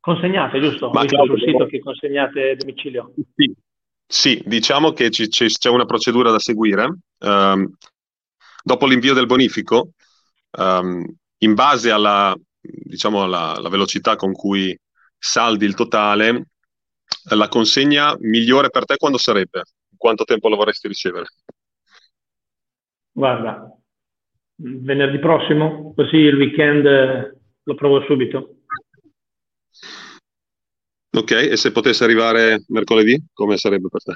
Consegnate, 0.00 0.60
giusto? 0.60 0.90
Ma 0.90 1.02
Visto 1.02 1.24
sul 1.24 1.40
sito 1.40 1.66
che 1.66 1.80
consegnate 1.80 2.50
a 2.50 2.56
domicilio. 2.56 3.14
Sì. 3.34 3.54
sì 4.06 4.42
diciamo 4.44 4.92
che 4.92 5.10
ci, 5.10 5.30
ci, 5.30 5.46
c'è 5.46 5.70
una 5.70 5.86
procedura 5.86 6.30
da 6.30 6.38
seguire. 6.38 6.98
Um, 7.20 7.74
dopo 8.62 8.86
l'invio 8.86 9.14
del 9.14 9.26
bonifico, 9.26 9.92
um, 10.58 11.04
in 11.38 11.54
base 11.54 11.90
alla, 11.90 12.36
diciamo, 12.60 13.22
alla, 13.22 13.54
alla 13.56 13.68
velocità 13.70 14.16
con 14.16 14.32
cui 14.32 14.78
saldi 15.16 15.64
il 15.64 15.74
totale, 15.74 16.48
la 17.30 17.48
consegna 17.48 18.14
migliore 18.18 18.68
per 18.68 18.84
te 18.84 18.96
quando 18.96 19.16
sarebbe? 19.16 19.62
Quanto 19.96 20.24
tempo 20.24 20.50
la 20.50 20.56
vorresti 20.56 20.86
ricevere? 20.86 21.26
Guarda, 23.10 23.74
venerdì 24.56 25.18
prossimo, 25.18 25.92
così 25.94 26.16
il 26.16 26.36
weekend 26.36 26.86
eh, 26.86 27.36
lo 27.62 27.74
provo 27.74 28.02
subito. 28.02 28.58
Ok, 31.10 31.30
e 31.30 31.56
se 31.56 31.72
potesse 31.72 32.04
arrivare 32.04 32.64
mercoledì, 32.68 33.22
come 33.32 33.56
sarebbe 33.56 33.88
per 33.88 34.02
te? 34.02 34.14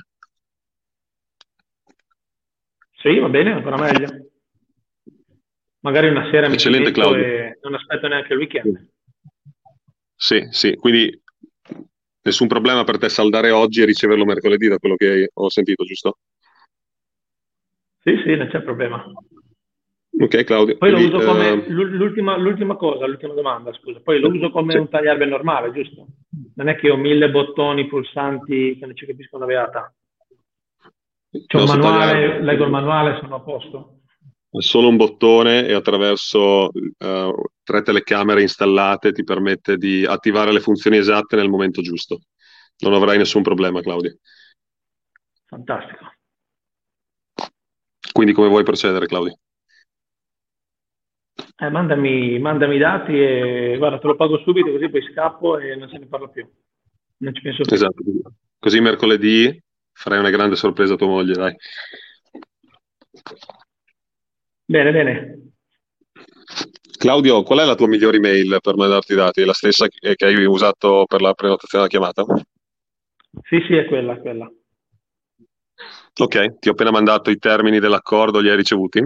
Sì, 2.96 3.18
va 3.18 3.28
bene, 3.28 3.52
ancora 3.52 3.76
meglio. 3.76 4.30
Magari 5.80 6.08
una 6.08 6.28
sera 6.30 6.48
Eccellente, 6.48 6.88
mi 6.88 6.94
Claudio. 6.94 7.24
e 7.24 7.58
non 7.62 7.74
aspetto 7.74 8.08
neanche 8.08 8.32
il 8.32 8.38
weekend. 8.38 8.90
Sì, 10.16 10.48
sì, 10.50 10.74
quindi 10.74 11.22
nessun 12.22 12.48
problema 12.48 12.82
per 12.82 12.98
te 12.98 13.08
saldare 13.08 13.52
oggi 13.52 13.82
e 13.82 13.84
riceverlo 13.84 14.24
mercoledì, 14.24 14.66
da 14.66 14.78
quello 14.78 14.96
che 14.96 15.30
ho 15.32 15.48
sentito, 15.48 15.84
giusto? 15.84 16.18
Sì, 18.02 18.20
sì, 18.24 18.34
non 18.34 18.48
c'è 18.48 18.62
problema. 18.62 19.04
Ok, 20.20 20.44
Claudio. 20.44 20.76
Poi 20.76 20.90
Quindi, 20.90 21.10
lo 21.10 21.18
uso 21.18 21.26
come 21.26 21.50
uh... 21.50 21.64
l'ultima, 21.68 22.36
l'ultima, 22.36 22.76
cosa, 22.76 23.06
l'ultima 23.06 23.34
domanda, 23.34 23.72
scusa. 23.72 24.00
Poi 24.00 24.18
lo 24.18 24.28
uso 24.28 24.50
come 24.50 24.72
sì. 24.72 24.78
un 24.78 24.88
tagliarbe 24.88 25.26
normale, 25.26 25.70
giusto? 25.72 26.06
Non 26.56 26.68
è 26.68 26.76
che 26.76 26.90
ho 26.90 26.96
mille 26.96 27.30
bottoni 27.30 27.86
pulsanti 27.86 28.76
che 28.78 28.86
non 28.86 28.96
ci 28.96 29.06
capisco 29.06 29.36
una 29.36 29.46
beata. 29.46 29.94
C'è 31.46 31.58
un 31.58 31.66
manuale, 31.66 32.42
leggo 32.42 32.64
il 32.64 32.70
manuale, 32.70 33.18
sono 33.20 33.36
a 33.36 33.40
posto. 33.40 34.00
È 34.50 34.60
solo 34.60 34.88
un 34.88 34.96
bottone 34.96 35.66
e 35.66 35.74
attraverso 35.74 36.70
uh, 36.72 37.42
tre 37.62 37.82
telecamere 37.82 38.40
installate 38.40 39.12
ti 39.12 39.22
permette 39.22 39.76
di 39.76 40.04
attivare 40.04 40.52
le 40.52 40.60
funzioni 40.60 40.96
esatte 40.96 41.36
nel 41.36 41.50
momento 41.50 41.80
giusto. 41.80 42.22
Non 42.78 42.94
avrai 42.94 43.18
nessun 43.18 43.42
problema, 43.42 43.82
Claudio. 43.82 44.16
Fantastico. 45.46 46.12
Quindi 48.12 48.32
come 48.32 48.48
vuoi 48.48 48.64
procedere, 48.64 49.06
Claudio? 49.06 49.38
Eh, 51.60 51.70
mandami, 51.70 52.38
mandami 52.38 52.76
i 52.76 52.78
dati 52.78 53.12
e 53.20 53.74
guarda, 53.78 53.98
te 53.98 54.06
lo 54.06 54.14
pago 54.14 54.38
subito 54.38 54.70
così 54.70 54.88
poi 54.88 55.02
scappo 55.10 55.58
e 55.58 55.74
non 55.74 55.88
se 55.88 55.98
ne 55.98 56.06
parla 56.06 56.28
più. 56.28 56.48
Non 57.18 57.34
ci 57.34 57.42
penso 57.42 57.62
più. 57.62 57.74
Esatto. 57.74 58.02
Così 58.60 58.80
mercoledì 58.80 59.60
farai 59.92 60.20
una 60.20 60.30
grande 60.30 60.54
sorpresa 60.54 60.94
a 60.94 60.96
tua 60.96 61.08
moglie, 61.08 61.32
dai. 61.32 61.56
Bene, 64.66 64.92
bene. 64.92 65.50
Claudio, 66.96 67.42
qual 67.42 67.58
è 67.58 67.64
la 67.64 67.74
tua 67.74 67.88
migliore 67.88 68.18
email 68.18 68.58
per 68.60 68.76
mandarti 68.76 69.12
i 69.12 69.16
dati? 69.16 69.40
È 69.40 69.44
la 69.44 69.52
stessa 69.52 69.88
che 69.88 70.14
hai 70.24 70.44
usato 70.44 71.06
per 71.08 71.20
la 71.20 71.32
prenotazione 71.32 71.88
della 71.88 72.12
chiamata? 72.12 72.24
Sì, 73.42 73.60
sì, 73.66 73.74
è 73.74 73.86
quella, 73.86 74.16
quella. 74.18 74.48
Ok, 76.20 76.58
ti 76.60 76.68
ho 76.68 76.72
appena 76.72 76.90
mandato 76.92 77.30
i 77.30 77.38
termini 77.38 77.80
dell'accordo, 77.80 78.38
li 78.38 78.48
hai 78.48 78.56
ricevuti? 78.56 79.04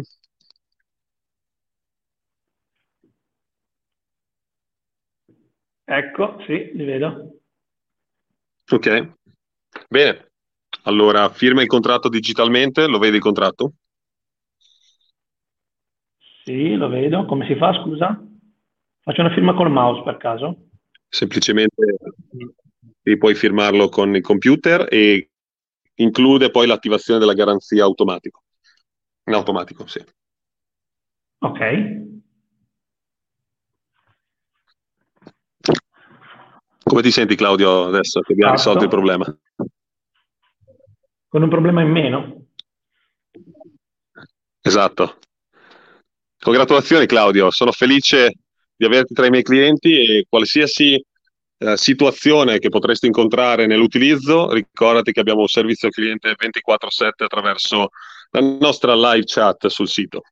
Ecco, 5.84 6.36
sì, 6.46 6.70
li 6.74 6.84
vedo. 6.84 7.38
Ok, 8.70 9.12
bene. 9.88 10.30
Allora, 10.84 11.28
firma 11.28 11.62
il 11.62 11.68
contratto 11.68 12.08
digitalmente, 12.08 12.86
lo 12.86 12.98
vedi 12.98 13.16
il 13.16 13.22
contratto? 13.22 13.74
Sì, 16.44 16.74
lo 16.74 16.88
vedo. 16.88 17.24
Come 17.26 17.46
si 17.46 17.54
fa, 17.56 17.72
scusa? 17.82 18.20
Faccio 19.02 19.20
una 19.20 19.34
firma 19.34 19.54
col 19.54 19.70
mouse 19.70 20.02
per 20.02 20.16
caso? 20.16 20.68
Semplicemente 21.08 21.96
puoi 23.18 23.34
firmarlo 23.34 23.88
con 23.88 24.14
il 24.14 24.22
computer 24.22 24.86
e 24.88 25.30
include 25.96 26.50
poi 26.50 26.66
l'attivazione 26.66 27.20
della 27.20 27.34
garanzia 27.34 27.84
automatico. 27.84 28.44
In 29.26 29.34
automatico, 29.34 29.86
sì. 29.86 30.04
Ok. 31.38 32.11
Come 36.92 37.04
ti 37.04 37.10
senti 37.10 37.36
Claudio 37.36 37.86
adesso 37.86 38.20
che 38.20 38.34
abbiamo 38.34 38.52
esatto. 38.52 38.76
risolto 38.76 38.84
il 38.84 38.90
problema? 38.90 39.38
Con 41.26 41.42
un 41.42 41.48
problema 41.48 41.80
in 41.80 41.90
meno. 41.90 42.48
Esatto. 44.60 45.16
Congratulazioni 46.38 47.06
Claudio, 47.06 47.50
sono 47.50 47.72
felice 47.72 48.34
di 48.76 48.84
averti 48.84 49.14
tra 49.14 49.24
i 49.24 49.30
miei 49.30 49.42
clienti 49.42 50.18
e 50.18 50.26
qualsiasi 50.28 51.02
eh, 51.56 51.78
situazione 51.78 52.58
che 52.58 52.68
potresti 52.68 53.06
incontrare 53.06 53.64
nell'utilizzo, 53.64 54.52
ricordati 54.52 55.12
che 55.12 55.20
abbiamo 55.20 55.40
un 55.40 55.46
servizio 55.46 55.88
cliente 55.88 56.34
24/7 56.36 57.24
attraverso 57.24 57.88
la 58.32 58.40
nostra 58.60 58.94
live 58.94 59.24
chat 59.24 59.66
sul 59.68 59.88
sito. 59.88 60.24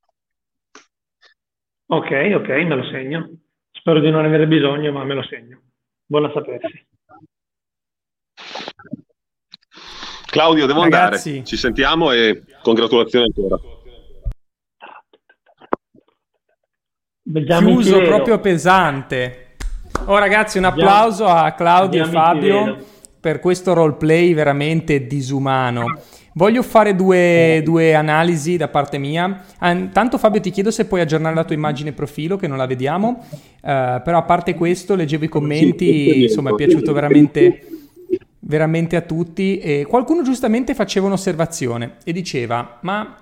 Ok, 1.86 2.10
ok, 2.34 2.48
me 2.48 2.76
lo 2.76 2.84
segno. 2.84 3.30
Spero 3.70 3.98
di 4.00 4.10
non 4.10 4.26
avere 4.26 4.46
bisogno, 4.46 4.92
ma 4.92 5.04
me 5.04 5.14
lo 5.14 5.22
segno. 5.22 5.62
Buona 6.10 6.28
sapersi. 6.34 6.86
Claudio, 10.26 10.66
devo 10.66 10.82
Ragazzi. 10.82 11.28
andare. 11.28 11.46
Ci 11.46 11.56
sentiamo 11.56 12.10
e 12.10 12.42
congratulazioni 12.62 13.26
ancora. 13.26 13.56
Vediamo 17.22 17.68
Chiuso 17.68 18.00
proprio 18.02 18.40
pesante. 18.40 19.54
Oh 20.06 20.18
ragazzi, 20.18 20.58
un 20.58 20.64
applauso 20.64 21.26
a 21.26 21.52
Claudio 21.52 22.02
e 22.02 22.08
Fabio 22.08 22.84
per 23.20 23.38
questo 23.38 23.72
roleplay 23.72 24.34
veramente 24.34 25.06
disumano. 25.06 25.84
Voglio 26.34 26.62
fare 26.62 26.94
due, 26.94 27.60
due, 27.64 27.94
analisi 27.94 28.56
da 28.56 28.68
parte 28.68 28.98
mia. 28.98 29.42
Intanto 29.62 30.16
Fabio 30.16 30.40
ti 30.40 30.50
chiedo 30.50 30.70
se 30.70 30.84
puoi 30.84 31.00
aggiornare 31.00 31.34
la 31.34 31.44
tua 31.44 31.56
immagine 31.56 31.92
profilo 31.92 32.36
che 32.36 32.46
non 32.46 32.56
la 32.56 32.66
vediamo, 32.66 33.24
uh, 33.28 33.60
però 33.60 34.18
a 34.18 34.22
parte 34.22 34.54
questo 34.54 34.94
leggevo 34.94 35.24
i 35.24 35.28
commenti, 35.28 36.22
insomma 36.22 36.50
è 36.50 36.54
piaciuto 36.54 36.92
veramente, 36.92 37.66
veramente 38.40 38.94
a 38.94 39.00
tutti 39.00 39.58
e 39.58 39.86
qualcuno 39.88 40.22
giustamente 40.22 40.74
faceva 40.74 41.06
un'osservazione 41.06 41.96
e 42.04 42.12
diceva 42.12 42.78
ma... 42.82 43.16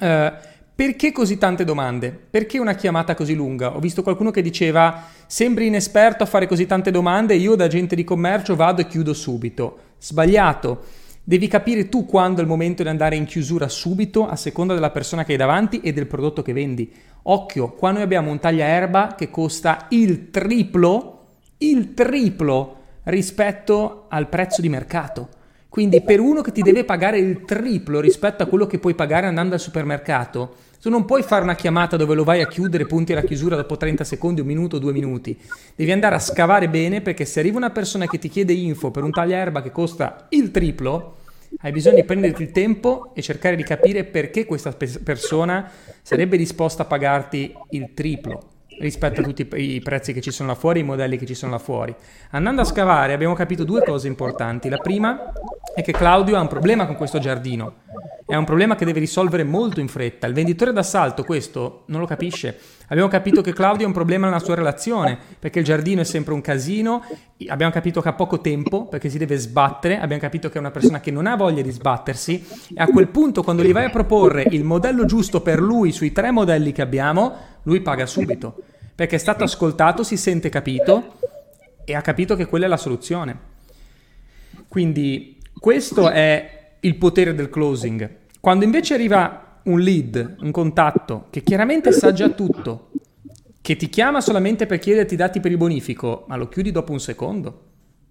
Uh, 0.00 0.50
perché 0.74 1.12
così 1.12 1.36
tante 1.36 1.64
domande? 1.64 2.18
Perché 2.30 2.58
una 2.58 2.74
chiamata 2.74 3.14
così 3.14 3.34
lunga? 3.34 3.76
Ho 3.76 3.78
visto 3.78 4.02
qualcuno 4.02 4.30
che 4.30 4.42
diceva 4.42 5.04
sembri 5.26 5.66
inesperto 5.66 6.22
a 6.24 6.26
fare 6.26 6.48
così 6.48 6.66
tante 6.66 6.90
domande, 6.90 7.34
io 7.34 7.54
da 7.54 7.64
agente 7.64 7.94
di 7.94 8.02
commercio 8.02 8.56
vado 8.56 8.80
e 8.80 8.88
chiudo 8.88 9.12
subito. 9.12 9.78
Sbagliato. 9.98 10.82
Devi 11.24 11.46
capire 11.48 11.88
tu 11.88 12.04
quando 12.04 12.40
è 12.40 12.42
il 12.42 12.48
momento 12.48 12.82
di 12.82 12.88
andare 12.88 13.16
in 13.16 13.26
chiusura 13.26 13.68
subito 13.68 14.26
a 14.26 14.36
seconda 14.36 14.74
della 14.74 14.90
persona 14.90 15.24
che 15.24 15.32
hai 15.32 15.38
davanti 15.38 15.80
e 15.80 15.92
del 15.92 16.06
prodotto 16.06 16.42
che 16.42 16.52
vendi. 16.52 16.92
Occhio, 17.24 17.72
qua 17.72 17.92
noi 17.92 18.02
abbiamo 18.02 18.30
un 18.30 18.40
tagliaerba 18.40 19.14
che 19.16 19.30
costa 19.30 19.86
il 19.90 20.30
triplo 20.30 21.20
il 21.62 21.94
triplo 21.94 22.80
rispetto 23.04 24.06
al 24.08 24.28
prezzo 24.28 24.60
di 24.60 24.68
mercato. 24.68 25.28
Quindi 25.68 26.02
per 26.02 26.20
uno 26.20 26.42
che 26.42 26.52
ti 26.52 26.60
deve 26.60 26.84
pagare 26.84 27.18
il 27.18 27.44
triplo 27.44 28.00
rispetto 28.00 28.42
a 28.42 28.46
quello 28.46 28.66
che 28.66 28.78
puoi 28.78 28.94
pagare 28.94 29.26
andando 29.26 29.54
al 29.54 29.60
supermercato, 29.60 30.54
tu 30.82 30.90
non 30.90 31.04
puoi 31.04 31.22
fare 31.22 31.44
una 31.44 31.54
chiamata 31.54 31.96
dove 31.96 32.16
lo 32.16 32.24
vai 32.24 32.40
a 32.40 32.48
chiudere, 32.48 32.86
punti 32.86 33.12
alla 33.12 33.22
chiusura 33.22 33.54
dopo 33.54 33.76
30 33.76 34.02
secondi, 34.02 34.40
un 34.40 34.48
minuto, 34.48 34.80
due 34.80 34.90
minuti. 34.90 35.40
Devi 35.76 35.92
andare 35.92 36.16
a 36.16 36.18
scavare 36.18 36.68
bene 36.68 37.00
perché 37.00 37.24
se 37.24 37.38
arriva 37.38 37.56
una 37.56 37.70
persona 37.70 38.08
che 38.08 38.18
ti 38.18 38.28
chiede 38.28 38.52
info 38.52 38.90
per 38.90 39.04
un 39.04 39.12
tagliaerba 39.12 39.62
che 39.62 39.70
costa 39.70 40.26
il 40.30 40.50
triplo, 40.50 41.18
hai 41.60 41.70
bisogno 41.70 41.94
di 41.94 42.04
prenderti 42.04 42.42
il 42.42 42.50
tempo 42.50 43.12
e 43.14 43.22
cercare 43.22 43.54
di 43.54 43.62
capire 43.62 44.02
perché 44.02 44.44
questa 44.44 44.76
persona 45.04 45.70
sarebbe 46.02 46.36
disposta 46.36 46.82
a 46.82 46.86
pagarti 46.86 47.54
il 47.70 47.94
triplo 47.94 48.48
rispetto 48.80 49.20
a 49.20 49.22
tutti 49.24 49.46
i 49.54 49.80
prezzi 49.80 50.12
che 50.12 50.20
ci 50.20 50.32
sono 50.32 50.48
là 50.48 50.56
fuori, 50.56 50.80
i 50.80 50.82
modelli 50.82 51.16
che 51.16 51.26
ci 51.26 51.34
sono 51.34 51.52
là 51.52 51.58
fuori. 51.58 51.94
Andando 52.30 52.62
a 52.62 52.64
scavare 52.64 53.12
abbiamo 53.12 53.34
capito 53.34 53.62
due 53.62 53.84
cose 53.84 54.08
importanti. 54.08 54.68
La 54.68 54.78
prima 54.78 55.32
è 55.74 55.82
che 55.82 55.92
Claudio 55.92 56.36
ha 56.36 56.40
un 56.40 56.48
problema 56.48 56.86
con 56.86 56.96
questo 56.96 57.18
giardino 57.18 57.74
è 58.32 58.36
un 58.36 58.44
problema 58.46 58.76
che 58.76 58.86
deve 58.86 58.98
risolvere 58.98 59.44
molto 59.44 59.80
in 59.80 59.88
fretta. 59.88 60.26
Il 60.26 60.32
venditore 60.32 60.72
d'assalto 60.72 61.22
questo 61.22 61.82
non 61.88 62.00
lo 62.00 62.06
capisce. 62.06 62.58
Abbiamo 62.88 63.10
capito 63.10 63.42
che 63.42 63.52
Claudio 63.52 63.84
ha 63.84 63.88
un 63.88 63.92
problema 63.92 64.26
nella 64.26 64.38
sua 64.38 64.54
relazione, 64.54 65.18
perché 65.38 65.58
il 65.58 65.66
giardino 65.66 66.00
è 66.00 66.04
sempre 66.04 66.32
un 66.32 66.40
casino. 66.40 67.04
Abbiamo 67.48 67.70
capito 67.70 68.00
che 68.00 68.08
ha 68.08 68.14
poco 68.14 68.40
tempo, 68.40 68.86
perché 68.86 69.10
si 69.10 69.18
deve 69.18 69.36
sbattere. 69.36 69.98
Abbiamo 69.98 70.22
capito 70.22 70.48
che 70.48 70.54
è 70.56 70.60
una 70.60 70.70
persona 70.70 71.00
che 71.00 71.10
non 71.10 71.26
ha 71.26 71.36
voglia 71.36 71.60
di 71.60 71.70
sbattersi. 71.70 72.46
E 72.74 72.80
a 72.80 72.86
quel 72.86 73.08
punto, 73.08 73.42
quando 73.42 73.62
gli 73.62 73.72
vai 73.72 73.84
a 73.84 73.90
proporre 73.90 74.46
il 74.48 74.64
modello 74.64 75.04
giusto 75.04 75.42
per 75.42 75.60
lui 75.60 75.92
sui 75.92 76.12
tre 76.12 76.30
modelli 76.30 76.72
che 76.72 76.80
abbiamo, 76.80 77.36
lui 77.64 77.82
paga 77.82 78.06
subito. 78.06 78.56
Perché 78.94 79.16
è 79.16 79.18
stato 79.18 79.44
ascoltato, 79.44 80.04
si 80.04 80.16
sente 80.16 80.48
capito 80.48 81.18
e 81.84 81.94
ha 81.94 82.00
capito 82.00 82.34
che 82.34 82.46
quella 82.46 82.64
è 82.64 82.68
la 82.68 82.78
soluzione. 82.78 83.50
Quindi 84.68 85.31
questo 85.62 86.10
è 86.10 86.74
il 86.80 86.96
potere 86.96 87.36
del 87.36 87.48
closing. 87.48 88.16
Quando 88.40 88.64
invece 88.64 88.94
arriva 88.94 89.60
un 89.62 89.78
lead, 89.78 90.38
un 90.40 90.50
contatto, 90.50 91.26
che 91.30 91.44
chiaramente 91.44 91.92
sa 91.92 92.12
già 92.12 92.30
tutto, 92.30 92.90
che 93.60 93.76
ti 93.76 93.88
chiama 93.88 94.20
solamente 94.20 94.66
per 94.66 94.80
chiederti 94.80 95.14
i 95.14 95.16
dati 95.16 95.38
per 95.38 95.52
il 95.52 95.58
bonifico, 95.58 96.24
ma 96.26 96.34
lo 96.34 96.48
chiudi 96.48 96.72
dopo 96.72 96.90
un 96.90 96.98
secondo, 96.98 97.66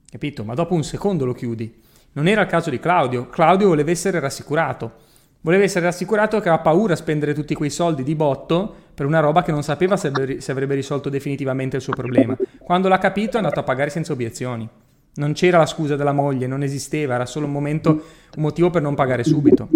capito? 0.09 0.45
Ma 0.45 0.53
dopo 0.53 0.75
un 0.75 0.85
secondo 0.85 1.25
lo 1.25 1.33
chiudi. 1.33 1.81
Non 2.13 2.29
era 2.29 2.43
il 2.43 2.47
caso 2.47 2.69
di 2.69 2.79
Claudio. 2.79 3.27
Claudio 3.27 3.67
voleva 3.67 3.91
essere 3.91 4.21
rassicurato. 4.21 4.93
Voleva 5.41 5.65
essere 5.65 5.83
rassicurato 5.83 6.39
che 6.39 6.47
aveva 6.47 6.63
paura 6.63 6.93
a 6.93 6.95
spendere 6.95 7.33
tutti 7.33 7.53
quei 7.53 7.69
soldi 7.69 8.03
di 8.03 8.15
botto 8.15 8.73
per 8.93 9.05
una 9.05 9.19
roba 9.19 9.43
che 9.43 9.51
non 9.51 9.61
sapeva 9.61 9.97
se 9.97 10.07
avrebbe 10.47 10.75
risolto 10.75 11.09
definitivamente 11.09 11.75
il 11.75 11.81
suo 11.81 11.91
problema. 11.91 12.33
Quando 12.59 12.87
l'ha 12.87 12.97
capito 12.97 13.33
è 13.33 13.39
andato 13.39 13.59
a 13.59 13.63
pagare 13.63 13.89
senza 13.89 14.13
obiezioni. 14.13 14.69
Non 15.14 15.34
c'era 15.34 15.57
la 15.57 15.66
scusa 15.66 15.95
della 15.95 16.14
moglie, 16.14 16.47
non 16.47 16.64
esisteva, 16.64 17.16
era 17.16 17.26
solo 17.26 17.45
un 17.45 17.51
momento, 17.51 17.89
un 17.89 18.41
motivo 18.41 18.70
per 18.70 18.82
non 18.82 18.95
pagare 18.95 19.24
subito. 19.24 19.68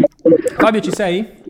Fabio, 0.58 0.80
ci 0.80 0.92
sei? 0.92 1.44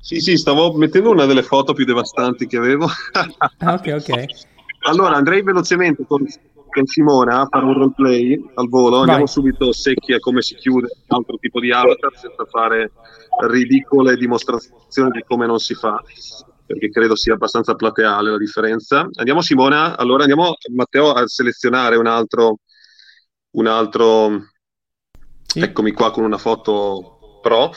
Sì, 0.00 0.20
sì, 0.20 0.36
stavo 0.36 0.72
mettendo 0.74 1.10
una 1.10 1.26
delle 1.26 1.42
foto 1.42 1.74
più 1.74 1.84
devastanti 1.84 2.46
che 2.46 2.56
avevo. 2.56 2.86
ah, 3.58 3.74
ok, 3.74 3.96
ok. 3.98 4.24
Allora, 4.86 5.16
andrei 5.16 5.42
velocemente 5.42 6.04
con, 6.06 6.24
con 6.70 6.86
Simona 6.86 7.40
a 7.40 7.46
fare 7.50 7.64
un 7.64 7.74
roleplay 7.74 8.50
al 8.54 8.68
volo. 8.68 8.98
Andiamo 8.98 9.24
Vai. 9.24 9.28
subito 9.28 9.72
secchi 9.72 10.12
a 10.14 10.20
come 10.20 10.42
si 10.42 10.54
chiude 10.54 10.88
un 11.08 11.16
altro 11.16 11.36
tipo 11.38 11.60
di 11.60 11.72
avatar 11.72 12.16
senza 12.16 12.44
fare 12.48 12.92
ridicole 13.48 14.16
dimostrazioni 14.16 15.10
di 15.10 15.24
come 15.26 15.46
non 15.46 15.58
si 15.58 15.74
fa 15.74 16.00
perché 16.66 16.90
credo 16.90 17.14
sia 17.14 17.34
abbastanza 17.34 17.74
plateale 17.74 18.30
la 18.30 18.36
differenza. 18.36 19.08
Andiamo 19.14 19.40
Simona, 19.40 19.96
allora 19.96 20.22
andiamo 20.22 20.54
Matteo 20.74 21.12
a 21.12 21.26
selezionare 21.26 21.96
un 21.96 22.06
altro, 22.06 22.58
un 23.52 23.66
altro 23.66 24.48
sì. 25.46 25.60
eccomi 25.60 25.92
qua 25.92 26.10
con 26.10 26.24
una 26.24 26.38
foto 26.38 27.40
pro. 27.40 27.72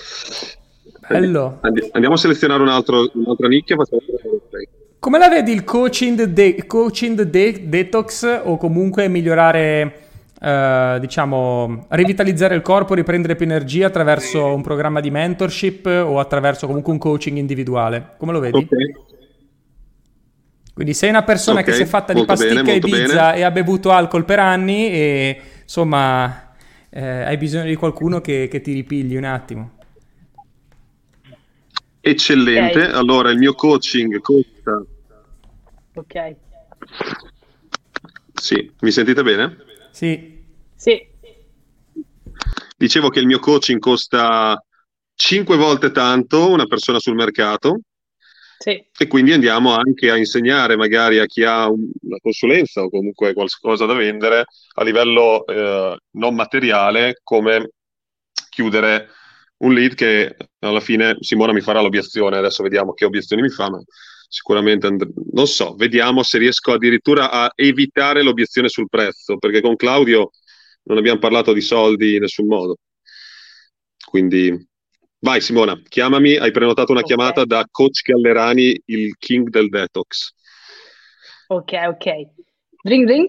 Bello. 1.08 1.60
Andiamo 1.92 2.16
a 2.16 2.18
selezionare 2.18 2.62
un 2.62 2.70
altro, 2.70 3.10
un'altra 3.14 3.48
nicchia. 3.48 3.76
Come 5.00 5.18
la 5.18 5.30
vedi 5.30 5.52
il 5.52 5.64
coaching, 5.64 6.24
de- 6.24 6.66
coaching 6.66 7.22
de- 7.22 7.70
detox 7.70 8.42
o 8.44 8.58
comunque 8.58 9.08
migliorare 9.08 10.09
eh, 10.42 10.98
diciamo, 11.02 11.86
rivitalizzare 11.90 12.56
il 12.56 12.62
corpo, 12.62 12.94
riprendere 12.94 13.36
più 13.36 13.46
energia 13.46 13.88
attraverso 13.88 14.54
un 14.54 14.62
programma 14.62 15.02
di 15.02 15.12
mentorship 15.12 15.86
o 15.86 16.20
attraverso 16.20 16.66
comunque 16.66 16.94
un 16.94 17.00
coaching 17.00 17.38
individuale? 17.38 18.14
Come 18.18 18.32
lo 18.32 18.40
vedi? 18.40 18.58
Okay. 18.58 18.94
Quindi 20.74 20.94
sei 20.94 21.10
una 21.10 21.24
persona 21.24 21.60
okay, 21.60 21.72
che 21.72 21.78
si 21.78 21.84
è 21.84 21.86
fatta 21.86 22.14
di 22.14 22.24
pasticca 22.24 22.62
bene, 22.62 22.76
e 22.76 22.80
pizza 22.80 23.34
e 23.34 23.44
ha 23.44 23.52
bevuto 23.52 23.92
alcol 23.92 24.24
per 24.24 24.40
anni 24.40 24.90
e 24.90 25.42
insomma 25.62 26.54
eh, 26.90 27.02
hai 27.02 27.36
bisogno 27.36 27.66
di 27.66 27.76
qualcuno 27.76 28.22
che, 28.22 28.48
che, 28.50 28.62
ti 28.62 28.72
ripigli 28.72 29.18
un 29.18 29.26
attimo. 29.26 29.72
Eccellente, 32.00 32.80
okay. 32.80 32.94
allora 32.94 33.30
il 33.30 33.38
mio 33.38 33.54
coaching 33.56 34.22
costa... 34.22 34.82
Ok. 35.96 36.36
Sì, 38.36 38.72
mi 38.80 38.92
sentite 38.92 39.22
bene? 39.22 39.58
Sì. 40.00 40.46
Sì. 40.78 41.08
Dicevo 42.78 43.10
che 43.10 43.20
il 43.20 43.26
mio 43.26 43.40
coaching 43.40 43.80
costa 43.80 44.58
5 45.14 45.58
volte 45.58 45.92
tanto 45.92 46.50
una 46.50 46.68
persona 46.68 47.00
sul 47.00 47.16
mercato. 47.16 47.82
Sì. 48.58 48.82
E 48.98 49.08
quindi 49.08 49.34
andiamo 49.34 49.76
anche 49.76 50.10
a 50.10 50.16
insegnare 50.16 50.78
magari 50.78 51.20
a 51.20 51.26
chi 51.26 51.44
ha 51.44 51.68
una 51.70 52.18
consulenza 52.22 52.82
o 52.82 52.90
comunque 52.90 53.34
qualcosa 53.34 53.86
da 53.86 53.94
vendere 53.94 54.46
a 54.76 54.84
livello 54.86 55.46
eh, 55.46 55.98
non 56.12 56.34
materiale 56.34 57.20
come 57.22 57.72
chiudere 58.50 59.10
un 59.58 59.74
lead 59.74 59.96
che 59.96 60.38
alla 60.60 60.80
fine 60.80 61.18
Simona 61.20 61.52
mi 61.52 61.62
farà 61.62 61.82
l'obiezione, 61.82 62.38
adesso 62.38 62.64
vediamo 62.64 62.94
che 62.94 63.04
obiezioni 63.04 63.42
mi 63.42 63.50
fa, 63.50 63.70
ma 63.70 63.82
sicuramente 64.30 64.88
and- 64.88 65.12
non 65.34 65.48
so, 65.48 65.74
vediamo 65.76 66.22
se 66.24 66.38
riesco 66.38 66.72
addirittura 66.72 67.32
a 67.32 67.52
evitare 67.56 68.22
l'obiezione 68.22 68.70
sul 68.70 68.88
prezzo, 68.88 69.38
perché 69.38 69.60
con 69.60 69.76
Claudio 69.76 70.30
non 70.84 70.98
abbiamo 70.98 71.20
parlato 71.20 71.52
di 71.52 71.62
soldi 71.62 72.16
in 72.16 72.22
nessun 72.22 72.48
modo. 72.48 72.78
Quindi 74.06 74.68
vai 75.20 75.42
Simona, 75.42 75.80
chiamami, 75.88 76.38
hai 76.38 76.52
prenotato 76.52 76.92
una 76.92 77.02
okay. 77.02 77.16
chiamata 77.16 77.44
da 77.44 77.66
coach 77.70 78.04
Gallerani, 78.04 78.82
il 78.86 79.18
king 79.18 79.50
del 79.50 79.68
detox. 79.68 80.34
Ok, 81.48 81.74
ok. 81.88 82.06
Ring 82.84 83.08
ring? 83.08 83.28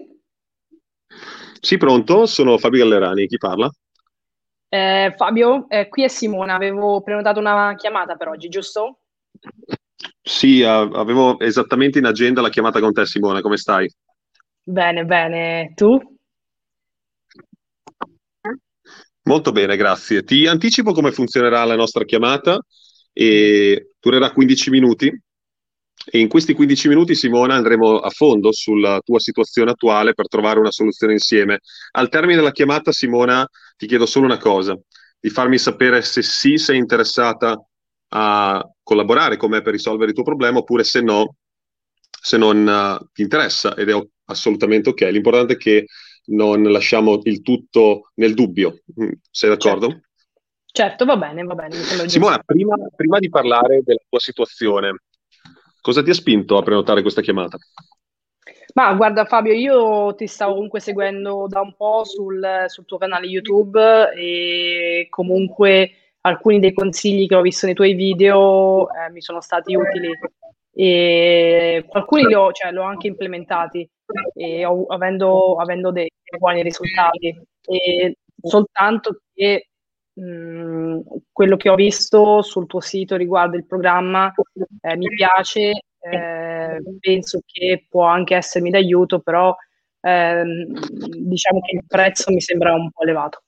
Sì, 1.59 1.77
pronto, 1.77 2.25
sono 2.27 2.57
Fabio 2.57 2.83
Gallerani, 2.83 3.27
chi 3.27 3.37
parla? 3.37 3.69
Eh, 4.69 5.13
Fabio, 5.17 5.67
eh, 5.67 5.89
qui 5.89 6.03
è 6.03 6.07
Simona, 6.07 6.53
avevo 6.55 7.01
prenotato 7.01 7.39
una 7.39 7.75
chiamata 7.75 8.15
per 8.15 8.29
oggi, 8.29 8.47
giusto? 8.47 9.01
Sì, 10.23 10.61
avevo 10.63 11.39
esattamente 11.39 11.97
in 11.97 12.05
agenda 12.05 12.41
la 12.41 12.49
chiamata 12.49 12.79
con 12.79 12.93
te, 12.93 13.05
Simona. 13.05 13.41
Come 13.41 13.57
stai? 13.57 13.91
Bene, 14.63 15.03
bene. 15.05 15.73
Tu? 15.75 15.99
Molto 19.23 19.51
bene, 19.51 19.75
grazie. 19.77 20.23
Ti 20.23 20.47
anticipo 20.47 20.93
come 20.93 21.11
funzionerà 21.11 21.63
la 21.63 21.75
nostra 21.75 22.03
chiamata 22.05 22.59
e 23.13 23.93
durerà 23.99 24.31
15 24.31 24.69
minuti. 24.69 25.21
E 26.03 26.19
in 26.19 26.27
questi 26.27 26.53
15 26.53 26.87
minuti, 26.87 27.13
Simona, 27.13 27.53
andremo 27.53 27.97
a 27.97 28.09
fondo 28.09 28.51
sulla 28.51 28.99
tua 29.03 29.19
situazione 29.19 29.71
attuale 29.71 30.13
per 30.13 30.27
trovare 30.27 30.59
una 30.59 30.71
soluzione 30.71 31.13
insieme. 31.13 31.59
Al 31.91 32.09
termine 32.09 32.35
della 32.35 32.51
chiamata, 32.51 32.91
Simona, 32.91 33.47
ti 33.77 33.85
chiedo 33.85 34.07
solo 34.07 34.25
una 34.25 34.37
cosa, 34.37 34.75
di 35.19 35.29
farmi 35.29 35.59
sapere 35.59 36.01
se 36.01 36.23
sì 36.23 36.57
sei 36.57 36.77
interessata 36.77 37.55
a 38.13 38.69
collaborare 38.83 39.37
con 39.37 39.51
me 39.51 39.61
per 39.61 39.73
risolvere 39.73 40.09
il 40.09 40.15
tuo 40.15 40.23
problema 40.23 40.59
oppure 40.59 40.83
se 40.83 41.01
no, 41.01 41.35
se 42.09 42.37
non 42.37 42.65
uh, 42.65 43.07
ti 43.13 43.21
interessa 43.21 43.75
ed 43.75 43.89
è 43.89 44.07
assolutamente 44.25 44.89
ok. 44.89 45.01
L'importante 45.11 45.53
è 45.53 45.57
che 45.57 45.85
non 46.25 46.63
lasciamo 46.63 47.19
il 47.23 47.41
tutto 47.41 48.11
nel 48.15 48.33
dubbio. 48.33 48.81
Mm, 49.01 49.11
sei 49.29 49.49
d'accordo? 49.49 49.87
Certo, 49.87 50.07
certo 50.65 51.05
va 51.05 51.17
bene, 51.17 51.43
va 51.43 51.55
bene. 51.55 51.75
Simona, 52.07 52.39
prima, 52.45 52.75
prima 52.95 53.19
di 53.19 53.29
parlare 53.29 53.81
della 53.83 54.03
tua 54.09 54.19
situazione, 54.19 55.01
cosa 55.79 56.03
ti 56.03 56.09
ha 56.09 56.15
spinto 56.15 56.57
a 56.57 56.63
prenotare 56.63 57.01
questa 57.01 57.21
chiamata? 57.21 57.57
Ma 58.73 58.93
guarda 58.93 59.25
Fabio, 59.25 59.53
io 59.53 60.15
ti 60.15 60.27
stavo 60.27 60.53
comunque 60.53 60.79
seguendo 60.79 61.45
da 61.47 61.59
un 61.59 61.75
po' 61.75 62.05
sul, 62.05 62.65
sul 62.67 62.85
tuo 62.85 62.97
canale 62.97 63.27
YouTube 63.27 64.13
e 64.15 65.07
comunque 65.09 66.00
alcuni 66.21 66.59
dei 66.59 66.73
consigli 66.73 67.27
che 67.27 67.35
ho 67.35 67.41
visto 67.41 67.65
nei 67.65 67.75
tuoi 67.75 67.93
video 67.93 68.87
eh, 68.93 69.09
mi 69.11 69.21
sono 69.21 69.41
stati 69.41 69.75
utili. 69.75 70.11
E 70.73 71.85
alcuni 71.91 72.25
li 72.25 72.33
ho, 72.33 72.51
cioè, 72.51 72.71
li 72.71 72.77
ho 72.77 72.83
anche 72.83 73.07
implementati 73.07 73.87
e 74.33 74.65
ho, 74.65 74.85
avendo, 74.87 75.55
avendo 75.55 75.91
dei 75.91 76.09
buoni 76.37 76.61
risultati. 76.63 77.27
E 77.67 78.15
soltanto 78.41 79.21
che 79.33 79.67
mh, 80.13 80.99
quello 81.31 81.57
che 81.57 81.69
ho 81.69 81.75
visto 81.75 82.41
sul 82.41 82.67
tuo 82.67 82.79
sito 82.81 83.15
riguardo 83.15 83.55
il 83.57 83.65
programma 83.65 84.33
eh, 84.81 84.95
mi 84.97 85.07
piace 85.09 85.71
eh, 85.99 86.81
penso 86.99 87.41
che 87.45 87.85
può 87.89 88.05
anche 88.05 88.35
essermi 88.35 88.69
d'aiuto, 88.71 89.19
però 89.19 89.55
ehm, 90.01 90.65
diciamo 91.27 91.59
che 91.61 91.75
il 91.75 91.83
prezzo 91.87 92.31
mi 92.31 92.41
sembra 92.41 92.73
un 92.73 92.89
po' 92.91 93.03
elevato. 93.03 93.43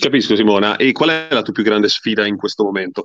Capisco 0.00 0.34
Simona, 0.34 0.76
e 0.76 0.92
qual 0.92 1.10
è 1.10 1.28
la 1.30 1.42
tua 1.42 1.52
più 1.52 1.62
grande 1.62 1.88
sfida 1.88 2.26
in 2.26 2.38
questo 2.38 2.64
momento? 2.64 3.04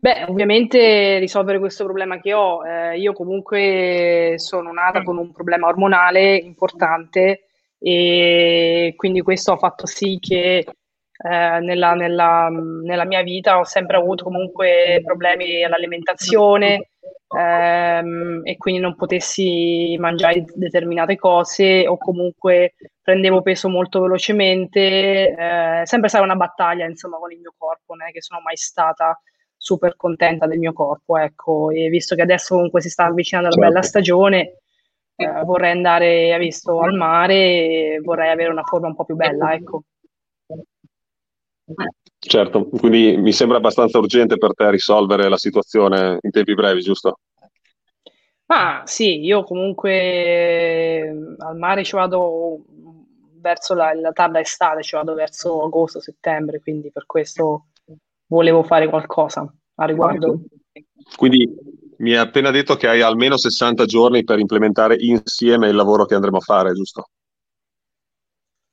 Beh, 0.00 0.26
ovviamente 0.28 1.18
risolvere 1.18 1.58
questo 1.58 1.82
problema 1.82 2.20
che 2.20 2.32
ho. 2.32 2.64
Eh, 2.64 2.96
io 2.98 3.12
comunque 3.12 4.34
sono 4.36 4.70
nata 4.70 5.02
con 5.02 5.18
un 5.18 5.32
problema 5.32 5.66
ormonale 5.66 6.36
importante 6.36 7.46
e 7.76 8.94
quindi 8.96 9.20
questo 9.22 9.50
ha 9.50 9.56
fatto 9.56 9.86
sì 9.86 10.18
che 10.20 10.58
eh, 10.58 11.58
nella, 11.60 11.94
nella, 11.94 12.48
nella, 12.50 13.04
mia 13.04 13.22
vita 13.22 13.58
ho 13.58 13.64
sempre 13.64 13.96
avuto 13.96 14.22
comunque 14.22 15.02
problemi 15.04 15.64
all'alimentazione 15.64 16.90
ehm, 17.36 18.42
e 18.44 18.56
quindi 18.56 18.80
non 18.80 18.94
potessi 18.94 19.96
mangiare 19.98 20.44
determinate 20.54 21.16
cose 21.16 21.88
o 21.88 21.98
comunque 21.98 22.74
prendevo 23.08 23.40
peso 23.40 23.70
molto 23.70 24.02
velocemente. 24.02 25.30
Eh, 25.30 25.80
sempre 25.84 26.10
stata 26.10 26.24
una 26.24 26.36
battaglia 26.36 26.84
insomma 26.84 27.16
con 27.16 27.32
il 27.32 27.38
mio 27.38 27.54
corpo, 27.56 27.94
non 27.94 28.06
è 28.06 28.12
che 28.12 28.20
sono 28.20 28.42
mai 28.42 28.56
stata 28.56 29.18
super 29.56 29.96
contenta 29.96 30.46
del 30.46 30.58
mio 30.58 30.74
corpo, 30.74 31.16
ecco, 31.16 31.70
e 31.70 31.88
visto 31.88 32.14
che 32.14 32.20
adesso 32.20 32.54
comunque 32.54 32.82
si 32.82 32.90
sta 32.90 33.06
avvicinando 33.06 33.48
la 33.48 33.54
certo. 33.54 33.68
bella 33.68 33.82
stagione, 33.82 34.58
eh, 35.16 35.42
vorrei 35.44 35.70
andare, 35.70 36.34
ha 36.34 36.38
visto, 36.38 36.80
al 36.80 36.92
mare 36.92 37.34
e 37.34 38.00
vorrei 38.02 38.30
avere 38.30 38.50
una 38.50 38.62
forma 38.62 38.88
un 38.88 38.94
po' 38.94 39.06
più 39.06 39.16
bella, 39.16 39.54
ecco. 39.54 39.84
Certo, 42.18 42.68
quindi 42.68 43.16
mi 43.16 43.32
sembra 43.32 43.56
abbastanza 43.56 43.98
urgente 43.98 44.36
per 44.36 44.52
te 44.52 44.70
risolvere 44.70 45.30
la 45.30 45.38
situazione 45.38 46.18
in 46.20 46.30
tempi 46.30 46.52
brevi, 46.52 46.82
giusto? 46.82 47.20
Ah, 48.50 48.82
sì, 48.86 49.22
io 49.22 49.44
comunque 49.44 51.34
al 51.38 51.56
mare 51.58 51.84
ci 51.84 51.94
vado 51.96 52.64
verso 53.40 53.74
la, 53.74 53.92
la 53.94 54.12
tarda 54.12 54.40
estate, 54.40 54.82
ci 54.82 54.96
vado 54.96 55.14
verso 55.14 55.62
agosto, 55.62 56.00
settembre, 56.00 56.60
quindi 56.60 56.90
per 56.90 57.06
questo 57.06 57.66
volevo 58.26 58.62
fare 58.62 58.88
qualcosa 58.88 59.50
a 59.76 59.84
riguardo. 59.84 60.40
Quindi 61.16 61.54
mi 61.98 62.12
hai 62.12 62.18
appena 62.18 62.50
detto 62.50 62.76
che 62.76 62.88
hai 62.88 63.00
almeno 63.00 63.36
60 63.36 63.84
giorni 63.86 64.24
per 64.24 64.38
implementare 64.38 64.96
insieme 64.98 65.68
il 65.68 65.74
lavoro 65.74 66.04
che 66.04 66.14
andremo 66.14 66.36
a 66.36 66.40
fare, 66.40 66.72
giusto? 66.72 67.10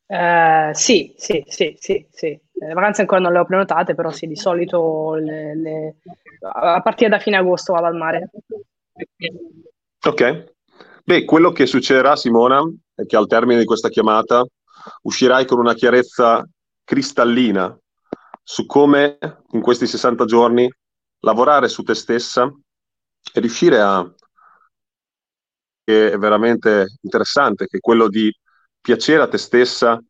Eh, 0.07 0.69
sì, 0.73 1.13
sì, 1.17 1.43
sì, 1.47 1.75
sì, 1.79 2.05
sì. 2.11 2.39
Le 2.57 2.73
vacanze 2.73 3.01
ancora 3.01 3.21
non 3.21 3.33
le 3.33 3.39
ho 3.39 3.45
prenotate, 3.45 3.95
però 3.95 4.11
sì, 4.11 4.27
di 4.27 4.35
solito 4.35 5.15
le, 5.15 5.55
le... 5.55 5.95
a 6.41 6.81
partire 6.81 7.09
da 7.09 7.19
fine 7.19 7.37
agosto 7.37 7.73
vado 7.73 7.87
al 7.87 7.95
mare. 7.95 8.29
Ok. 10.05 10.53
Beh, 11.07 11.23
quello 11.23 11.51
che 11.51 11.67
succederà, 11.67 12.15
Simona, 12.15 12.63
è 12.95 13.05
che 13.05 13.15
al 13.15 13.27
termine 13.27 13.59
di 13.59 13.65
questa 13.65 13.89
chiamata 13.89 14.43
uscirai 15.03 15.45
con 15.45 15.59
una 15.59 15.75
chiarezza 15.75 16.43
cristallina 16.83 17.77
su 18.41 18.65
come 18.65 19.19
in 19.51 19.61
questi 19.61 19.85
60 19.85 20.25
giorni 20.25 20.67
lavorare 21.19 21.67
su 21.67 21.83
te 21.83 21.93
stessa 21.93 22.51
e 23.33 23.39
riuscire 23.39 23.79
a 23.81 24.11
che 25.83 26.11
è 26.13 26.17
veramente 26.17 26.97
interessante, 27.01 27.67
che 27.67 27.77
è 27.77 27.81
quello 27.81 28.07
di 28.07 28.35
piacere 28.81 29.21
a 29.21 29.27
te 29.27 29.37
stessa 29.37 30.01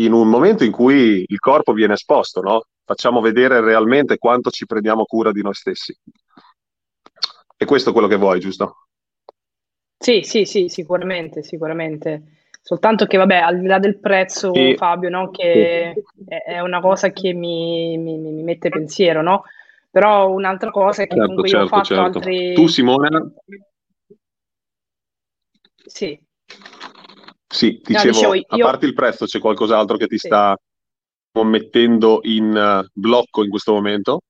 in 0.00 0.12
un 0.12 0.28
momento 0.28 0.64
in 0.64 0.72
cui 0.72 1.24
il 1.24 1.38
corpo 1.38 1.72
viene 1.72 1.92
esposto, 1.94 2.40
no? 2.40 2.64
Facciamo 2.84 3.20
vedere 3.20 3.60
realmente 3.60 4.18
quanto 4.18 4.50
ci 4.50 4.66
prendiamo 4.66 5.04
cura 5.04 5.30
di 5.30 5.42
noi 5.42 5.54
stessi. 5.54 5.96
E 7.56 7.64
questo 7.64 7.90
è 7.90 7.92
quello 7.92 8.08
che 8.08 8.16
vuoi, 8.16 8.40
giusto? 8.40 8.87
Sì, 10.08 10.22
sì, 10.22 10.46
sì, 10.46 10.68
sicuramente, 10.70 11.42
sicuramente. 11.42 12.22
Soltanto 12.62 13.04
che, 13.04 13.18
vabbè, 13.18 13.36
al 13.36 13.60
di 13.60 13.66
là 13.66 13.78
del 13.78 13.98
prezzo, 13.98 14.54
e... 14.54 14.74
Fabio, 14.74 15.10
no? 15.10 15.30
che 15.30 16.02
è 16.26 16.60
una 16.60 16.80
cosa 16.80 17.10
che 17.12 17.34
mi, 17.34 17.98
mi, 17.98 18.16
mi, 18.16 18.42
mette 18.42 18.70
pensiero, 18.70 19.20
no? 19.20 19.42
Però 19.90 20.30
un'altra 20.30 20.70
cosa 20.70 21.02
è 21.02 21.06
che 21.06 21.14
certo, 21.14 21.26
comunque 21.26 21.48
certo, 21.50 21.64
io 21.66 21.70
ho 21.70 21.82
certo, 21.84 21.94
fatto 21.94 22.12
certo. 22.12 22.18
altri... 22.18 22.54
Tu, 22.54 22.66
Simone? 22.68 23.32
Sì. 25.84 26.18
Sì, 27.46 27.80
dicevo, 27.84 28.04
no, 28.04 28.10
dicevo 28.10 28.34
io... 28.34 28.44
a 28.48 28.56
parte 28.56 28.86
il 28.86 28.94
prezzo, 28.94 29.26
c'è 29.26 29.38
qualcos'altro 29.38 29.98
che 29.98 30.06
ti 30.06 30.16
sì. 30.16 30.26
sta 30.26 30.58
mettendo 31.42 32.20
in 32.22 32.82
uh, 32.82 32.88
blocco 32.94 33.44
in 33.44 33.50
questo 33.50 33.74
momento? 33.74 34.22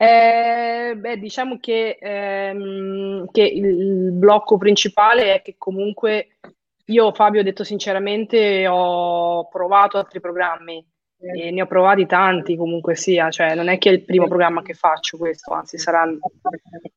Eh, 0.00 0.94
beh, 0.96 1.18
diciamo 1.18 1.58
che, 1.58 1.98
ehm, 2.00 3.26
che 3.32 3.42
il, 3.42 4.12
blocco 4.12 4.56
principale 4.56 5.34
è 5.34 5.42
che 5.42 5.56
comunque 5.58 6.38
io, 6.86 7.12
Fabio, 7.12 7.40
ho 7.40 7.42
detto 7.42 7.64
sinceramente, 7.64 8.68
ho 8.68 9.48
provato 9.48 9.98
altri 9.98 10.20
programmi 10.20 10.86
e 11.18 11.50
ne 11.50 11.62
ho 11.62 11.66
provati 11.66 12.06
tanti 12.06 12.56
comunque 12.56 12.94
sia, 12.94 13.28
cioè 13.30 13.56
non 13.56 13.68
è 13.68 13.78
che 13.78 13.90
è 13.90 13.92
il 13.92 14.04
primo 14.04 14.28
programma 14.28 14.62
che 14.62 14.74
faccio 14.74 15.18
questo, 15.18 15.52
anzi 15.52 15.78
sarà 15.78 16.04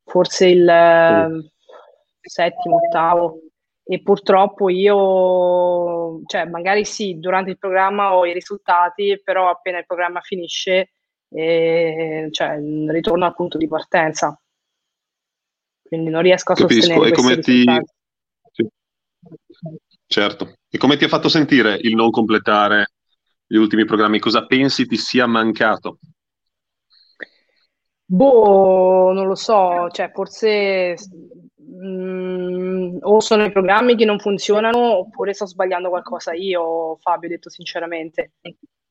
forse 0.05 0.47
il 0.47 0.69
eh, 0.69 1.51
settimo, 2.21 2.75
ottavo. 2.85 3.39
E 3.83 4.01
purtroppo 4.03 4.69
io, 4.69 6.21
cioè 6.27 6.45
magari 6.45 6.85
sì, 6.85 7.17
durante 7.19 7.49
il 7.49 7.57
programma 7.57 8.15
ho 8.15 8.27
i 8.27 8.33
risultati, 8.33 9.19
però 9.23 9.49
appena 9.49 9.79
il 9.79 9.87
programma 9.87 10.21
finisce, 10.21 10.91
eh, 11.33 12.27
cioè 12.31 12.59
ritorno 12.87 13.25
al 13.25 13.35
punto 13.35 13.57
di 13.57 13.67
partenza. 13.67 14.39
Quindi 15.81 16.09
non 16.09 16.21
riesco 16.21 16.51
a 16.51 16.55
Capisco. 16.55 16.81
sostenere 16.81 17.09
e 17.09 17.13
come 17.13 17.39
ti... 17.39 17.65
Certo. 20.05 20.55
E 20.69 20.77
come 20.77 20.97
ti 20.97 21.05
ha 21.05 21.07
fatto 21.07 21.29
sentire 21.29 21.77
il 21.81 21.95
non 21.95 22.09
completare 22.11 22.91
gli 23.45 23.55
ultimi 23.55 23.85
programmi? 23.85 24.19
Cosa 24.19 24.45
pensi 24.45 24.85
ti 24.85 24.97
sia 24.97 25.25
mancato? 25.25 25.99
Boh, 28.05 29.13
non 29.13 29.25
lo 29.25 29.35
so, 29.35 29.89
cioè 29.89 30.11
forse 30.11 30.95
mh, 31.71 32.95
mm, 32.95 32.97
o 33.01 33.19
sono 33.19 33.45
i 33.45 33.51
programmi 33.51 33.95
che 33.95 34.05
non 34.05 34.19
funzionano 34.19 34.99
oppure 34.99 35.33
sto 35.33 35.45
sbagliando 35.45 35.89
qualcosa 35.89 36.33
io, 36.33 36.97
Fabio, 36.97 37.29
detto 37.29 37.49
sinceramente. 37.49 38.33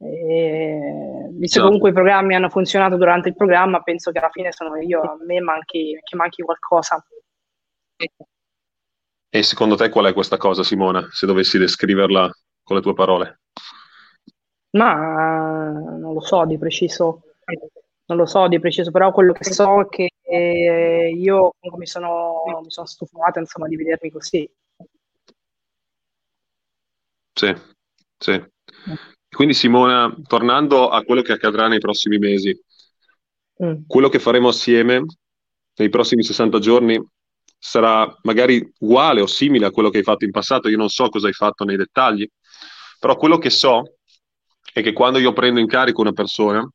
E, 0.03 1.29
visto 1.33 1.61
che 1.61 1.65
comunque 1.65 1.91
i 1.91 1.93
programmi 1.93 2.35
hanno 2.35 2.49
funzionato 2.49 2.97
durante 2.97 3.29
il 3.29 3.37
programma, 3.37 3.83
penso 3.83 4.11
che 4.11 4.19
alla 4.19 4.31
fine 4.31 4.51
sono 4.53 4.77
io, 4.77 5.01
a 5.03 5.17
me 5.27 5.41
manchi, 5.41 5.99
che 6.03 6.17
manchi 6.17 6.43
qualcosa. 6.43 7.05
E 9.33 9.43
secondo 9.43 9.77
te 9.77 9.91
qual 9.91 10.07
è 10.07 10.13
questa 10.13 10.39
cosa, 10.39 10.63
Simona, 10.63 11.07
se 11.11 11.27
dovessi 11.27 11.59
descriverla 11.59 12.31
con 12.63 12.77
le 12.77 12.83
tue 12.83 12.95
parole? 12.95 13.41
Ma 14.73 15.71
non 15.71 16.15
lo 16.15 16.21
so 16.21 16.45
di 16.47 16.57
preciso, 16.57 17.23
non 18.07 18.19
lo 18.19 18.27
so 18.27 18.49
di 18.49 18.59
preciso, 18.59 18.91
però 18.91 19.13
quello 19.13 19.33
che 19.33 19.45
so 19.45 19.81
è 19.81 19.89
che 19.89 20.10
eh, 20.31 21.13
io 21.17 21.55
mi 21.77 21.87
sono, 21.87 22.43
mi 22.63 22.71
sono 22.71 22.87
stufata 22.87 23.41
insomma, 23.41 23.67
di 23.67 23.77
vedermi 23.77 24.11
così. 24.11 24.49
Sì, 27.33 27.55
sì. 28.17 28.45
Quindi 29.29 29.55
Simona, 29.55 30.15
tornando 30.27 30.89
a 30.89 31.03
quello 31.03 31.23
che 31.23 31.33
accadrà 31.33 31.69
nei 31.69 31.79
prossimi 31.79 32.19
mesi, 32.19 32.57
mm. 33.65 33.83
quello 33.87 34.09
che 34.09 34.19
faremo 34.19 34.49
assieme 34.49 35.05
nei 35.77 35.89
prossimi 35.89 36.23
60 36.23 36.59
giorni 36.59 37.03
sarà 37.59 38.19
magari 38.23 38.73
uguale 38.81 39.21
o 39.21 39.27
simile 39.27 39.67
a 39.67 39.71
quello 39.71 39.91
che 39.91 39.99
hai 39.99 40.03
fatto 40.03 40.25
in 40.25 40.31
passato, 40.31 40.69
io 40.69 40.77
non 40.77 40.89
so 40.89 41.09
cosa 41.09 41.27
hai 41.27 41.33
fatto 41.33 41.65
nei 41.65 41.77
dettagli, 41.77 42.29
però 42.99 43.17
quello 43.17 43.39
che 43.39 43.51
so 43.51 43.95
è 44.73 44.83
che 44.83 44.93
quando 44.93 45.19
io 45.19 45.33
prendo 45.33 45.61
in 45.61 45.67
carico 45.67 46.01
una 46.01 46.13
persona, 46.13 46.69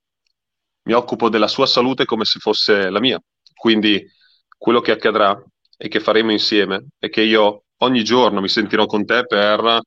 mi 0.83 0.93
occupo 0.93 1.29
della 1.29 1.47
sua 1.47 1.65
salute 1.65 2.05
come 2.05 2.25
se 2.25 2.39
fosse 2.39 2.89
la 2.89 2.99
mia. 2.99 3.19
Quindi 3.65 4.07
quello 4.55 4.79
che 4.79 4.91
accadrà 4.91 5.43
e 5.75 5.87
che 5.87 5.99
faremo 5.99 6.31
insieme 6.31 6.89
è 6.99 7.09
che 7.09 7.21
io 7.23 7.63
ogni 7.77 8.03
giorno 8.03 8.39
mi 8.39 8.47
sentirò 8.47 8.85
con 8.85 9.05
te 9.05 9.25
per 9.25 9.81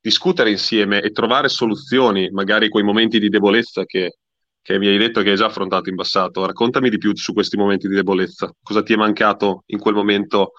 discutere 0.00 0.48
insieme 0.50 1.02
e 1.02 1.10
trovare 1.10 1.48
soluzioni, 1.48 2.30
magari 2.30 2.68
quei 2.68 2.84
momenti 2.84 3.18
di 3.18 3.28
debolezza 3.28 3.84
che 3.84 4.18
che 4.62 4.78
mi 4.78 4.86
hai 4.86 4.96
detto 4.96 5.22
che 5.22 5.30
hai 5.30 5.36
già 5.36 5.46
affrontato 5.46 5.88
in 5.88 5.96
passato. 5.96 6.46
Raccontami 6.46 6.88
di 6.88 6.98
più 6.98 7.16
su 7.16 7.32
questi 7.32 7.56
momenti 7.56 7.88
di 7.88 7.94
debolezza. 7.96 8.52
Cosa 8.62 8.82
ti 8.84 8.92
è 8.92 8.96
mancato 8.96 9.64
in 9.66 9.78
quel 9.80 9.94
momento? 9.94 10.52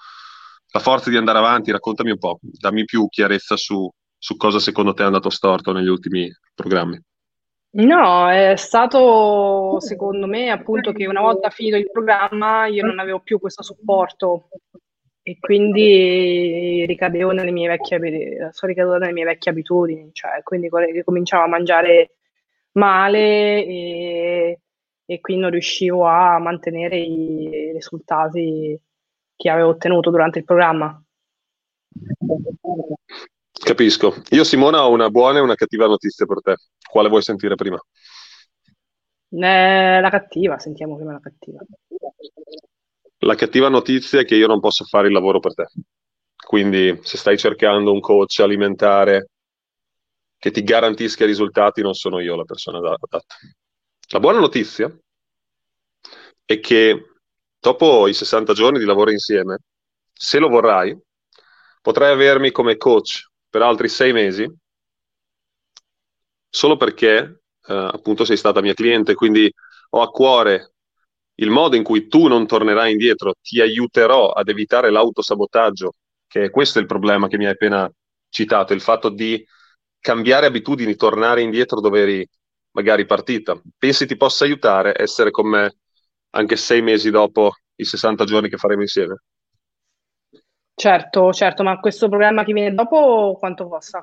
La 0.72 0.80
forza 0.80 1.08
di 1.08 1.16
andare 1.16 1.38
avanti, 1.38 1.70
raccontami 1.70 2.10
un 2.10 2.18
po', 2.18 2.38
dammi 2.42 2.84
più 2.84 3.08
chiarezza 3.08 3.56
su, 3.56 3.90
su 4.18 4.36
cosa 4.36 4.58
secondo 4.58 4.92
te 4.92 5.02
è 5.02 5.06
andato 5.06 5.30
storto 5.30 5.72
negli 5.72 5.88
ultimi 5.88 6.30
programmi. 6.54 6.98
No, 7.70 8.30
è 8.30 8.56
stato 8.56 9.78
secondo 9.80 10.26
me 10.26 10.50
appunto 10.50 10.92
che 10.92 11.06
una 11.06 11.20
volta 11.20 11.50
finito 11.50 11.76
il 11.76 11.90
programma 11.90 12.66
io 12.66 12.84
non 12.84 12.98
avevo 12.98 13.20
più 13.20 13.38
questo 13.38 13.62
supporto 13.62 14.48
e 15.22 15.36
quindi 15.38 16.84
ricadevo 16.86 17.32
nelle 17.32 17.50
mie 17.50 17.68
vecchie, 17.68 17.98
nelle 17.98 19.12
mie 19.12 19.24
vecchie 19.24 19.50
abitudini, 19.50 20.10
cioè 20.12 20.42
quindi 20.42 20.68
cominciavo 21.04 21.44
a 21.44 21.48
mangiare 21.48 22.16
male 22.72 23.64
e, 23.66 24.60
e 25.04 25.20
quindi 25.20 25.42
non 25.42 25.50
riuscivo 25.52 26.06
a 26.06 26.38
mantenere 26.38 26.96
i 26.98 27.70
risultati 27.74 28.80
che 29.36 29.50
avevo 29.50 29.68
ottenuto 29.68 30.10
durante 30.10 30.38
il 30.38 30.44
programma. 30.44 31.00
Capisco. 33.62 34.14
Io 34.30 34.44
Simona 34.44 34.84
ho 34.84 34.90
una 34.90 35.10
buona 35.10 35.38
e 35.38 35.42
una 35.42 35.54
cattiva 35.54 35.86
notizia 35.86 36.26
per 36.26 36.40
te. 36.40 36.56
Quale 36.88 37.08
vuoi 37.08 37.22
sentire 37.22 37.54
prima? 37.54 37.78
Eh, 39.30 40.00
la 40.00 40.10
cattiva, 40.10 40.58
sentiamo 40.58 40.96
prima 40.96 41.12
la 41.12 41.20
cattiva. 41.20 41.60
La 43.18 43.34
cattiva 43.34 43.68
notizia 43.68 44.20
è 44.20 44.24
che 44.24 44.36
io 44.36 44.46
non 44.46 44.60
posso 44.60 44.84
fare 44.84 45.08
il 45.08 45.12
lavoro 45.12 45.40
per 45.40 45.54
te. 45.54 45.66
Quindi 46.36 46.98
se 47.02 47.16
stai 47.16 47.36
cercando 47.36 47.92
un 47.92 48.00
coach 48.00 48.38
alimentare 48.40 49.28
che 50.38 50.50
ti 50.50 50.62
garantisca 50.62 51.26
risultati, 51.26 51.82
non 51.82 51.94
sono 51.94 52.20
io 52.20 52.36
la 52.36 52.44
persona 52.44 52.78
adatta. 52.78 53.20
La 54.10 54.20
buona 54.20 54.38
notizia 54.38 54.90
è 56.44 56.60
che 56.60 57.12
dopo 57.58 58.06
i 58.06 58.14
60 58.14 58.52
giorni 58.54 58.78
di 58.78 58.84
lavoro 58.84 59.10
insieme, 59.10 59.58
se 60.12 60.38
lo 60.38 60.48
vorrai, 60.48 60.96
potrai 61.82 62.12
avermi 62.12 62.50
come 62.50 62.76
coach 62.76 63.27
per 63.50 63.62
altri 63.62 63.88
sei 63.88 64.12
mesi, 64.12 64.46
solo 66.48 66.76
perché 66.76 67.42
eh, 67.66 67.74
appunto 67.74 68.24
sei 68.24 68.36
stata 68.36 68.60
mia 68.60 68.74
cliente, 68.74 69.14
quindi 69.14 69.50
ho 69.90 70.02
a 70.02 70.10
cuore 70.10 70.72
il 71.36 71.50
modo 71.50 71.76
in 71.76 71.84
cui 71.84 72.08
tu 72.08 72.26
non 72.26 72.46
tornerai 72.46 72.90
indietro, 72.92 73.34
ti 73.40 73.60
aiuterò 73.60 74.30
ad 74.32 74.48
evitare 74.48 74.90
l'autosabotaggio, 74.90 75.92
che 76.26 76.50
questo 76.50 76.78
è 76.78 76.80
il 76.82 76.88
problema 76.88 77.28
che 77.28 77.36
mi 77.38 77.44
hai 77.46 77.52
appena 77.52 77.90
citato, 78.28 78.72
il 78.72 78.80
fatto 78.80 79.08
di 79.08 79.44
cambiare 80.00 80.46
abitudini, 80.46 80.96
tornare 80.96 81.42
indietro 81.42 81.80
dove 81.80 82.00
eri 82.02 82.28
magari 82.72 83.06
partita. 83.06 83.60
Pensi 83.76 84.06
ti 84.06 84.16
possa 84.16 84.44
aiutare 84.44 84.94
essere 85.00 85.30
con 85.30 85.48
me 85.48 85.76
anche 86.30 86.56
sei 86.56 86.82
mesi 86.82 87.10
dopo 87.10 87.52
i 87.76 87.84
60 87.84 88.24
giorni 88.24 88.48
che 88.48 88.56
faremo 88.56 88.82
insieme? 88.82 89.22
Certo, 90.78 91.32
certo, 91.32 91.64
ma 91.64 91.80
questo 91.80 92.08
programma 92.08 92.44
che 92.44 92.52
viene 92.52 92.72
dopo 92.72 93.34
quanto 93.36 93.66
costa? 93.66 94.00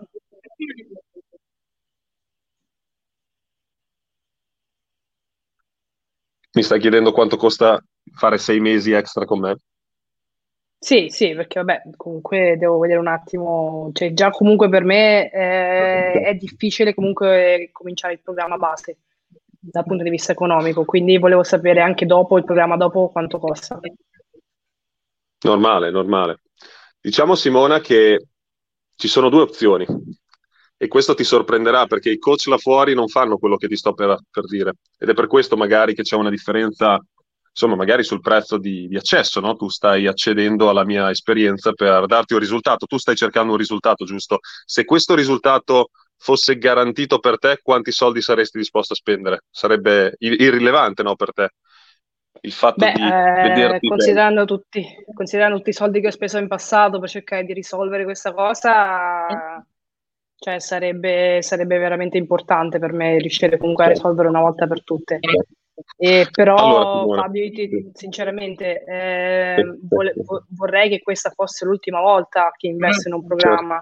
Mi 6.51 6.61
stai 6.61 6.79
chiedendo 6.81 7.13
quanto 7.13 7.37
costa 7.37 7.81
fare 8.11 8.37
sei 8.37 8.59
mesi 8.59 8.91
extra 8.91 9.23
con 9.23 9.39
me? 9.39 9.55
Sì, 10.77 11.07
sì, 11.07 11.33
perché 11.33 11.63
vabbè, 11.63 11.83
comunque 11.95 12.57
devo 12.57 12.77
vedere 12.79 12.99
un 12.99 13.07
attimo, 13.07 13.91
cioè 13.93 14.11
già 14.11 14.29
comunque 14.31 14.67
per 14.67 14.83
me 14.83 15.31
eh, 15.31 16.11
è 16.23 16.33
difficile 16.33 16.93
comunque 16.93 17.69
cominciare 17.71 18.15
il 18.15 18.19
programma 18.21 18.57
base 18.57 18.97
dal 19.47 19.85
punto 19.85 20.03
di 20.03 20.09
vista 20.09 20.33
economico, 20.33 20.83
quindi 20.83 21.17
volevo 21.17 21.43
sapere 21.43 21.79
anche 21.79 22.05
dopo 22.05 22.37
il 22.37 22.43
programma 22.43 22.75
dopo 22.75 23.07
quanto 23.07 23.39
costa. 23.39 23.79
Normale, 25.45 25.91
normale. 25.91 26.41
Diciamo 26.99 27.35
Simona 27.35 27.79
che 27.79 28.29
ci 28.95 29.07
sono 29.07 29.29
due 29.29 29.43
opzioni 29.43 29.85
e 30.75 30.87
questo 30.87 31.13
ti 31.13 31.23
sorprenderà 31.23 31.85
perché 31.85 32.09
i 32.09 32.17
coach 32.17 32.47
là 32.47 32.57
fuori 32.57 32.95
non 32.95 33.07
fanno 33.07 33.37
quello 33.37 33.55
che 33.55 33.67
ti 33.67 33.75
sto 33.75 33.93
per, 33.93 34.17
per 34.29 34.45
dire 34.45 34.73
ed 34.97 35.09
è 35.09 35.13
per 35.13 35.27
questo 35.27 35.55
magari 35.55 35.93
che 35.93 36.01
c'è 36.01 36.15
una 36.15 36.31
differenza 36.31 36.99
insomma, 37.51 37.75
magari 37.75 38.03
sul 38.03 38.21
prezzo 38.21 38.57
di, 38.57 38.87
di 38.87 38.97
accesso, 38.97 39.39
no? 39.39 39.55
Tu 39.55 39.69
stai 39.69 40.07
accedendo 40.07 40.67
alla 40.67 40.83
mia 40.83 41.11
esperienza 41.11 41.73
per 41.73 42.07
darti 42.07 42.33
un 42.33 42.39
risultato, 42.39 42.87
tu 42.87 42.97
stai 42.97 43.15
cercando 43.15 43.51
un 43.51 43.57
risultato, 43.59 44.03
giusto? 44.03 44.39
Se 44.65 44.83
questo 44.83 45.13
risultato 45.13 45.91
fosse 46.17 46.57
garantito 46.57 47.19
per 47.19 47.37
te, 47.37 47.59
quanti 47.61 47.91
soldi 47.91 48.21
saresti 48.21 48.57
disposto 48.57 48.93
a 48.93 48.95
spendere? 48.95 49.43
Sarebbe 49.51 50.15
irrilevante, 50.17 51.03
no, 51.03 51.15
per 51.15 51.31
te? 51.33 51.49
Il 52.41 52.51
fatto 52.51 52.85
Beh, 52.85 52.93
di 52.93 53.01
eh, 53.01 53.49
vederti 53.49 53.87
considerando 53.87 54.45
tutti, 54.45 54.85
considerando 55.13 55.57
tutti 55.57 55.69
i 55.69 55.73
soldi 55.73 55.99
che 55.99 56.07
ho 56.07 56.11
speso 56.11 56.37
in 56.37 56.47
passato 56.47 56.99
per 56.99 57.09
cercare 57.09 57.43
di 57.43 57.53
risolvere 57.53 58.03
questa 58.03 58.33
cosa, 58.33 59.65
cioè 60.35 60.59
sarebbe, 60.59 61.41
sarebbe 61.41 61.77
veramente 61.77 62.17
importante 62.17 62.77
per 62.77 62.93
me 62.93 63.17
riuscire 63.17 63.57
comunque 63.57 63.85
a 63.85 63.89
risolvere 63.89 64.27
una 64.27 64.41
volta 64.41 64.67
per 64.67 64.83
tutte. 64.83 65.19
Eh, 65.97 66.27
però 66.31 66.55
allora, 66.55 67.23
Fabio, 67.23 67.49
ti, 67.51 67.89
sinceramente 67.93 68.83
eh, 68.83 69.77
vole, 69.81 70.13
vorrei 70.49 70.89
che 70.89 71.01
questa 71.01 71.31
fosse 71.31 71.65
l'ultima 71.65 71.99
volta 71.99 72.51
che 72.55 72.67
investo 72.67 73.09
in 73.09 73.15
un 73.15 73.21
certo. 73.21 73.35
programma, 73.35 73.81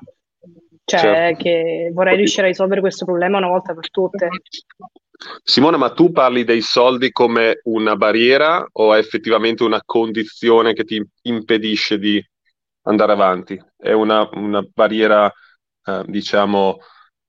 cioè 0.86 1.00
certo. 1.00 1.44
che 1.44 1.92
vorrei 1.94 2.16
riuscire 2.16 2.46
a 2.46 2.50
risolvere 2.50 2.82
questo 2.82 3.06
problema 3.06 3.38
una 3.38 3.48
volta 3.48 3.74
per 3.74 3.92
tutte. 3.92 4.30
Simona, 5.44 5.78
ma 5.78 5.92
tu 5.94 6.12
parli 6.12 6.44
dei 6.44 6.62
soldi 6.62 7.12
come 7.12 7.60
una 7.64 7.96
barriera 7.96 8.66
o 8.74 8.94
è 8.94 8.98
effettivamente 8.98 9.64
una 9.64 9.82
condizione 9.86 10.74
che 10.74 10.84
ti 10.84 11.02
impedisce 11.24 11.98
di 11.98 12.24
andare 12.84 13.12
avanti? 13.12 13.62
È 13.78 13.92
una, 13.92 14.28
una 14.34 14.62
barriera, 14.62 15.32
eh, 15.86 16.04
diciamo, 16.08 16.78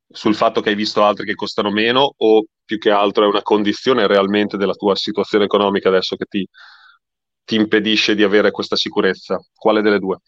sul 0.09 0.35
fatto 0.35 0.61
che 0.61 0.71
hai 0.71 0.75
visto 0.75 1.05
altri 1.05 1.27
che 1.27 1.35
costano 1.35 1.71
meno 1.71 2.15
o 2.17 2.45
più 2.65 2.79
che 2.79 2.91
altro 2.91 3.25
è 3.25 3.29
una 3.29 3.43
condizione 3.43 4.07
realmente 4.07 4.57
della 4.57 4.75
tua 4.75 4.95
situazione 4.97 5.45
economica 5.45 5.89
adesso 5.89 6.17
che 6.17 6.25
ti, 6.27 6.47
ti 7.45 7.57
impedisce 7.57 8.15
di 8.15 8.23
avere 8.23 8.51
questa 8.51 8.77
sicurezza? 8.77 9.39
Quale 9.55 9.83
delle 9.83 9.99
due? 9.99 10.19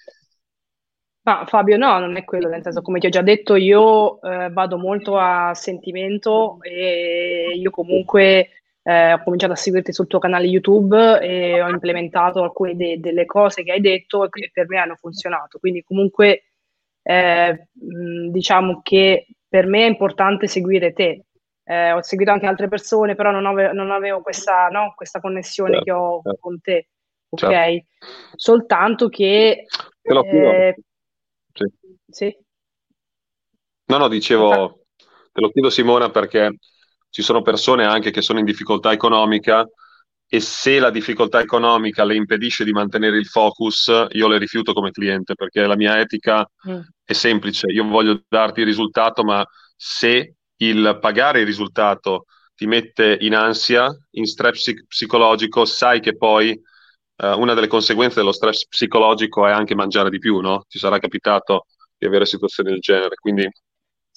No, 1.26 1.44
Fabio, 1.46 1.76
no, 1.76 1.98
non 1.98 2.16
è 2.16 2.22
quello, 2.22 2.48
nel 2.48 2.62
senso, 2.62 2.82
come 2.82 3.00
ti 3.00 3.06
ho 3.06 3.10
già 3.10 3.20
detto, 3.20 3.56
io 3.56 4.20
eh, 4.22 4.48
vado 4.50 4.78
molto 4.78 5.18
a 5.18 5.54
sentimento 5.54 6.58
e 6.60 7.50
io 7.52 7.70
comunque 7.70 8.50
eh, 8.84 9.12
ho 9.12 9.22
cominciato 9.24 9.52
a 9.52 9.56
seguirti 9.56 9.92
sul 9.92 10.06
tuo 10.06 10.20
canale 10.20 10.46
YouTube 10.46 11.18
e 11.18 11.60
ho 11.60 11.68
implementato 11.68 12.44
alcune 12.44 12.76
de- 12.76 13.00
delle 13.00 13.26
cose 13.26 13.64
che 13.64 13.72
hai 13.72 13.80
detto 13.80 14.24
e 14.24 14.28
che 14.28 14.50
per 14.52 14.68
me 14.68 14.78
hanno 14.78 14.94
funzionato. 14.94 15.58
Quindi 15.58 15.82
comunque 15.82 16.44
eh, 17.02 17.66
diciamo 17.72 18.80
che 18.84 19.26
per 19.48 19.66
me 19.66 19.82
è 19.84 19.88
importante 19.88 20.46
seguire 20.46 20.92
te. 20.92 21.24
Eh, 21.64 21.90
ho 21.90 22.02
seguito 22.02 22.30
anche 22.30 22.46
altre 22.46 22.68
persone, 22.68 23.16
però 23.16 23.32
non, 23.32 23.46
ave- 23.46 23.72
non 23.72 23.90
avevo 23.90 24.20
questa, 24.20 24.68
no, 24.68 24.92
questa 24.94 25.18
connessione 25.18 25.72
certo, 25.72 25.84
che 25.84 25.90
ho 25.90 26.20
certo. 26.22 26.38
con 26.40 26.60
te. 26.60 26.88
Ok? 27.30 27.40
Certo. 27.50 27.86
Soltanto 28.36 29.08
che... 29.08 29.64
Te 30.00 30.14
lo. 30.14 30.22
Eh, 30.22 30.76
sì. 32.08 32.36
No, 33.88 33.98
no, 33.98 34.08
dicevo, 34.08 34.80
te 34.96 35.40
lo 35.40 35.50
chiedo 35.50 35.70
Simona 35.70 36.10
perché 36.10 36.56
ci 37.08 37.22
sono 37.22 37.42
persone 37.42 37.84
anche 37.84 38.10
che 38.10 38.20
sono 38.20 38.38
in 38.38 38.44
difficoltà 38.44 38.92
economica 38.92 39.66
e 40.28 40.40
se 40.40 40.80
la 40.80 40.90
difficoltà 40.90 41.40
economica 41.40 42.04
le 42.04 42.16
impedisce 42.16 42.64
di 42.64 42.72
mantenere 42.72 43.16
il 43.16 43.26
focus, 43.26 44.06
io 44.10 44.26
le 44.26 44.38
rifiuto 44.38 44.72
come 44.72 44.90
cliente 44.90 45.34
perché 45.34 45.64
la 45.66 45.76
mia 45.76 46.00
etica 46.00 46.48
mm. 46.68 46.80
è 47.04 47.12
semplice, 47.12 47.68
io 47.70 47.84
voglio 47.84 48.22
darti 48.28 48.60
il 48.60 48.66
risultato, 48.66 49.22
ma 49.22 49.44
se 49.76 50.34
il 50.56 50.98
pagare 51.00 51.40
il 51.40 51.46
risultato 51.46 52.24
ti 52.56 52.66
mette 52.66 53.18
in 53.20 53.36
ansia, 53.36 53.88
in 54.12 54.26
stress 54.26 54.72
psicologico, 54.88 55.64
sai 55.64 56.00
che 56.00 56.16
poi 56.16 56.50
eh, 56.50 57.32
una 57.32 57.54
delle 57.54 57.68
conseguenze 57.68 58.16
dello 58.16 58.32
stress 58.32 58.66
psicologico 58.66 59.46
è 59.46 59.52
anche 59.52 59.74
mangiare 59.74 60.10
di 60.10 60.18
più, 60.18 60.40
no? 60.40 60.64
Ti 60.68 60.78
sarà 60.78 60.98
capitato 60.98 61.66
di 61.98 62.06
avere 62.06 62.26
situazioni 62.26 62.70
del 62.70 62.80
genere, 62.80 63.14
quindi 63.16 63.48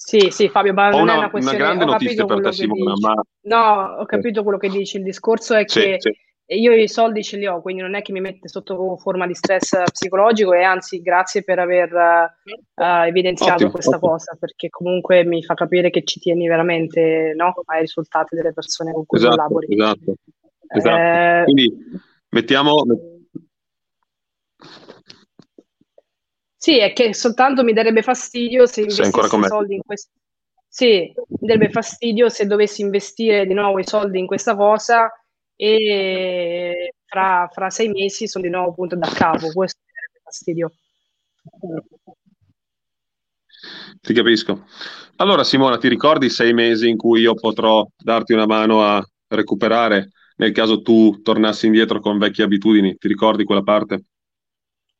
sì, 0.01 0.29
sì, 0.31 0.47
Fabio, 0.47 0.71
ma 0.73 0.89
non 0.91 1.01
una, 1.01 1.13
è 1.13 1.17
una 1.17 1.29
questione... 1.29 1.57
Una 1.57 1.65
grande 1.65 1.85
notizia 1.85 2.23
per 2.23 2.39
te, 2.39 2.53
Simona, 2.53 2.93
ma... 3.01 3.21
No, 3.41 3.97
ho 3.99 4.05
capito 4.05 4.43
quello 4.43 4.57
che 4.57 4.69
dici. 4.69 4.95
Il 4.95 5.03
discorso 5.03 5.55
è 5.55 5.65
sì, 5.67 5.81
che 5.81 5.95
sì. 5.99 6.15
io 6.55 6.71
i 6.71 6.87
soldi 6.87 7.21
ce 7.21 7.35
li 7.35 7.45
ho, 7.45 7.61
quindi 7.61 7.81
non 7.81 7.95
è 7.95 8.01
che 8.01 8.13
mi 8.13 8.21
mette 8.21 8.47
sotto 8.47 8.95
forma 8.95 9.27
di 9.27 9.33
stress 9.33 9.75
psicologico 9.91 10.53
e 10.53 10.63
anzi, 10.63 11.01
grazie 11.01 11.43
per 11.43 11.59
aver 11.59 11.91
uh, 11.93 12.83
evidenziato 13.07 13.55
ottimo, 13.55 13.71
questa 13.71 13.97
ottimo. 13.97 14.11
cosa, 14.11 14.37
perché 14.39 14.69
comunque 14.69 15.25
mi 15.25 15.43
fa 15.43 15.53
capire 15.53 15.89
che 15.89 16.05
ci 16.05 16.21
tieni 16.21 16.47
veramente 16.47 17.33
no, 17.35 17.53
ai 17.65 17.81
risultati 17.81 18.37
delle 18.37 18.53
persone 18.53 18.93
con 18.93 19.05
cui 19.05 19.17
esatto, 19.17 19.35
collabori. 19.35 19.67
Esatto, 19.69 20.13
esatto. 20.65 20.97
Eh... 20.97 21.43
Quindi 21.43 21.77
mettiamo 22.29 22.85
Sì, 26.69 26.77
è 26.77 26.93
che 26.93 27.15
soltanto 27.15 27.63
mi 27.63 27.73
darebbe 27.73 28.03
fastidio 28.03 28.67
se 28.67 28.81
investissi 28.81 29.37
i 29.37 29.43
soldi 29.47 29.73
in 29.73 29.81
questo. 29.83 30.11
Sì, 30.67 31.11
mi 31.15 31.47
darebbe 31.47 31.71
fastidio 31.71 32.29
se 32.29 32.45
dovessi 32.45 32.81
investire 32.81 33.47
di 33.47 33.55
nuovo 33.55 33.79
i 33.79 33.87
soldi 33.87 34.19
in 34.19 34.27
questa 34.27 34.55
cosa 34.55 35.11
e 35.55 36.93
fra, 37.07 37.49
fra 37.51 37.71
sei 37.71 37.89
mesi 37.89 38.27
sono 38.27 38.43
di 38.43 38.51
nuovo 38.51 38.75
punto 38.75 38.95
da 38.95 39.07
capo. 39.07 39.51
Questo 39.51 39.79
mi 39.83 39.93
darebbe 39.95 40.19
fastidio. 40.23 40.71
Ti 44.01 44.13
capisco. 44.13 44.67
Allora, 45.15 45.43
Simona, 45.43 45.79
ti 45.79 45.87
ricordi 45.87 46.27
i 46.27 46.29
sei 46.29 46.53
mesi 46.53 46.87
in 46.87 46.97
cui 46.97 47.21
io 47.21 47.33
potrò 47.33 47.83
darti 47.97 48.33
una 48.33 48.45
mano 48.45 48.85
a 48.85 49.03
recuperare 49.29 50.11
nel 50.35 50.51
caso 50.51 50.83
tu 50.83 51.19
tornassi 51.23 51.65
indietro 51.65 51.99
con 51.99 52.19
vecchie 52.19 52.43
abitudini? 52.43 52.95
Ti 52.95 53.07
ricordi 53.07 53.43
quella 53.43 53.63
parte? 53.63 54.03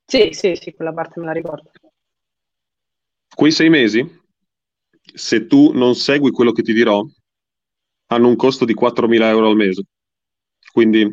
Sì, 0.10 0.30
sì, 0.32 0.56
sì, 0.56 0.74
quella 0.74 0.92
parte 0.92 1.20
me 1.20 1.28
la 1.28 1.34
ricordo. 1.34 1.70
Quei 3.36 3.52
sei 3.52 3.70
mesi, 3.70 4.04
se 5.14 5.46
tu 5.46 5.72
non 5.72 5.94
segui 5.94 6.32
quello 6.32 6.52
che 6.52 6.64
ti 6.64 6.74
dirò, 6.74 7.06
hanno 8.08 8.28
un 8.28 8.36
costo 8.36 8.66
di 8.66 8.74
4.000 8.74 9.30
euro 9.30 9.50
al 9.50 9.56
mese. 9.56 9.84
Quindi 10.72 11.04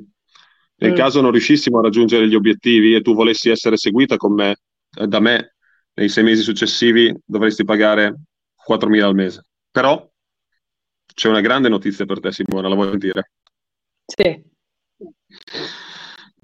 nel 0.77 0.93
mm. 0.93 0.95
caso 0.95 1.21
non 1.21 1.31
riuscissimo 1.31 1.79
a 1.79 1.83
raggiungere 1.83 2.27
gli 2.27 2.35
obiettivi 2.35 2.95
e 2.95 3.03
tu 3.03 3.15
volessi 3.15 3.51
essere 3.51 3.77
seguita 3.77 4.17
con 4.17 4.33
me, 4.33 4.57
eh, 4.99 5.07
da 5.07 5.21
me 5.21 5.57
nei 5.93 6.09
sei 6.09 6.25
mesi 6.25 6.41
successivi 6.41 7.15
dovresti 7.23 7.65
pagare 7.65 8.23
4.000 8.55 9.07
al 9.07 9.15
mese. 9.15 9.45
Però 9.71 10.11
c'è 11.05 11.29
una 11.29 11.43
grande 11.43 11.69
notizia 11.69 12.07
per 12.07 12.21
te, 12.21 12.33
Simona, 12.33 12.69
la 12.69 12.75
vuoi 12.75 12.89
sentire? 12.89 13.33
Sì. 14.07 14.43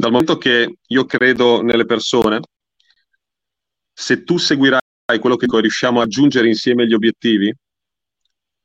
Dal 0.03 0.11
momento 0.11 0.37
che 0.37 0.79
io 0.85 1.05
credo 1.05 1.63
nelle 1.63 1.85
persone, 1.85 2.41
se 3.93 4.25
tu 4.25 4.37
seguirai 4.37 4.81
quello 5.21 5.37
che 5.37 5.47
riusciamo 5.49 6.01
a 6.01 6.03
raggiungere 6.03 6.49
insieme 6.49 6.89
gli 6.89 6.93
obiettivi, 6.93 7.55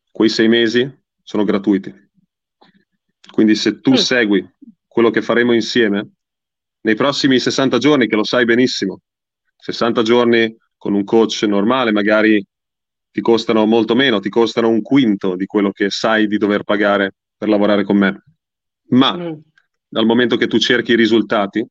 quei 0.09 0.29
sei 0.29 0.47
mesi 0.47 0.91
sono 1.21 1.43
gratuiti. 1.43 1.93
Quindi 3.31 3.53
se 3.53 3.79
tu 3.81 3.91
mm. 3.91 3.97
segui 3.97 4.49
quello 4.87 5.11
che 5.11 5.21
faremo 5.21 5.53
insieme, 5.53 6.13
nei 6.81 6.95
prossimi 6.95 7.37
60 7.37 7.77
giorni, 7.77 8.07
che 8.07 8.15
lo 8.15 8.23
sai 8.23 8.43
benissimo, 8.43 9.01
60 9.57 10.01
giorni 10.01 10.57
con 10.75 10.95
un 10.95 11.03
coach 11.03 11.43
normale 11.43 11.91
magari 11.91 12.43
ti 13.11 13.21
costano 13.21 13.63
molto 13.67 13.93
meno, 13.93 14.19
ti 14.19 14.29
costano 14.29 14.69
un 14.69 14.81
quinto 14.81 15.35
di 15.35 15.45
quello 15.45 15.69
che 15.69 15.91
sai 15.91 16.25
di 16.25 16.37
dover 16.37 16.63
pagare 16.63 17.13
per 17.37 17.47
lavorare 17.47 17.83
con 17.83 17.97
me. 17.97 18.23
Ma 18.87 19.15
mm. 19.15 19.33
Dal 19.87 20.05
momento 20.05 20.35
che 20.37 20.47
tu 20.47 20.57
cerchi 20.57 20.91
i 20.91 20.95
risultati, 20.95 21.65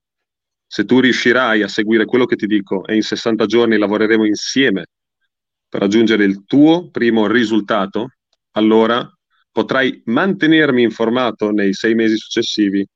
se 0.66 0.84
tu 0.84 1.00
riuscirai 1.00 1.62
a 1.62 1.68
seguire 1.68 2.04
quello 2.06 2.24
che 2.26 2.36
ti 2.36 2.46
dico 2.46 2.84
e 2.86 2.94
in 2.94 3.02
60 3.02 3.46
giorni 3.46 3.78
lavoreremo 3.78 4.24
insieme 4.24 4.86
per 5.68 5.80
raggiungere 5.80 6.24
il 6.24 6.44
tuo 6.44 6.90
primo 6.90 7.26
risultato, 7.26 8.14
allora 8.52 9.08
potrai 9.50 10.02
mantenermi 10.06 10.82
informato 10.82 11.50
nei 11.50 11.72
sei 11.72 11.94
mesi 11.94 12.16
successivi 12.16 12.86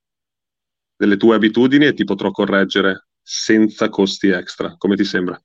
delle 0.95 1.17
tue 1.17 1.35
abitudini 1.35 1.85
e 1.85 1.93
ti 1.93 2.03
potrò 2.03 2.29
correggere 2.31 3.07
senza 3.21 3.89
costi 3.89 4.29
extra. 4.29 4.75
Come 4.77 4.95
ti 4.95 5.03
sembra? 5.03 5.41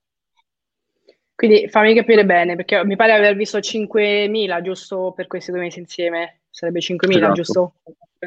Quindi 1.34 1.68
fammi 1.68 1.94
capire 1.94 2.24
bene, 2.24 2.56
perché 2.56 2.84
mi 2.84 2.96
pare 2.96 3.12
aver 3.12 3.36
visto 3.36 3.60
5.000 3.60 4.62
giusto 4.62 5.12
per 5.14 5.26
questi 5.26 5.50
due 5.50 5.60
mesi 5.60 5.78
insieme. 5.78 6.40
Sarebbe 6.56 6.80
5.000, 6.80 7.16
esatto. 7.16 7.32
giusto? 7.34 7.74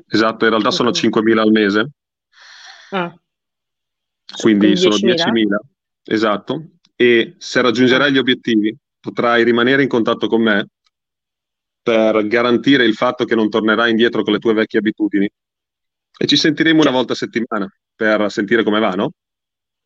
Esatto, 0.08 0.44
in 0.44 0.52
realtà 0.52 0.70
sono 0.70 0.92
5.000 0.92 1.38
al 1.40 1.50
mese. 1.50 1.90
Ah. 2.92 3.12
Quindi, 4.40 4.76
Quindi 4.76 4.78
sono 4.78 4.96
10.000. 4.98 5.14
10.000. 5.16 5.60
Esatto. 6.04 6.64
E 6.96 7.34
se 7.40 7.60
raggiungerai 7.60 8.12
gli 8.12 8.20
obiettivi, 8.20 8.78
potrai 9.00 9.44
rimanere 9.44 9.82
in 9.82 9.88
contatto 9.88 10.28
con 10.28 10.44
me 10.44 10.68
per 11.82 12.28
garantire 12.28 12.86
il 12.86 12.94
fatto 12.94 13.26
che 13.26 13.34
non 13.34 13.50
tornerai 13.50 13.90
indietro 13.90 14.22
con 14.22 14.34
le 14.34 14.40
tue 14.40 14.54
vecchie 14.54 14.78
abitudini. 14.78 15.28
E 16.16 16.28
ci 16.28 16.36
sentiremo 16.36 16.82
una 16.82 16.92
volta 16.92 17.14
a 17.14 17.16
settimana 17.16 17.68
per 17.96 18.30
sentire 18.30 18.62
come 18.62 18.80
va, 18.80 18.92
no? 18.92 19.10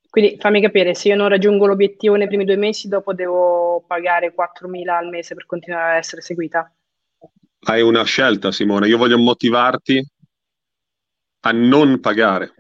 Quindi 0.10 0.36
fammi 0.38 0.60
capire, 0.60 0.96
se 0.96 1.08
io 1.08 1.16
non 1.16 1.30
raggiungo 1.30 1.66
l'obiettivo 1.66 2.16
nei 2.16 2.28
primi 2.28 2.44
due 2.44 2.58
mesi, 2.58 2.89
dopo 2.89 3.14
devo 3.14 3.86
pagare 3.88 4.36
4.000 4.36 4.89
al 4.89 5.08
mese 5.08 5.34
per 5.34 5.46
continuare 5.46 5.94
a 5.94 5.98
essere 5.98 6.22
seguita? 6.22 6.70
Hai 7.66 7.82
una 7.82 8.03
scelta, 8.03 8.51
Simone. 8.51 8.88
Io 8.88 8.97
voglio 8.97 9.18
motivarti 9.18 10.05
a 11.41 11.51
non 11.51 11.99
pagare. 11.99 12.55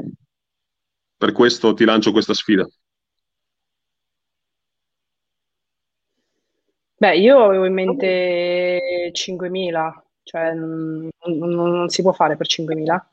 Per 1.17 1.31
questo 1.31 1.73
ti 1.73 1.83
lancio 1.83 2.11
questa 2.11 2.33
sfida. 2.33 2.67
Beh, 6.95 7.17
io 7.17 7.43
avevo 7.43 7.65
in 7.65 7.73
mente 7.73 9.11
5.000, 9.11 10.03
cioè 10.23 10.53
non, 10.53 11.09
non 11.25 11.89
si 11.89 12.01
può 12.01 12.13
fare 12.13 12.37
per 12.37 12.47
5.000. 12.47 13.07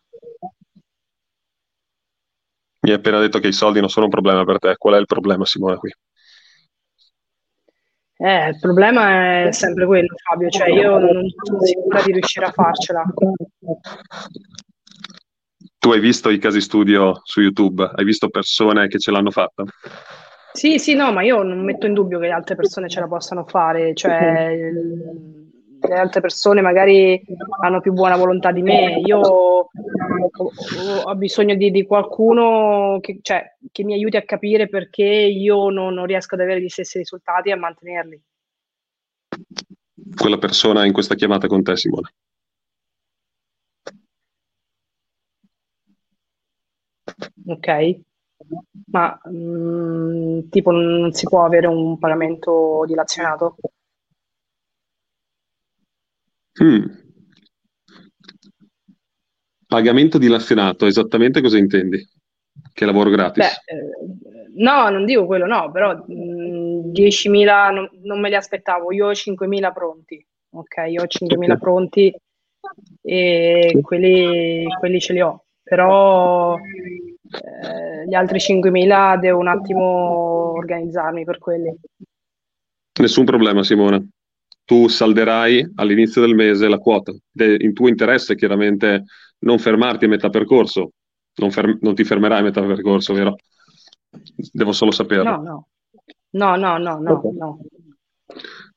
Mi 2.82 2.90
hai 2.90 2.96
appena 2.96 3.18
detto 3.18 3.40
che 3.40 3.48
i 3.48 3.52
soldi 3.52 3.80
non 3.80 3.88
sono 3.88 4.04
un 4.04 4.12
problema 4.12 4.44
per 4.44 4.58
te. 4.58 4.76
Qual 4.76 4.94
è 4.94 4.98
il 4.98 5.06
problema, 5.06 5.44
Simone, 5.44 5.76
qui? 5.76 5.92
Eh, 8.22 8.48
il 8.50 8.58
problema 8.60 9.46
è 9.46 9.52
sempre 9.52 9.86
quello, 9.86 10.14
Fabio, 10.28 10.50
cioè 10.50 10.68
io 10.68 10.98
non 10.98 11.26
sono 11.42 11.62
sicura 11.62 12.02
di 12.02 12.12
riuscire 12.12 12.44
a 12.44 12.50
farcela. 12.50 13.02
Tu 15.78 15.90
hai 15.90 16.00
visto 16.00 16.28
i 16.28 16.38
casi 16.38 16.60
studio 16.60 17.22
su 17.24 17.40
YouTube? 17.40 17.90
Hai 17.94 18.04
visto 18.04 18.28
persone 18.28 18.88
che 18.88 18.98
ce 18.98 19.10
l'hanno 19.10 19.30
fatta? 19.30 19.64
Sì, 20.52 20.78
sì, 20.78 20.94
no, 20.94 21.12
ma 21.12 21.22
io 21.22 21.42
non 21.42 21.64
metto 21.64 21.86
in 21.86 21.94
dubbio 21.94 22.18
che 22.18 22.26
le 22.26 22.32
altre 22.32 22.56
persone 22.56 22.90
ce 22.90 23.00
la 23.00 23.08
possano 23.08 23.46
fare, 23.46 23.94
cioè 23.94 24.70
le 25.88 25.94
altre 25.94 26.20
persone 26.20 26.60
magari 26.60 27.22
hanno 27.62 27.80
più 27.80 27.92
buona 27.92 28.16
volontà 28.16 28.52
di 28.52 28.62
me, 28.62 29.00
io 29.04 29.18
ho, 29.18 29.70
ho 31.04 31.14
bisogno 31.14 31.54
di, 31.54 31.70
di 31.70 31.86
qualcuno 31.86 32.98
che, 33.00 33.18
cioè, 33.22 33.56
che, 33.72 33.84
mi 33.84 33.94
aiuti 33.94 34.16
a 34.16 34.24
capire 34.24 34.68
perché 34.68 35.04
io 35.04 35.70
non, 35.70 35.94
non 35.94 36.06
riesco 36.06 36.34
ad 36.34 36.42
avere 36.42 36.60
gli 36.60 36.68
stessi 36.68 36.98
risultati 36.98 37.48
e 37.48 37.52
a 37.52 37.56
mantenerli. 37.56 38.22
Quella 40.16 40.38
persona 40.38 40.84
in 40.84 40.92
questa 40.92 41.14
chiamata 41.14 41.46
con 41.46 41.62
te, 41.62 41.76
Simone. 41.76 42.12
Ok, 47.46 48.00
ma 48.90 49.18
mh, 49.24 49.30
mm, 49.30 50.48
tipo 50.48 50.70
non 50.70 51.12
si 51.12 51.26
può 51.26 51.44
avere 51.44 51.66
un 51.66 51.98
pagamento 51.98 52.84
dilazionato? 52.86 53.56
Mm. 56.62 56.84
Pagamento 59.66 60.18
dilazionato, 60.18 60.86
esattamente 60.86 61.40
cosa 61.40 61.56
intendi? 61.56 62.06
Che 62.72 62.84
lavoro 62.84 63.08
gratis? 63.10 63.60
Beh, 63.64 63.74
eh, 63.74 64.52
no, 64.56 64.90
non 64.90 65.04
dico 65.04 65.26
quello, 65.26 65.46
no, 65.46 65.70
però 65.70 65.94
mh, 65.94 66.90
10.000 66.92 67.72
non, 67.72 67.88
non, 68.02 68.20
me 68.20 68.28
li 68.28 68.34
aspettavo, 68.34 68.92
io 68.92 69.06
ho 69.06 69.12
5.000 69.12 69.72
pronti, 69.72 70.26
ok? 70.50 70.84
Io 70.88 71.02
ho 71.02 71.06
5.000 71.06 71.44
okay. 71.44 71.58
pronti 71.58 72.14
e 73.02 73.78
quelli, 73.82 74.66
quelli, 74.78 75.00
ce 75.00 75.12
li 75.14 75.20
ho, 75.20 75.44
però 75.62 76.56
eh, 76.56 78.06
gli 78.06 78.14
altri 78.14 78.38
5.000 78.38 79.18
devo 79.18 79.38
un 79.38 79.48
attimo 79.48 80.52
organizzarmi 80.52 81.24
per 81.24 81.38
quelli. 81.38 81.74
Nessun 83.00 83.24
problema, 83.24 83.62
Simona 83.62 84.04
tu 84.70 84.86
salderai 84.86 85.72
all'inizio 85.74 86.20
del 86.20 86.36
mese 86.36 86.68
la 86.68 86.78
quota. 86.78 87.12
De, 87.28 87.56
in 87.58 87.72
tuo 87.72 87.88
interesse 87.88 88.36
chiaramente 88.36 89.02
non 89.40 89.58
fermarti 89.58 90.04
a 90.04 90.08
metà 90.08 90.28
percorso, 90.28 90.92
non, 91.38 91.50
fer- 91.50 91.78
non, 91.80 91.96
ti 91.96 92.04
fermerai 92.04 92.38
a 92.38 92.42
metà 92.42 92.62
percorso, 92.62 93.12
vero? 93.12 93.34
Devo 94.52 94.70
solo 94.70 94.92
saperlo. 94.92 95.28
No, 95.28 95.66
no, 96.30 96.56
no, 96.56 96.56
no, 96.56 96.78
no, 96.78 96.98
no. 97.00 97.12
Okay. 97.12 97.32
no. 97.36 97.58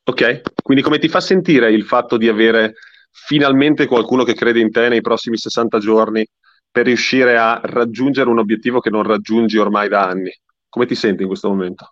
ok, 0.03 0.41
quindi 0.63 0.83
come 0.83 0.97
ti 0.97 1.07
fa 1.09 1.19
sentire 1.19 1.71
il 1.71 1.83
fatto 1.83 2.17
di 2.17 2.27
avere 2.27 2.73
finalmente 3.11 3.85
qualcuno 3.85 4.23
che 4.23 4.33
crede 4.33 4.61
in 4.61 4.71
te 4.71 4.89
nei 4.89 5.01
prossimi 5.01 5.37
60 5.37 5.77
giorni 5.77 6.27
per 6.71 6.85
riuscire 6.85 7.37
a 7.37 7.61
raggiungere 7.63 8.31
un 8.31 8.39
obiettivo 8.39 8.79
che 8.79 8.89
non 8.89 9.03
raggiungi 9.03 9.59
ormai 9.59 9.89
da 9.89 10.07
anni? 10.07 10.31
Come 10.69 10.87
ti 10.87 10.95
senti 10.95 11.21
in 11.21 11.27
questo 11.27 11.49
momento? 11.49 11.87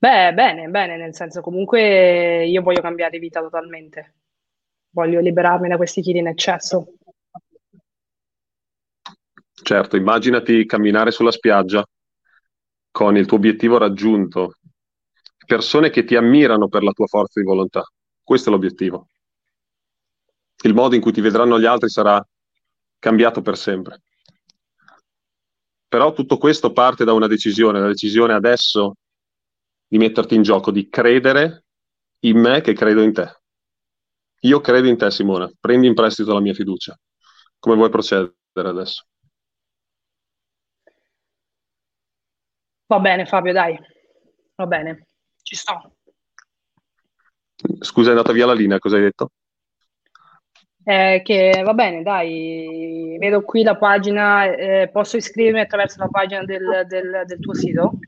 Beh, 0.00 0.32
bene, 0.32 0.68
bene, 0.68 0.96
nel 0.96 1.12
senso 1.12 1.40
comunque 1.40 2.46
io 2.46 2.62
voglio 2.62 2.80
cambiare 2.80 3.18
vita 3.18 3.40
totalmente. 3.40 4.14
Voglio 4.90 5.18
liberarmi 5.18 5.68
da 5.68 5.76
questi 5.76 6.02
chili 6.02 6.20
in 6.20 6.28
eccesso. 6.28 6.94
Certo, 9.60 9.96
immaginati 9.96 10.64
camminare 10.66 11.10
sulla 11.10 11.32
spiaggia 11.32 11.84
con 12.92 13.16
il 13.16 13.26
tuo 13.26 13.38
obiettivo 13.38 13.76
raggiunto, 13.76 14.54
persone 15.44 15.90
che 15.90 16.04
ti 16.04 16.14
ammirano 16.14 16.68
per 16.68 16.84
la 16.84 16.92
tua 16.92 17.06
forza 17.06 17.40
di 17.40 17.46
volontà. 17.46 17.82
Questo 18.22 18.50
è 18.50 18.52
l'obiettivo. 18.52 19.08
Il 20.62 20.74
modo 20.74 20.94
in 20.94 21.00
cui 21.00 21.12
ti 21.12 21.20
vedranno 21.20 21.58
gli 21.58 21.66
altri 21.66 21.88
sarà 21.88 22.24
cambiato 23.00 23.42
per 23.42 23.56
sempre. 23.56 24.02
Però 25.88 26.12
tutto 26.12 26.38
questo 26.38 26.72
parte 26.72 27.04
da 27.04 27.12
una 27.14 27.26
decisione, 27.26 27.80
la 27.80 27.88
decisione 27.88 28.34
adesso 28.34 28.94
di 29.88 29.98
metterti 29.98 30.34
in 30.34 30.42
gioco, 30.42 30.70
di 30.70 30.88
credere 30.88 31.64
in 32.20 32.38
me 32.38 32.60
che 32.60 32.74
credo 32.74 33.02
in 33.02 33.12
te. 33.12 33.40
Io 34.42 34.60
credo 34.60 34.86
in 34.86 34.96
te, 34.96 35.10
Simona. 35.10 35.50
Prendi 35.58 35.86
in 35.86 35.94
prestito 35.94 36.34
la 36.34 36.40
mia 36.40 36.54
fiducia. 36.54 36.96
Come 37.58 37.74
vuoi 37.74 37.88
procedere 37.88 38.34
adesso? 38.54 39.04
Va 42.86 43.00
bene, 43.00 43.26
Fabio, 43.26 43.52
dai. 43.52 43.78
Va 44.54 44.66
bene, 44.66 45.06
ci 45.42 45.56
sto. 45.56 45.96
Scusa, 47.80 48.08
è 48.08 48.10
andata 48.10 48.32
via 48.32 48.46
la 48.46 48.54
linea, 48.54 48.78
cosa 48.78 48.96
hai 48.96 49.02
detto? 49.02 49.32
Eh, 50.84 51.20
che 51.22 51.60
va 51.64 51.74
bene, 51.74 52.02
dai, 52.02 53.16
vedo 53.18 53.42
qui 53.42 53.62
la 53.62 53.76
pagina, 53.76 54.44
eh, 54.46 54.88
posso 54.90 55.18
iscrivermi 55.18 55.60
attraverso 55.60 55.98
la 55.98 56.08
pagina 56.08 56.44
del, 56.44 56.86
del, 56.86 57.24
del 57.26 57.38
tuo 57.40 57.54
sito? 57.54 57.98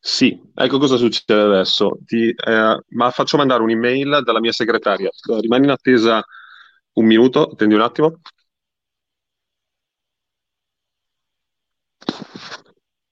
Sì, 0.00 0.40
ecco 0.54 0.78
cosa 0.78 0.96
succede 0.96 1.40
adesso. 1.40 1.98
Ti, 2.04 2.30
eh, 2.30 2.82
ma 2.88 3.10
faccio 3.10 3.36
mandare 3.36 3.62
un'email 3.62 4.22
dalla 4.24 4.40
mia 4.40 4.52
segretaria. 4.52 5.10
Rimani 5.40 5.64
in 5.64 5.70
attesa 5.70 6.24
un 6.94 7.06
minuto, 7.06 7.50
attendi 7.50 7.74
un 7.74 7.80
attimo. 7.80 8.20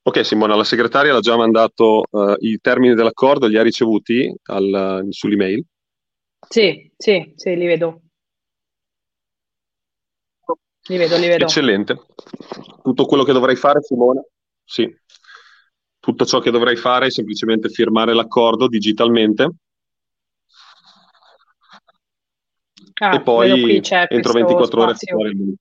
Ok 0.03 0.25
Simona, 0.25 0.55
la 0.55 0.63
segretaria 0.63 1.13
l'ha 1.13 1.21
già 1.21 1.37
mandato 1.37 2.05
eh, 2.13 2.37
i 2.39 2.59
termini 2.61 2.95
dell'accordo, 2.95 3.49
li 3.49 3.59
ha 3.59 3.63
ricevuti 3.63 4.33
al, 4.45 5.07
sull'email? 5.09 5.65
Sì, 6.49 6.93
sì, 6.97 7.33
sì, 7.35 7.57
li 7.57 7.67
vedo. 7.67 8.03
Li 10.89 10.97
vedo, 10.97 11.17
li 11.17 11.27
vedo. 11.27 11.45
Eccellente. 11.45 12.07
Tutto 12.83 13.05
quello 13.07 13.25
che 13.25 13.33
dovrei 13.33 13.57
fare, 13.57 13.83
Simona. 13.83 14.23
Sì, 14.65 14.89
tutto 16.07 16.25
ciò 16.25 16.39
che 16.39 16.53
dovrei 16.53 16.77
fare 16.77 17.07
è 17.07 17.11
semplicemente 17.11 17.69
firmare 17.69 18.15
l'accordo 18.15 18.69
digitalmente 18.69 19.51
ah, 23.01 23.15
e 23.17 23.23
poi 23.23 23.83
entro 24.09 24.33
24 24.33 24.83
ore 24.83 24.93
il 24.93 25.55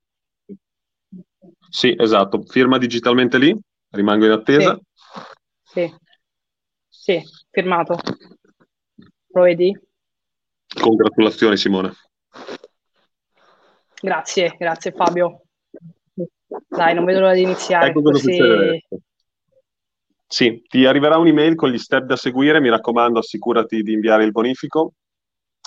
Sì, 1.67 1.95
esatto. 1.97 2.43
Firma 2.43 2.77
digitalmente 2.77 3.39
lì, 3.39 3.59
rimango 3.89 4.25
in 4.25 4.31
attesa. 4.33 4.79
Sì, 5.63 5.91
sì, 5.91 5.95
sì 6.89 7.23
firmato. 7.49 7.97
Lo 9.29 9.41
vedi? 9.41 9.75
Congratulazioni 10.79 11.57
Simone. 11.57 11.91
Grazie, 13.99 14.55
grazie 14.59 14.91
Fabio. 14.91 15.41
Dai, 16.67 16.93
non 16.93 17.03
vedo 17.03 17.21
l'ora 17.21 17.33
di 17.33 17.41
iniziare. 17.41 17.87
Ecco 17.87 18.03
così... 18.03 18.37
Sì, 20.35 20.63
ti 20.67 20.85
arriverà 20.85 21.17
un'email 21.17 21.55
con 21.55 21.69
gli 21.69 21.77
step 21.77 22.03
da 22.03 22.17
seguire, 22.17 22.59
mi 22.59 22.67
raccomando 22.67 23.19
assicurati 23.19 23.81
di 23.81 23.93
inviare 23.93 24.25
il 24.25 24.31
bonifico 24.31 24.95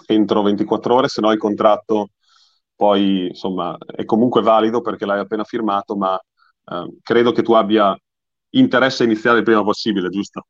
entro 0.04 0.42
24 0.42 0.94
ore, 0.94 1.08
se 1.08 1.22
no 1.22 1.32
il 1.32 1.38
contratto 1.38 2.10
poi 2.76 3.28
insomma 3.28 3.78
è 3.96 4.04
comunque 4.04 4.42
valido 4.42 4.82
perché 4.82 5.06
l'hai 5.06 5.20
appena 5.20 5.44
firmato, 5.44 5.96
ma 5.96 6.14
eh, 6.18 6.98
credo 7.02 7.32
che 7.32 7.40
tu 7.40 7.54
abbia 7.54 7.98
interesse 8.50 9.04
a 9.04 9.06
iniziare 9.06 9.38
il 9.38 9.44
prima 9.44 9.64
possibile, 9.64 10.10
giusto? 10.10 10.48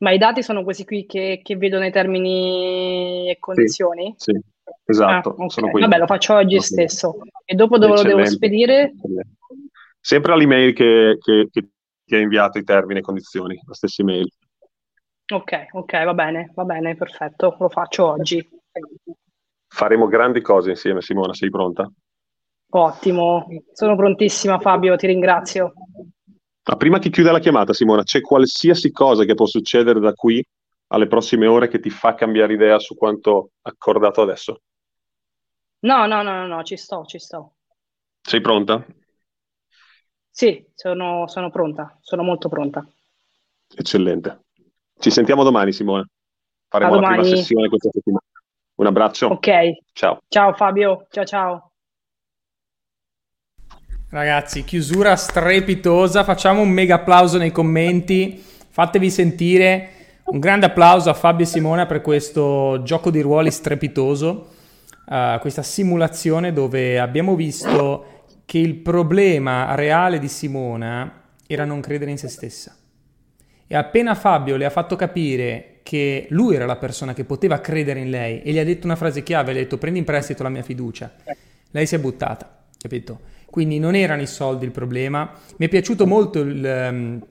Ma 0.00 0.10
i 0.10 0.18
dati 0.18 0.42
sono 0.42 0.64
questi 0.64 0.84
qui 0.84 1.06
che, 1.06 1.40
che 1.40 1.56
vedo 1.56 1.78
nei 1.78 1.92
termini 1.92 3.30
e 3.30 3.36
condizioni? 3.38 4.12
Sì, 4.16 4.32
sì 4.32 4.40
esatto. 4.86 5.36
Ah, 5.38 5.44
okay. 5.44 5.82
Vabbè, 5.82 5.98
lo 5.98 6.06
faccio 6.06 6.34
oggi 6.34 6.56
Eccellente. 6.56 6.88
stesso. 6.88 7.18
E 7.44 7.54
dopo 7.54 7.78
dove 7.78 7.92
Eccellente. 7.92 8.18
lo 8.18 8.24
devo 8.24 8.36
spedire? 8.36 8.94
Sempre 10.00 10.32
all'email 10.32 10.72
che, 10.72 11.16
che, 11.20 11.48
che 11.48 11.68
ti 12.06 12.14
ha 12.14 12.20
inviato 12.20 12.58
i 12.58 12.64
termini 12.64 13.00
e 13.00 13.02
condizioni, 13.02 13.60
la 13.66 13.74
stessa 13.74 14.02
email. 14.02 14.30
Ok, 15.32 15.66
ok, 15.72 16.04
va 16.04 16.14
bene, 16.14 16.52
va 16.54 16.64
bene, 16.64 16.94
perfetto, 16.94 17.56
lo 17.58 17.68
faccio 17.68 18.06
oggi. 18.06 18.48
Faremo 19.66 20.06
grandi 20.06 20.40
cose 20.40 20.70
insieme, 20.70 21.02
Simona, 21.02 21.34
sei 21.34 21.50
pronta? 21.50 21.90
Ottimo, 22.68 23.46
sono 23.72 23.96
prontissima 23.96 24.60
Fabio, 24.60 24.96
ti 24.96 25.08
ringrazio. 25.08 25.72
Ma 26.68 26.76
prima 26.76 26.98
che 26.98 27.10
chiuda 27.10 27.32
la 27.32 27.40
chiamata, 27.40 27.72
Simona, 27.72 28.04
c'è 28.04 28.20
qualsiasi 28.20 28.90
cosa 28.92 29.24
che 29.24 29.34
può 29.34 29.46
succedere 29.46 29.98
da 29.98 30.12
qui 30.12 30.44
alle 30.88 31.08
prossime 31.08 31.46
ore 31.46 31.66
che 31.66 31.80
ti 31.80 31.90
fa 31.90 32.14
cambiare 32.14 32.52
idea 32.52 32.78
su 32.78 32.94
quanto 32.94 33.50
accordato 33.62 34.22
adesso? 34.22 34.60
No, 35.80 36.06
no, 36.06 36.22
no, 36.22 36.32
no, 36.32 36.46
no 36.46 36.62
ci 36.62 36.76
sto, 36.76 37.04
ci 37.04 37.18
sto. 37.18 37.54
Sei 38.20 38.40
pronta? 38.40 38.84
Sì, 40.36 40.62
sono, 40.74 41.26
sono 41.28 41.48
pronta, 41.50 41.96
sono 42.02 42.22
molto 42.22 42.50
pronta. 42.50 42.86
Eccellente. 43.74 44.40
Ci 44.98 45.10
sentiamo 45.10 45.42
domani, 45.42 45.72
Simone. 45.72 46.10
Faremo 46.68 47.00
la 47.00 47.06
prima 47.06 47.24
sessione 47.24 47.70
questa 47.70 47.88
settimana. 47.90 48.22
Un 48.74 48.86
abbraccio. 48.86 49.28
Ok. 49.28 49.48
Ciao. 49.94 50.20
Ciao 50.28 50.52
Fabio. 50.52 51.06
Ciao 51.08 51.24
ciao. 51.24 51.70
Ragazzi, 54.10 54.62
chiusura 54.64 55.16
strepitosa. 55.16 56.22
Facciamo 56.22 56.60
un 56.60 56.68
mega 56.68 56.96
applauso 56.96 57.38
nei 57.38 57.50
commenti. 57.50 58.36
Fatevi 58.36 59.08
sentire. 59.08 59.90
Un 60.26 60.38
grande 60.38 60.66
applauso 60.66 61.08
a 61.08 61.14
Fabio 61.14 61.46
e 61.46 61.48
Simona 61.48 61.86
per 61.86 62.02
questo 62.02 62.82
gioco 62.82 63.10
di 63.10 63.22
ruoli 63.22 63.50
strepitoso. 63.50 64.50
Uh, 65.06 65.38
questa 65.38 65.62
simulazione 65.62 66.52
dove 66.52 67.00
abbiamo 67.00 67.34
visto 67.36 68.15
che 68.46 68.58
il 68.58 68.76
problema 68.76 69.74
reale 69.74 70.18
di 70.18 70.28
Simona 70.28 71.24
era 71.46 71.64
non 71.64 71.80
credere 71.80 72.12
in 72.12 72.18
se 72.18 72.28
stessa. 72.28 72.74
E 73.66 73.74
appena 73.74 74.14
Fabio 74.14 74.56
le 74.56 74.64
ha 74.64 74.70
fatto 74.70 74.96
capire 74.96 75.80
che 75.82 76.26
lui 76.30 76.54
era 76.54 76.64
la 76.64 76.76
persona 76.76 77.12
che 77.12 77.24
poteva 77.24 77.60
credere 77.60 78.00
in 78.00 78.10
lei 78.10 78.42
e 78.42 78.52
gli 78.52 78.58
ha 78.58 78.64
detto 78.64 78.86
una 78.86 78.96
frase 78.96 79.22
chiave, 79.22 79.52
gli 79.52 79.56
ha 79.56 79.60
detto 79.60 79.78
prendi 79.78 79.98
in 79.98 80.04
prestito 80.04 80.44
la 80.44 80.48
mia 80.48 80.62
fiducia, 80.62 81.12
lei 81.72 81.86
si 81.86 81.96
è 81.96 81.98
buttata, 81.98 82.64
capito? 82.78 83.20
Quindi 83.46 83.78
non 83.78 83.94
erano 83.94 84.22
i 84.22 84.26
soldi 84.26 84.64
il 84.64 84.70
problema. 84.70 85.32
Mi 85.56 85.66
è 85.66 85.68
piaciuto 85.68 86.06
molto 86.06 86.40
il, 86.40 86.88
um, 86.90 87.26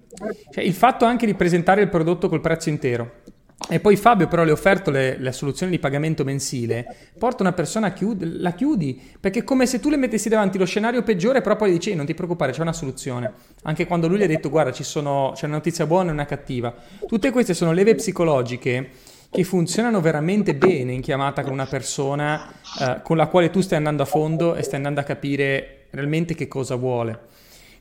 cioè 0.51 0.63
il 0.63 0.73
fatto 0.73 1.05
anche 1.05 1.25
di 1.25 1.35
presentare 1.35 1.81
il 1.81 1.89
prodotto 1.89 2.29
col 2.29 2.41
prezzo 2.41 2.69
intero. 2.69 3.21
E 3.69 3.79
poi 3.79 3.95
Fabio 3.95 4.27
però 4.27 4.43
le 4.43 4.51
ha 4.51 4.53
offerto 4.53 4.91
le, 4.91 5.17
le, 5.17 5.31
soluzioni 5.31 5.71
di 5.71 5.79
pagamento 5.79 6.23
mensile, 6.23 6.85
porta 7.17 7.41
una 7.41 7.53
persona, 7.53 7.93
chiud- 7.93 8.23
la 8.39 8.51
chiudi, 8.51 9.01
perché 9.19 9.39
è 9.39 9.43
come 9.43 9.65
se 9.65 9.79
tu 9.79 9.89
le 9.89 9.97
mettessi 9.97 10.29
davanti 10.29 10.57
lo 10.57 10.65
scenario 10.65 11.01
peggiore, 11.03 11.41
però 11.41 11.55
poi 11.55 11.69
gli 11.69 11.73
dici 11.73 11.95
non 11.95 12.05
ti 12.05 12.13
preoccupare, 12.13 12.51
c'è 12.51 12.61
una 12.61 12.73
soluzione. 12.73 13.31
Anche 13.63 13.87
quando 13.87 14.07
lui 14.07 14.19
gli 14.19 14.23
ha 14.23 14.27
detto 14.27 14.49
guarda 14.49 14.71
sono, 14.83 15.31
c'è 15.33 15.45
una 15.45 15.55
notizia 15.55 15.87
buona 15.87 16.09
e 16.09 16.13
una 16.13 16.25
cattiva. 16.25 16.75
Tutte 17.07 17.31
queste 17.31 17.53
sono 17.53 17.71
leve 17.71 17.95
psicologiche 17.95 18.89
che 19.31 19.43
funzionano 19.43 19.99
veramente 19.99 20.53
bene 20.53 20.93
in 20.93 21.01
chiamata 21.01 21.41
con 21.41 21.51
una 21.51 21.65
persona 21.65 22.47
eh, 22.79 23.01
con 23.03 23.17
la 23.17 23.27
quale 23.27 23.49
tu 23.49 23.61
stai 23.61 23.77
andando 23.77 24.03
a 24.03 24.05
fondo 24.05 24.55
e 24.55 24.63
stai 24.63 24.75
andando 24.75 24.99
a 24.99 25.03
capire 25.03 25.87
realmente 25.89 26.35
che 26.35 26.47
cosa 26.47 26.75
vuole. 26.75 27.33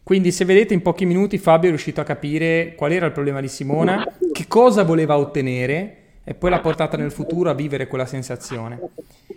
Quindi 0.03 0.33
se 0.33 0.45
vedete 0.45 0.75
in 0.75 0.83
pochi 0.83 1.07
minuti 1.07 1.39
Fabio 1.39 1.69
è 1.69 1.71
riuscito 1.71 2.01
a 2.01 2.05
capire 2.05 2.75
qual 2.77 2.93
era 2.93 3.07
il 3.07 3.13
problema 3.13 3.41
di 3.41 3.49
Simona, 3.49 4.07
che 4.35 4.49
cosa 4.49 4.83
voleva 4.83 5.17
ottenere 5.17 5.99
e 6.25 6.35
poi 6.35 6.51
l'ha 6.51 6.59
portata 6.59 6.97
nel 6.97 7.13
futuro 7.13 7.51
a 7.51 7.55
vivere 7.55 7.87
quella 7.87 8.05
sensazione. 8.05 8.81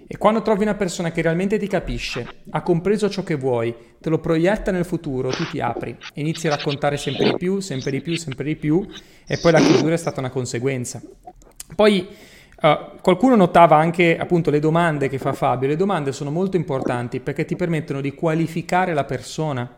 E 0.08 0.18
quando 0.18 0.42
trovi 0.42 0.64
una 0.64 0.74
persona 0.74 1.12
che 1.12 1.22
realmente 1.22 1.60
ti 1.60 1.68
capisce, 1.68 2.28
ha 2.50 2.64
compreso 2.64 3.08
ciò 3.08 3.22
che 3.22 3.36
vuoi, 3.36 3.76
te 4.02 4.10
lo 4.10 4.18
proietta 4.18 4.72
nel 4.72 4.86
futuro, 4.86 5.30
tu 5.30 5.48
ti 5.52 5.60
apri, 5.60 5.96
inizi 6.16 6.48
a 6.48 6.56
raccontare 6.56 6.98
sempre 6.98 7.26
di 7.26 7.36
più, 7.38 7.60
sempre 7.60 7.92
di 7.92 8.02
più, 8.02 8.16
sempre 8.16 8.44
di 8.46 8.56
più 8.56 8.88
e 9.28 9.38
poi 9.38 9.52
la 9.52 9.60
chiusura 9.60 9.94
è 9.94 9.98
stata 9.98 10.20
una 10.20 10.32
conseguenza. 10.32 11.02
Poi 11.76 12.08
Uh, 12.60 13.00
qualcuno 13.04 13.36
notava 13.36 13.76
anche 13.76 14.18
appunto 14.18 14.50
le 14.50 14.58
domande 14.58 15.10
che 15.10 15.20
fa 15.20 15.32
Fabio. 15.32 15.68
Le 15.68 15.76
domande 15.76 16.12
sono 16.12 16.32
molto 16.32 16.58
importanti 16.58 17.20
perché 17.20 17.46
ti 17.46 17.56
permettono 17.56 18.02
di 18.02 18.16
qualificare 18.16 18.96
la 18.96 19.04
persona 19.04 19.72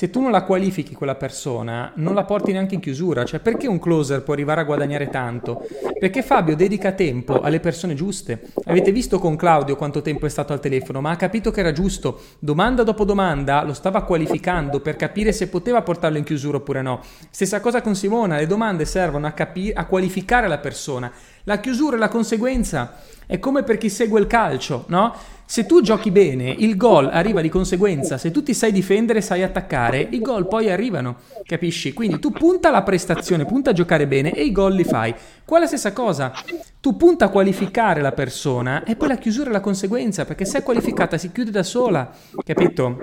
se 0.00 0.08
tu 0.08 0.22
non 0.22 0.30
la 0.30 0.44
qualifichi 0.44 0.94
quella 0.94 1.14
persona, 1.14 1.92
non 1.96 2.14
la 2.14 2.24
porti 2.24 2.52
neanche 2.52 2.74
in 2.74 2.80
chiusura. 2.80 3.22
Cioè, 3.22 3.38
perché 3.38 3.68
un 3.68 3.78
closer 3.78 4.22
può 4.22 4.32
arrivare 4.32 4.62
a 4.62 4.64
guadagnare 4.64 5.10
tanto? 5.10 5.62
Perché 5.98 6.22
Fabio 6.22 6.56
dedica 6.56 6.92
tempo 6.92 7.42
alle 7.42 7.60
persone 7.60 7.92
giuste. 7.92 8.50
Avete 8.64 8.92
visto 8.92 9.18
con 9.18 9.36
Claudio 9.36 9.76
quanto 9.76 10.00
tempo 10.00 10.24
è 10.24 10.30
stato 10.30 10.54
al 10.54 10.60
telefono, 10.60 11.02
ma 11.02 11.10
ha 11.10 11.16
capito 11.16 11.50
che 11.50 11.60
era 11.60 11.72
giusto. 11.72 12.18
Domanda 12.38 12.82
dopo 12.82 13.04
domanda 13.04 13.62
lo 13.62 13.74
stava 13.74 14.02
qualificando 14.04 14.80
per 14.80 14.96
capire 14.96 15.32
se 15.32 15.48
poteva 15.48 15.82
portarlo 15.82 16.16
in 16.16 16.24
chiusura 16.24 16.56
oppure 16.56 16.80
no. 16.80 17.02
Stessa 17.28 17.60
cosa 17.60 17.82
con 17.82 17.94
Simona, 17.94 18.38
le 18.38 18.46
domande 18.46 18.86
servono 18.86 19.26
a, 19.26 19.32
capi- 19.32 19.70
a 19.74 19.84
qualificare 19.84 20.48
la 20.48 20.56
persona. 20.56 21.12
La 21.44 21.60
chiusura 21.60 21.96
e 21.96 21.98
la 21.98 22.08
conseguenza 22.08 22.96
è 23.26 23.38
come 23.38 23.64
per 23.64 23.76
chi 23.76 23.90
segue 23.90 24.18
il 24.18 24.26
calcio, 24.26 24.84
no? 24.88 25.14
Se 25.50 25.66
tu 25.66 25.80
giochi 25.80 26.12
bene, 26.12 26.54
il 26.58 26.76
gol 26.76 27.08
arriva 27.10 27.40
di 27.40 27.48
conseguenza. 27.48 28.18
Se 28.18 28.30
tu 28.30 28.40
ti 28.40 28.54
sai 28.54 28.70
difendere, 28.70 29.20
sai 29.20 29.42
attaccare, 29.42 29.98
i 29.98 30.20
gol 30.20 30.46
poi 30.46 30.70
arrivano, 30.70 31.16
capisci? 31.44 31.92
Quindi 31.92 32.20
tu 32.20 32.30
punta 32.30 32.68
alla 32.68 32.84
prestazione, 32.84 33.44
punta 33.44 33.70
a 33.70 33.72
giocare 33.72 34.06
bene 34.06 34.32
e 34.32 34.44
i 34.44 34.52
gol 34.52 34.74
li 34.74 34.84
fai. 34.84 35.12
Qua 35.44 35.56
è 35.56 35.60
la 35.62 35.66
stessa 35.66 35.92
cosa. 35.92 36.32
Tu 36.78 36.96
punta 36.96 37.24
a 37.24 37.28
qualificare 37.30 38.00
la 38.00 38.12
persona 38.12 38.84
e 38.84 38.94
poi 38.94 39.08
la 39.08 39.16
chiusura 39.16 39.50
è 39.50 39.52
la 39.52 39.58
conseguenza, 39.58 40.24
perché 40.24 40.44
se 40.44 40.58
è 40.58 40.62
qualificata 40.62 41.18
si 41.18 41.32
chiude 41.32 41.50
da 41.50 41.64
sola, 41.64 42.08
capito? 42.44 43.00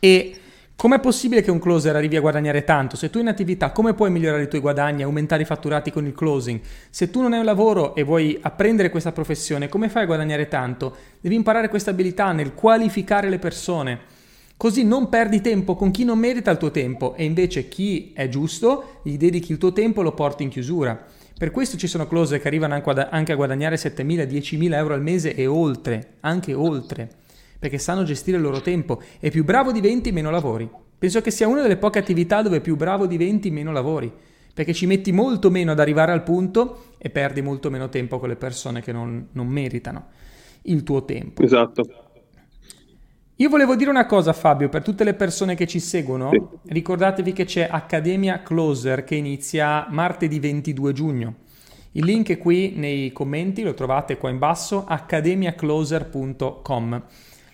E 0.00 0.34
Com'è 0.76 1.00
possibile 1.00 1.40
che 1.40 1.50
un 1.50 1.58
closer 1.58 1.96
arrivi 1.96 2.16
a 2.16 2.20
guadagnare 2.20 2.62
tanto? 2.62 2.96
Se 2.96 3.08
tu 3.08 3.18
in 3.18 3.28
attività, 3.28 3.70
come 3.70 3.94
puoi 3.94 4.10
migliorare 4.10 4.42
i 4.42 4.48
tuoi 4.48 4.60
guadagni, 4.60 5.02
aumentare 5.02 5.40
i 5.40 5.46
fatturati 5.46 5.90
con 5.90 6.04
il 6.04 6.12
closing? 6.12 6.60
Se 6.90 7.08
tu 7.08 7.22
non 7.22 7.32
hai 7.32 7.38
un 7.38 7.46
lavoro 7.46 7.94
e 7.94 8.02
vuoi 8.02 8.38
apprendere 8.42 8.90
questa 8.90 9.10
professione, 9.10 9.70
come 9.70 9.88
fai 9.88 10.02
a 10.02 10.06
guadagnare 10.06 10.48
tanto? 10.48 10.94
Devi 11.18 11.34
imparare 11.34 11.70
questa 11.70 11.92
abilità 11.92 12.32
nel 12.32 12.52
qualificare 12.52 13.30
le 13.30 13.38
persone. 13.38 14.00
Così 14.58 14.84
non 14.84 15.08
perdi 15.08 15.40
tempo 15.40 15.76
con 15.76 15.90
chi 15.90 16.04
non 16.04 16.18
merita 16.18 16.50
il 16.50 16.58
tuo 16.58 16.70
tempo 16.70 17.14
e 17.14 17.24
invece 17.24 17.68
chi 17.68 18.12
è 18.14 18.28
giusto 18.28 19.00
gli 19.02 19.16
dedichi 19.16 19.52
il 19.52 19.58
tuo 19.58 19.72
tempo 19.72 20.02
e 20.02 20.04
lo 20.04 20.12
porti 20.12 20.42
in 20.42 20.50
chiusura. 20.50 21.06
Per 21.38 21.50
questo 21.52 21.78
ci 21.78 21.86
sono 21.86 22.06
closer 22.06 22.38
che 22.38 22.48
arrivano 22.48 22.74
anche 22.74 23.32
a 23.32 23.36
guadagnare 23.36 23.76
7.000, 23.76 24.28
10.000 24.28 24.74
euro 24.74 24.92
al 24.92 25.02
mese 25.02 25.34
e 25.34 25.46
oltre, 25.46 26.16
anche 26.20 26.52
oltre 26.52 27.24
perché 27.58 27.78
sanno 27.78 28.02
gestire 28.02 28.36
il 28.36 28.42
loro 28.42 28.60
tempo 28.60 29.00
e 29.20 29.30
più 29.30 29.44
bravo 29.44 29.72
diventi 29.72 30.12
meno 30.12 30.30
lavori. 30.30 30.68
Penso 30.98 31.20
che 31.20 31.30
sia 31.30 31.48
una 31.48 31.62
delle 31.62 31.76
poche 31.76 31.98
attività 31.98 32.42
dove 32.42 32.60
più 32.60 32.76
bravo 32.76 33.06
diventi 33.06 33.50
meno 33.50 33.72
lavori, 33.72 34.12
perché 34.54 34.72
ci 34.72 34.86
metti 34.86 35.12
molto 35.12 35.50
meno 35.50 35.72
ad 35.72 35.80
arrivare 35.80 36.12
al 36.12 36.22
punto 36.22 36.94
e 36.98 37.10
perdi 37.10 37.42
molto 37.42 37.70
meno 37.70 37.88
tempo 37.88 38.18
con 38.18 38.28
le 38.28 38.36
persone 38.36 38.80
che 38.80 38.92
non, 38.92 39.28
non 39.32 39.46
meritano 39.46 40.06
il 40.62 40.82
tuo 40.82 41.04
tempo. 41.04 41.42
Esatto. 41.42 41.82
Io 43.38 43.50
volevo 43.50 43.76
dire 43.76 43.90
una 43.90 44.06
cosa 44.06 44.32
Fabio, 44.32 44.70
per 44.70 44.82
tutte 44.82 45.04
le 45.04 45.12
persone 45.12 45.54
che 45.54 45.66
ci 45.66 45.78
seguono, 45.78 46.30
Sì. 46.30 46.42
ricordatevi 46.72 47.34
che 47.34 47.44
c'è 47.44 47.68
Accademia 47.70 48.40
Closer 48.42 49.04
che 49.04 49.14
inizia 49.14 49.86
martedì 49.90 50.40
22 50.40 50.92
giugno. 50.94 51.34
Il 51.92 52.06
link 52.06 52.30
è 52.30 52.38
qui 52.38 52.72
nei 52.76 53.12
commenti, 53.12 53.62
lo 53.62 53.74
trovate 53.74 54.16
qua 54.16 54.30
in 54.30 54.38
basso, 54.38 54.86
academiacloser.com. 54.86 57.02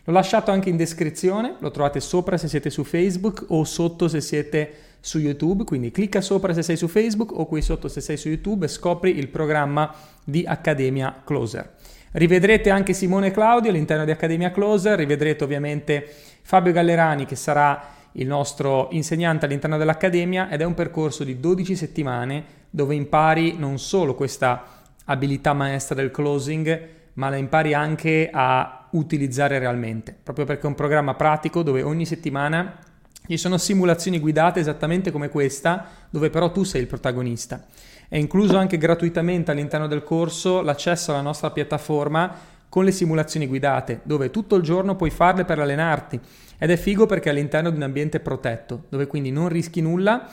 L'ho 0.04 0.12
lasciato 0.12 0.50
anche 0.50 0.68
in 0.68 0.76
descrizione, 0.76 1.54
lo 1.60 1.70
trovate 1.70 2.00
sopra 2.00 2.36
se 2.36 2.48
siete 2.48 2.70
su 2.70 2.82
Facebook 2.82 3.44
o 3.48 3.62
sotto 3.62 4.08
se 4.08 4.20
siete 4.20 4.74
su 4.98 5.18
YouTube, 5.18 5.62
quindi 5.62 5.92
clicca 5.92 6.20
sopra 6.20 6.52
se 6.52 6.62
sei 6.62 6.76
su 6.76 6.88
Facebook 6.88 7.30
o 7.32 7.46
qui 7.46 7.62
sotto 7.62 7.86
se 7.86 8.00
sei 8.00 8.16
su 8.16 8.28
YouTube 8.28 8.64
e 8.64 8.68
scopri 8.68 9.16
il 9.16 9.28
programma 9.28 9.94
di 10.24 10.44
Accademia 10.44 11.22
Closer. 11.24 11.74
Rivedrete 12.12 12.70
anche 12.70 12.94
Simone 12.94 13.30
Claudio 13.30 13.70
all'interno 13.70 14.04
di 14.04 14.10
Accademia 14.10 14.50
Closer, 14.50 14.98
rivedrete 14.98 15.44
ovviamente 15.44 16.04
Fabio 16.42 16.72
Gallerani 16.72 17.24
che 17.24 17.36
sarà 17.36 17.90
il 18.12 18.26
nostro 18.26 18.88
insegnante 18.90 19.46
all'interno 19.46 19.78
dell'Accademia 19.78 20.50
ed 20.50 20.60
è 20.60 20.64
un 20.64 20.74
percorso 20.74 21.22
di 21.22 21.38
12 21.38 21.76
settimane 21.76 22.44
dove 22.70 22.96
impari 22.96 23.56
non 23.56 23.78
solo 23.78 24.16
questa 24.16 24.64
abilità 25.04 25.52
maestra 25.52 25.94
del 25.94 26.10
closing, 26.10 26.88
ma 27.14 27.28
la 27.28 27.36
impari 27.36 27.72
anche 27.72 28.28
a 28.32 28.81
utilizzare 28.92 29.58
realmente, 29.58 30.16
proprio 30.22 30.44
perché 30.44 30.62
è 30.62 30.66
un 30.66 30.74
programma 30.74 31.14
pratico 31.14 31.62
dove 31.62 31.82
ogni 31.82 32.06
settimana 32.06 32.78
ci 33.26 33.36
sono 33.36 33.56
simulazioni 33.56 34.18
guidate 34.18 34.60
esattamente 34.60 35.10
come 35.10 35.28
questa, 35.28 35.86
dove 36.10 36.28
però 36.30 36.50
tu 36.50 36.64
sei 36.64 36.80
il 36.80 36.86
protagonista. 36.86 37.64
È 38.08 38.16
incluso 38.16 38.56
anche 38.56 38.78
gratuitamente 38.78 39.50
all'interno 39.50 39.86
del 39.86 40.02
corso 40.02 40.60
l'accesso 40.60 41.12
alla 41.12 41.22
nostra 41.22 41.50
piattaforma 41.50 42.34
con 42.68 42.84
le 42.84 42.90
simulazioni 42.90 43.46
guidate, 43.46 44.00
dove 44.02 44.30
tutto 44.30 44.56
il 44.56 44.62
giorno 44.62 44.96
puoi 44.96 45.10
farle 45.10 45.44
per 45.44 45.58
allenarti. 45.58 46.18
Ed 46.58 46.70
è 46.70 46.76
figo 46.76 47.06
perché 47.06 47.28
è 47.28 47.32
all'interno 47.32 47.70
di 47.70 47.76
un 47.76 47.82
ambiente 47.82 48.20
protetto, 48.20 48.84
dove 48.88 49.06
quindi 49.06 49.30
non 49.30 49.48
rischi 49.48 49.80
nulla 49.80 50.28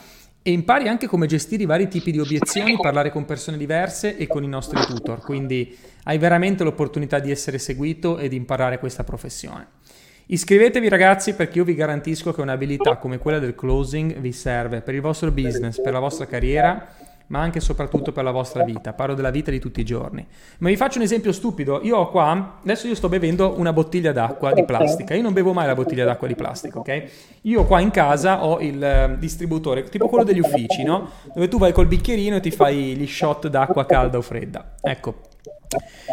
e 0.50 0.52
impari 0.52 0.88
anche 0.88 1.06
come 1.06 1.26
gestire 1.26 1.62
i 1.62 1.66
vari 1.66 1.86
tipi 1.86 2.10
di 2.10 2.18
obiezioni, 2.18 2.76
parlare 2.76 3.10
con 3.10 3.24
persone 3.24 3.56
diverse 3.56 4.16
e 4.16 4.26
con 4.26 4.42
i 4.42 4.48
nostri 4.48 4.80
tutor. 4.84 5.20
Quindi 5.20 5.76
hai 6.04 6.18
veramente 6.18 6.64
l'opportunità 6.64 7.20
di 7.20 7.30
essere 7.30 7.58
seguito 7.58 8.18
e 8.18 8.28
di 8.28 8.34
imparare 8.34 8.80
questa 8.80 9.04
professione. 9.04 9.78
Iscrivetevi 10.26 10.88
ragazzi 10.88 11.34
perché 11.34 11.58
io 11.58 11.64
vi 11.64 11.74
garantisco 11.74 12.32
che 12.32 12.40
un'abilità 12.40 12.96
come 12.96 13.18
quella 13.18 13.38
del 13.38 13.54
closing 13.54 14.18
vi 14.18 14.32
serve 14.32 14.80
per 14.80 14.94
il 14.94 15.00
vostro 15.00 15.30
business, 15.30 15.80
per 15.80 15.92
la 15.92 15.98
vostra 15.98 16.26
carriera, 16.26 16.94
ma 17.30 17.40
anche 17.40 17.58
e 17.58 17.60
soprattutto 17.60 18.12
per 18.12 18.24
la 18.24 18.30
vostra 18.30 18.62
vita. 18.64 18.92
Parlo 18.92 19.14
della 19.14 19.30
vita 19.30 19.50
di 19.50 19.58
tutti 19.58 19.80
i 19.80 19.84
giorni. 19.84 20.26
Ma 20.58 20.68
vi 20.68 20.76
faccio 20.76 20.98
un 20.98 21.04
esempio 21.04 21.32
stupido. 21.32 21.80
Io 21.82 21.96
ho 21.96 22.10
qua, 22.10 22.58
adesso 22.62 22.86
io 22.86 22.94
sto 22.94 23.08
bevendo 23.08 23.54
una 23.56 23.72
bottiglia 23.72 24.12
d'acqua 24.12 24.52
di 24.52 24.64
plastica. 24.64 25.14
Io 25.14 25.22
non 25.22 25.32
bevo 25.32 25.52
mai 25.52 25.66
la 25.66 25.74
bottiglia 25.74 26.04
d'acqua 26.04 26.26
di 26.26 26.34
plastica, 26.34 26.78
ok? 26.78 27.04
Io 27.42 27.64
qua 27.64 27.80
in 27.80 27.90
casa 27.90 28.44
ho 28.44 28.60
il 28.60 28.82
eh, 28.82 29.16
distributore, 29.18 29.84
tipo 29.84 30.08
quello 30.08 30.24
degli 30.24 30.40
uffici, 30.40 30.82
no? 30.82 31.08
Dove 31.32 31.48
tu 31.48 31.58
vai 31.58 31.72
col 31.72 31.86
bicchierino 31.86 32.36
e 32.36 32.40
ti 32.40 32.50
fai 32.50 32.96
gli 32.96 33.06
shot 33.06 33.48
d'acqua 33.48 33.86
calda 33.86 34.18
o 34.18 34.22
fredda. 34.22 34.74
Ecco. 34.80 35.20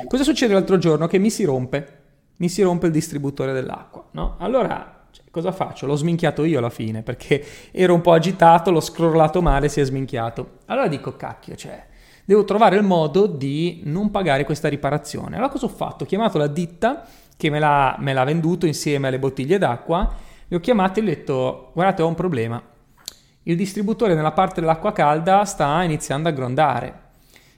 Cosa 0.07 0.23
succede 0.23 0.53
l'altro 0.53 0.77
giorno? 0.77 1.07
Che 1.07 1.17
mi 1.17 1.29
si 1.29 1.43
rompe 1.43 2.05
mi 2.37 2.49
si 2.49 2.61
rompe 2.61 2.87
il 2.87 2.91
distributore 2.91 3.51
dell'acqua, 3.53 4.05
no? 4.11 4.35
Allora, 4.37 4.96
cioè, 5.17 5.25
cosa 5.31 5.51
faccio? 5.51 5.87
L'ho 5.87 5.95
sminchiato 5.95 6.43
io 6.43 6.59
alla 6.59 6.69
fine, 6.69 7.01
perché 7.01 7.43
ero 7.71 7.95
un 7.95 8.01
po' 8.01 8.11
agitato, 8.11 8.69
l'ho 8.69 8.79
scrollato 8.79 9.41
male, 9.41 9.67
si 9.67 9.79
è 9.79 9.83
sminchiato. 9.83 10.59
Allora 10.65 10.87
dico, 10.87 11.15
cacchio, 11.15 11.55
cioè, 11.55 11.83
devo 12.23 12.43
trovare 12.43 12.75
il 12.75 12.83
modo 12.83 13.25
di 13.25 13.81
non 13.85 14.11
pagare 14.11 14.43
questa 14.43 14.67
riparazione. 14.69 15.35
Allora 15.35 15.49
cosa 15.49 15.65
ho 15.65 15.69
fatto? 15.69 16.03
Ho 16.03 16.07
chiamato 16.07 16.37
la 16.37 16.47
ditta 16.47 17.07
che 17.35 17.49
me 17.49 17.57
l'ha, 17.57 17.95
me 17.99 18.13
l'ha 18.13 18.23
venduto 18.23 18.67
insieme 18.67 19.07
alle 19.07 19.17
bottiglie 19.17 19.57
d'acqua, 19.57 20.13
li 20.47 20.55
ho 20.55 20.59
chiamati 20.59 20.99
e 20.99 21.03
ho 21.03 21.05
detto, 21.05 21.71
guardate, 21.73 22.03
ho 22.03 22.07
un 22.07 22.15
problema. 22.15 22.61
Il 23.43 23.55
distributore 23.55 24.13
nella 24.13 24.33
parte 24.33 24.59
dell'acqua 24.59 24.91
calda 24.91 25.45
sta 25.45 25.81
iniziando 25.81 26.29
a 26.29 26.31
grondare 26.31 27.05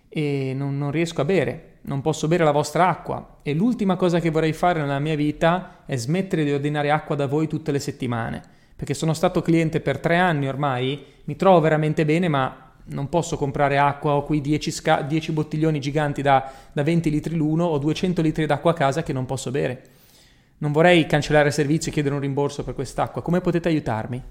e 0.10 0.54
non, 0.56 0.78
non 0.78 0.92
riesco 0.92 1.22
a 1.22 1.26
bere 1.26 1.70
non 1.82 2.02
posso 2.02 2.28
bere 2.28 2.44
la 2.44 2.52
vostra 2.52 2.88
acqua 2.88 3.38
e 3.42 3.54
l'ultima 3.54 3.96
cosa 3.96 4.20
che 4.20 4.30
vorrei 4.30 4.54
fare 4.54 4.80
nella 4.80 5.00
mia 5.00 5.16
vita 5.16 5.84
è 5.86 5.96
smettere 5.96 6.44
di 6.44 6.52
ordinare 6.52 6.92
acqua 6.92 7.16
da 7.16 7.26
voi 7.26 7.48
tutte 7.48 7.72
le 7.72 7.80
settimane, 7.80 8.42
perché 8.76 8.94
sono 8.94 9.14
stato 9.14 9.42
cliente 9.42 9.80
per 9.80 10.00
tre 10.00 10.18
anni 10.18 10.48
ormai, 10.48 11.04
mi 11.24 11.36
trovo 11.36 11.60
veramente 11.60 12.06
bene, 12.06 12.28
ma 12.28 12.74
non 12.86 13.08
posso 13.08 13.38
comprare 13.38 13.78
acqua, 13.78 14.14
ho 14.14 14.24
qui 14.24 14.42
10, 14.42 14.72
sca- 14.72 15.02
10 15.02 15.32
bottiglioni 15.32 15.80
giganti 15.80 16.22
da, 16.22 16.52
da 16.72 16.84
20 16.84 17.10
litri 17.10 17.36
l'uno 17.36 17.66
o 17.66 17.78
200 17.78 18.22
litri 18.22 18.46
d'acqua 18.46 18.72
a 18.72 18.76
casa 18.76 19.04
che 19.04 19.14
non 19.14 19.26
posso 19.26 19.52
bere. 19.52 19.82
Non 20.58 20.72
vorrei 20.72 21.06
cancellare 21.06 21.48
il 21.48 21.54
servizio 21.54 21.90
e 21.90 21.94
chiedere 21.94 22.16
un 22.16 22.22
rimborso 22.22 22.64
per 22.64 22.74
quest'acqua, 22.74 23.22
come 23.22 23.42
potete 23.42 23.70
aiutarmi? 23.70 24.22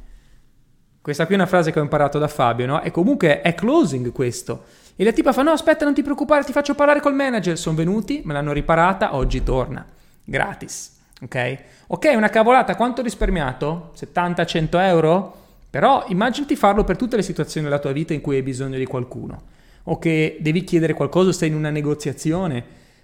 Questa 1.08 1.24
qui 1.24 1.36
è 1.36 1.38
una 1.38 1.46
frase 1.46 1.72
che 1.72 1.78
ho 1.80 1.82
imparato 1.82 2.18
da 2.18 2.28
Fabio, 2.28 2.66
no? 2.66 2.82
E 2.82 2.90
comunque 2.90 3.40
è 3.40 3.54
closing 3.54 4.12
questo. 4.12 4.64
E 4.94 5.04
la 5.04 5.12
tipa 5.12 5.32
fa: 5.32 5.40
No, 5.40 5.52
aspetta, 5.52 5.86
non 5.86 5.94
ti 5.94 6.02
preoccupare, 6.02 6.44
ti 6.44 6.52
faccio 6.52 6.74
parlare 6.74 7.00
col 7.00 7.14
manager. 7.14 7.56
Sono 7.56 7.76
venuti, 7.76 8.20
me 8.26 8.34
l'hanno 8.34 8.52
riparata, 8.52 9.14
oggi 9.14 9.42
torna. 9.42 9.86
Gratis. 10.22 10.98
Ok? 11.22 11.58
Ok, 11.86 12.12
una 12.14 12.28
cavolata, 12.28 12.76
quanto 12.76 13.00
ho 13.00 13.04
risparmiato? 13.04 13.92
70-100 13.98 14.68
euro? 14.82 15.36
Però 15.70 16.04
immaginati 16.08 16.54
farlo 16.56 16.84
per 16.84 16.98
tutte 16.98 17.16
le 17.16 17.22
situazioni 17.22 17.66
della 17.66 17.80
tua 17.80 17.92
vita 17.92 18.12
in 18.12 18.20
cui 18.20 18.36
hai 18.36 18.42
bisogno 18.42 18.76
di 18.76 18.84
qualcuno. 18.84 19.40
O 19.84 19.98
che 19.98 20.36
devi 20.40 20.62
chiedere 20.62 20.92
qualcosa, 20.92 21.32
sei 21.32 21.48
in 21.48 21.54
una 21.54 21.70
negoziazione 21.70 22.62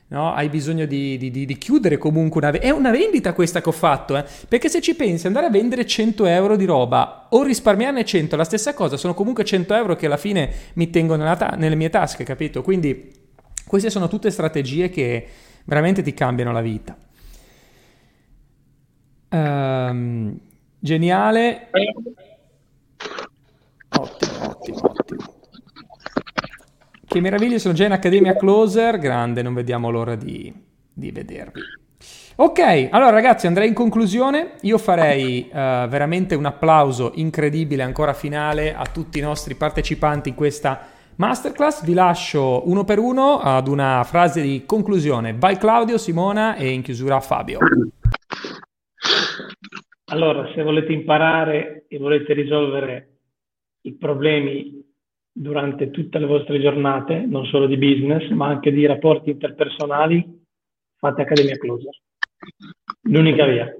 no? 0.09 0.33
hai 0.33 0.49
bisogno 0.49 0.87
di, 0.87 1.17
di, 1.17 1.31
di, 1.31 1.47
di 1.47 1.59
chiudere 1.59 1.99
comunque 1.99 2.41
una 2.41 2.51
vendita. 2.51 2.73
È 2.73 2.77
una 2.77 2.91
vendita 2.91 3.33
questa 3.33 3.61
che 3.61 3.69
ho 3.69 3.73
fatto, 3.73 4.17
eh? 4.17 4.25
perché 4.49 4.69
se 4.69 4.81
ci 4.81 4.95
pensi, 4.95 5.27
andare 5.27 5.47
a 5.47 5.51
vendere 5.51 5.87
100 5.87 6.27
euro 6.27 6.57
di 6.57 6.65
roba 6.65 7.29
o 7.31 7.43
risparmiarne 7.43 8.05
100, 8.05 8.37
la 8.37 8.45
stessa 8.45 8.75
cosa, 8.75 8.97
sono 8.97 9.15
comunque 9.15 9.45
100 9.45 9.75
euro 9.75 9.97
che 9.97 10.07
alla 10.07 10.17
fine 10.17 10.51
mi 10.75 10.91
tengo 10.91 11.17
ta- 11.17 11.55
nelle 11.57 11.77
mie 11.77 11.91
tasche, 11.91 12.25
capito? 12.25 12.63
Quindi 12.63 13.13
queste 13.67 13.91
sono 13.91 14.09
tutte 14.09 14.31
strategie 14.31 14.91
che 14.91 15.27
veramente 15.65 16.03
ti 16.03 16.15
cambiano 16.15 16.53
la 16.53 16.61
vita. 16.61 16.97
Um, 19.31 20.39
geniale. 20.79 21.71
Ottimo, 23.97 24.49
ottimo. 24.49 24.84
Che 27.15 27.21
meraviglie, 27.21 27.61
sono 27.61 27.75
già 27.75 27.85
in 27.85 27.93
Accademia 27.93 28.35
Closer, 28.35 28.99
grande, 28.99 29.41
non 29.41 29.55
vediamo 29.55 29.89
l'ora 29.89 30.17
di, 30.17 30.53
di 30.93 31.13
vedervi. 31.13 31.61
Ok, 32.39 32.89
allora 32.91 33.11
ragazzi 33.11 33.47
andrei 33.47 33.69
in 33.69 33.75
conclusione, 33.75 34.55
io 34.63 34.79
farei 34.79 35.49
uh, 35.49 35.87
veramente 35.87 36.35
un 36.35 36.45
applauso 36.45 37.13
incredibile 37.15 37.85
ancora 37.85 38.15
finale 38.15 38.75
a 38.75 38.85
tutti 38.87 39.21
i 39.21 39.23
nostri 39.23 39.55
partecipanti 39.55 40.31
in 40.31 40.35
questa 40.35 40.89
masterclass, 41.15 41.85
vi 41.85 41.95
lascio 41.95 42.69
uno 42.69 42.83
per 42.83 42.99
uno 42.99 43.39
ad 43.39 43.69
una 43.69 44.03
frase 44.03 44.43
di 44.43 44.65
conclusione, 44.67 45.37
vai 45.39 45.57
Claudio, 45.57 45.99
Simona 45.99 46.57
e 46.57 46.71
in 46.71 46.83
chiusura 46.83 47.21
Fabio. 47.21 47.61
Allora, 50.07 50.51
se 50.53 50.65
volete 50.65 50.93
imparare 50.93 51.85
e 51.87 51.97
volete 51.97 52.33
risolvere 52.33 53.19
i 53.83 53.93
problemi 53.93 54.84
durante 55.37 55.91
tutte 55.91 56.19
le 56.19 56.27
vostre 56.27 56.61
giornate, 56.61 57.27
non 57.27 57.45
solo 57.47 57.67
di 57.67 57.77
business, 57.77 58.31
ma 58.31 58.47
anche 58.47 58.71
di 58.71 58.87
rapporti 58.87 59.31
interpersonali, 59.31 60.45
fate 60.97 61.23
Accademia 61.23 61.57
Closer. 61.57 62.01
L'unica 63.03 63.45
via. 63.45 63.77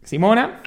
Simona? 0.00 0.60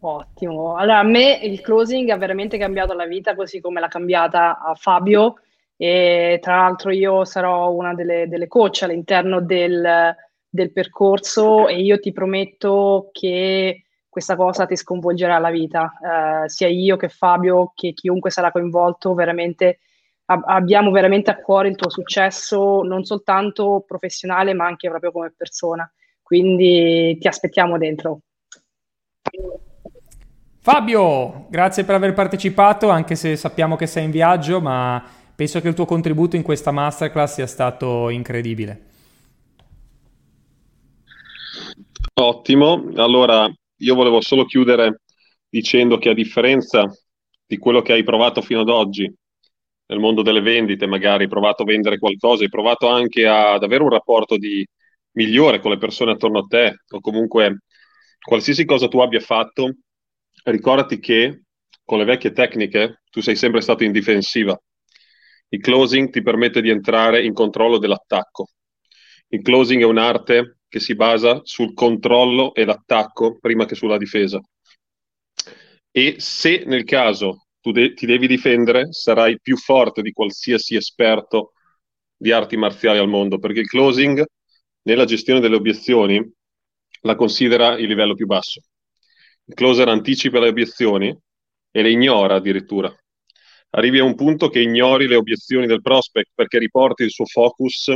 Ottimo. 0.00 0.74
Allora, 0.74 0.98
a 0.98 1.04
me 1.04 1.38
il 1.42 1.60
closing 1.60 2.08
ha 2.10 2.16
veramente 2.16 2.58
cambiato 2.58 2.94
la 2.94 3.06
vita, 3.06 3.36
così 3.36 3.60
come 3.60 3.78
l'ha 3.78 3.86
cambiata 3.86 4.58
a 4.58 4.74
Fabio. 4.74 5.36
E 5.76 6.38
tra 6.42 6.56
l'altro 6.56 6.90
io 6.90 7.24
sarò 7.24 7.70
una 7.70 7.94
delle, 7.94 8.26
delle 8.28 8.48
coach 8.48 8.82
all'interno 8.82 9.40
del, 9.40 10.14
del 10.48 10.72
percorso 10.72 11.68
e 11.68 11.80
io 11.80 12.00
ti 12.00 12.12
prometto 12.12 13.10
che 13.12 13.84
questa 14.12 14.36
cosa 14.36 14.66
ti 14.66 14.76
sconvolgerà 14.76 15.38
la 15.38 15.48
vita. 15.48 15.90
Uh, 15.98 16.46
sia 16.46 16.68
io 16.68 16.98
che 16.98 17.08
Fabio, 17.08 17.72
che 17.74 17.94
chiunque 17.94 18.30
sarà 18.30 18.52
coinvolto, 18.52 19.14
veramente 19.14 19.78
ab- 20.26 20.44
abbiamo 20.44 20.90
veramente 20.90 21.30
a 21.30 21.36
cuore 21.36 21.68
il 21.68 21.76
tuo 21.76 21.88
successo, 21.88 22.82
non 22.82 23.04
soltanto 23.04 23.82
professionale, 23.86 24.52
ma 24.52 24.66
anche 24.66 24.90
proprio 24.90 25.12
come 25.12 25.32
persona. 25.34 25.90
Quindi 26.20 27.16
ti 27.18 27.26
aspettiamo 27.26 27.78
dentro. 27.78 28.18
Fabio, 30.60 31.46
grazie 31.48 31.84
per 31.84 31.94
aver 31.94 32.12
partecipato, 32.12 32.90
anche 32.90 33.14
se 33.14 33.34
sappiamo 33.36 33.76
che 33.76 33.86
sei 33.86 34.04
in 34.04 34.10
viaggio, 34.10 34.60
ma 34.60 35.02
penso 35.34 35.58
che 35.62 35.68
il 35.68 35.74
tuo 35.74 35.86
contributo 35.86 36.36
in 36.36 36.42
questa 36.42 36.70
masterclass 36.70 37.32
sia 37.32 37.46
stato 37.46 38.10
incredibile. 38.10 38.90
Ottimo, 42.20 42.90
allora 42.96 43.50
io 43.82 43.94
volevo 43.94 44.20
solo 44.20 44.44
chiudere 44.44 45.00
dicendo 45.48 45.98
che 45.98 46.10
a 46.10 46.14
differenza 46.14 46.84
di 47.46 47.58
quello 47.58 47.82
che 47.82 47.92
hai 47.92 48.02
provato 48.02 48.40
fino 48.40 48.60
ad 48.60 48.68
oggi 48.68 49.12
nel 49.86 49.98
mondo 49.98 50.22
delle 50.22 50.40
vendite, 50.40 50.86
magari 50.86 51.24
hai 51.24 51.28
provato 51.28 51.62
a 51.62 51.66
vendere 51.66 51.98
qualcosa, 51.98 52.42
hai 52.42 52.48
provato 52.48 52.88
anche 52.88 53.26
ad 53.26 53.62
avere 53.62 53.82
un 53.82 53.90
rapporto 53.90 54.38
di, 54.38 54.66
migliore 55.12 55.60
con 55.60 55.70
le 55.70 55.78
persone 55.78 56.12
attorno 56.12 56.40
a 56.40 56.46
te 56.48 56.82
o 56.88 57.00
comunque 57.00 57.62
qualsiasi 58.20 58.64
cosa 58.64 58.88
tu 58.88 58.98
abbia 59.00 59.20
fatto, 59.20 59.74
ricordati 60.44 60.98
che 60.98 61.42
con 61.84 61.98
le 61.98 62.04
vecchie 62.04 62.32
tecniche 62.32 63.02
tu 63.10 63.20
sei 63.20 63.36
sempre 63.36 63.60
stato 63.60 63.84
in 63.84 63.92
difensiva. 63.92 64.58
Il 65.48 65.60
closing 65.60 66.10
ti 66.10 66.22
permette 66.22 66.62
di 66.62 66.70
entrare 66.70 67.22
in 67.24 67.34
controllo 67.34 67.78
dell'attacco. 67.78 68.48
Il 69.28 69.42
closing 69.42 69.82
è 69.82 69.84
un'arte 69.84 70.60
che 70.72 70.80
si 70.80 70.94
basa 70.94 71.42
sul 71.44 71.74
controllo 71.74 72.54
e 72.54 72.64
l'attacco 72.64 73.36
prima 73.38 73.66
che 73.66 73.74
sulla 73.74 73.98
difesa. 73.98 74.40
E 75.90 76.14
se 76.16 76.62
nel 76.64 76.84
caso 76.84 77.48
tu 77.60 77.72
de- 77.72 77.92
ti 77.92 78.06
devi 78.06 78.26
difendere, 78.26 78.90
sarai 78.90 79.38
più 79.38 79.58
forte 79.58 80.00
di 80.00 80.12
qualsiasi 80.12 80.74
esperto 80.74 81.52
di 82.16 82.32
arti 82.32 82.56
marziali 82.56 82.98
al 82.98 83.08
mondo, 83.08 83.38
perché 83.38 83.60
il 83.60 83.68
closing 83.68 84.24
nella 84.84 85.04
gestione 85.04 85.40
delle 85.40 85.56
obiezioni 85.56 86.26
la 87.02 87.16
considera 87.16 87.76
il 87.76 87.86
livello 87.86 88.14
più 88.14 88.24
basso. 88.24 88.62
Il 89.44 89.52
closer 89.52 89.88
anticipa 89.88 90.40
le 90.40 90.48
obiezioni 90.48 91.14
e 91.70 91.82
le 91.82 91.90
ignora 91.90 92.36
addirittura. 92.36 92.90
Arrivi 93.74 93.98
a 93.98 94.04
un 94.04 94.14
punto 94.14 94.48
che 94.48 94.60
ignori 94.60 95.06
le 95.06 95.16
obiezioni 95.16 95.66
del 95.66 95.82
prospect 95.82 96.30
perché 96.34 96.58
riporti 96.58 97.02
il 97.02 97.10
suo 97.10 97.26
focus 97.26 97.94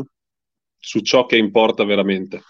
su 0.78 1.00
ciò 1.00 1.24
che 1.24 1.38
importa 1.38 1.84
veramente. 1.84 2.42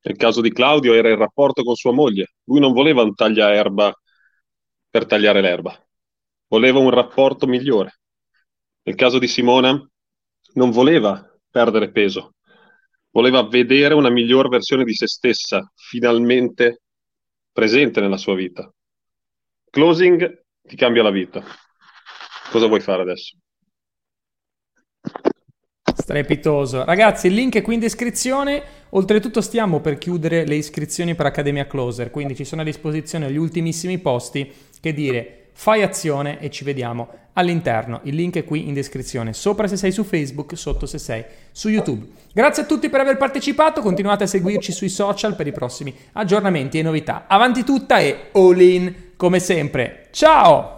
Nel 0.00 0.16
caso 0.16 0.40
di 0.40 0.52
Claudio 0.52 0.94
era 0.94 1.08
il 1.08 1.16
rapporto 1.16 1.62
con 1.62 1.74
sua 1.74 1.92
moglie. 1.92 2.34
Lui 2.44 2.60
non 2.60 2.72
voleva 2.72 3.02
un 3.02 3.14
tagliaerba 3.14 3.92
per 4.90 5.06
tagliare 5.06 5.40
l'erba, 5.40 5.76
voleva 6.48 6.78
un 6.78 6.90
rapporto 6.90 7.46
migliore. 7.46 8.00
Nel 8.82 8.94
caso 8.94 9.18
di 9.18 9.26
Simona 9.26 9.78
non 10.54 10.70
voleva 10.70 11.22
perdere 11.50 11.90
peso, 11.90 12.34
voleva 13.10 13.46
vedere 13.46 13.94
una 13.94 14.10
miglior 14.10 14.48
versione 14.48 14.84
di 14.84 14.94
se 14.94 15.06
stessa, 15.06 15.70
finalmente 15.74 16.82
presente 17.52 18.00
nella 18.00 18.16
sua 18.16 18.34
vita. 18.34 18.72
Closing 19.70 20.44
ti 20.62 20.76
cambia 20.76 21.02
la 21.02 21.10
vita. 21.10 21.44
Cosa 22.50 22.66
vuoi 22.66 22.80
fare 22.80 23.02
adesso? 23.02 23.36
Strepitoso. 26.08 26.86
Ragazzi, 26.86 27.26
il 27.26 27.34
link 27.34 27.56
è 27.56 27.60
qui 27.60 27.74
in 27.74 27.80
descrizione. 27.80 28.62
Oltretutto 28.90 29.42
stiamo 29.42 29.80
per 29.80 29.98
chiudere 29.98 30.46
le 30.46 30.54
iscrizioni 30.54 31.14
per 31.14 31.26
Accademia 31.26 31.66
Closer, 31.66 32.10
quindi 32.10 32.34
ci 32.34 32.44
sono 32.44 32.62
a 32.62 32.64
disposizione 32.64 33.30
gli 33.30 33.36
ultimissimi 33.36 33.98
posti 33.98 34.50
che 34.80 34.94
dire 34.94 35.48
fai 35.52 35.82
azione 35.82 36.40
e 36.40 36.48
ci 36.48 36.64
vediamo 36.64 37.08
all'interno. 37.34 38.00
Il 38.04 38.14
link 38.14 38.36
è 38.36 38.44
qui 38.44 38.68
in 38.68 38.72
descrizione, 38.72 39.34
sopra 39.34 39.66
se 39.66 39.76
sei 39.76 39.92
su 39.92 40.02
Facebook, 40.02 40.56
sotto 40.56 40.86
se 40.86 40.96
sei 40.96 41.22
su 41.52 41.68
YouTube. 41.68 42.06
Grazie 42.32 42.62
a 42.62 42.66
tutti 42.66 42.88
per 42.88 43.00
aver 43.00 43.18
partecipato, 43.18 43.82
continuate 43.82 44.24
a 44.24 44.28
seguirci 44.28 44.72
sui 44.72 44.88
social 44.88 45.36
per 45.36 45.46
i 45.46 45.52
prossimi 45.52 45.94
aggiornamenti 46.12 46.78
e 46.78 46.82
novità. 46.82 47.26
Avanti 47.28 47.64
tutta 47.64 47.98
e 47.98 48.30
all 48.32 48.58
in 48.58 48.94
come 49.14 49.40
sempre. 49.40 50.06
Ciao! 50.12 50.77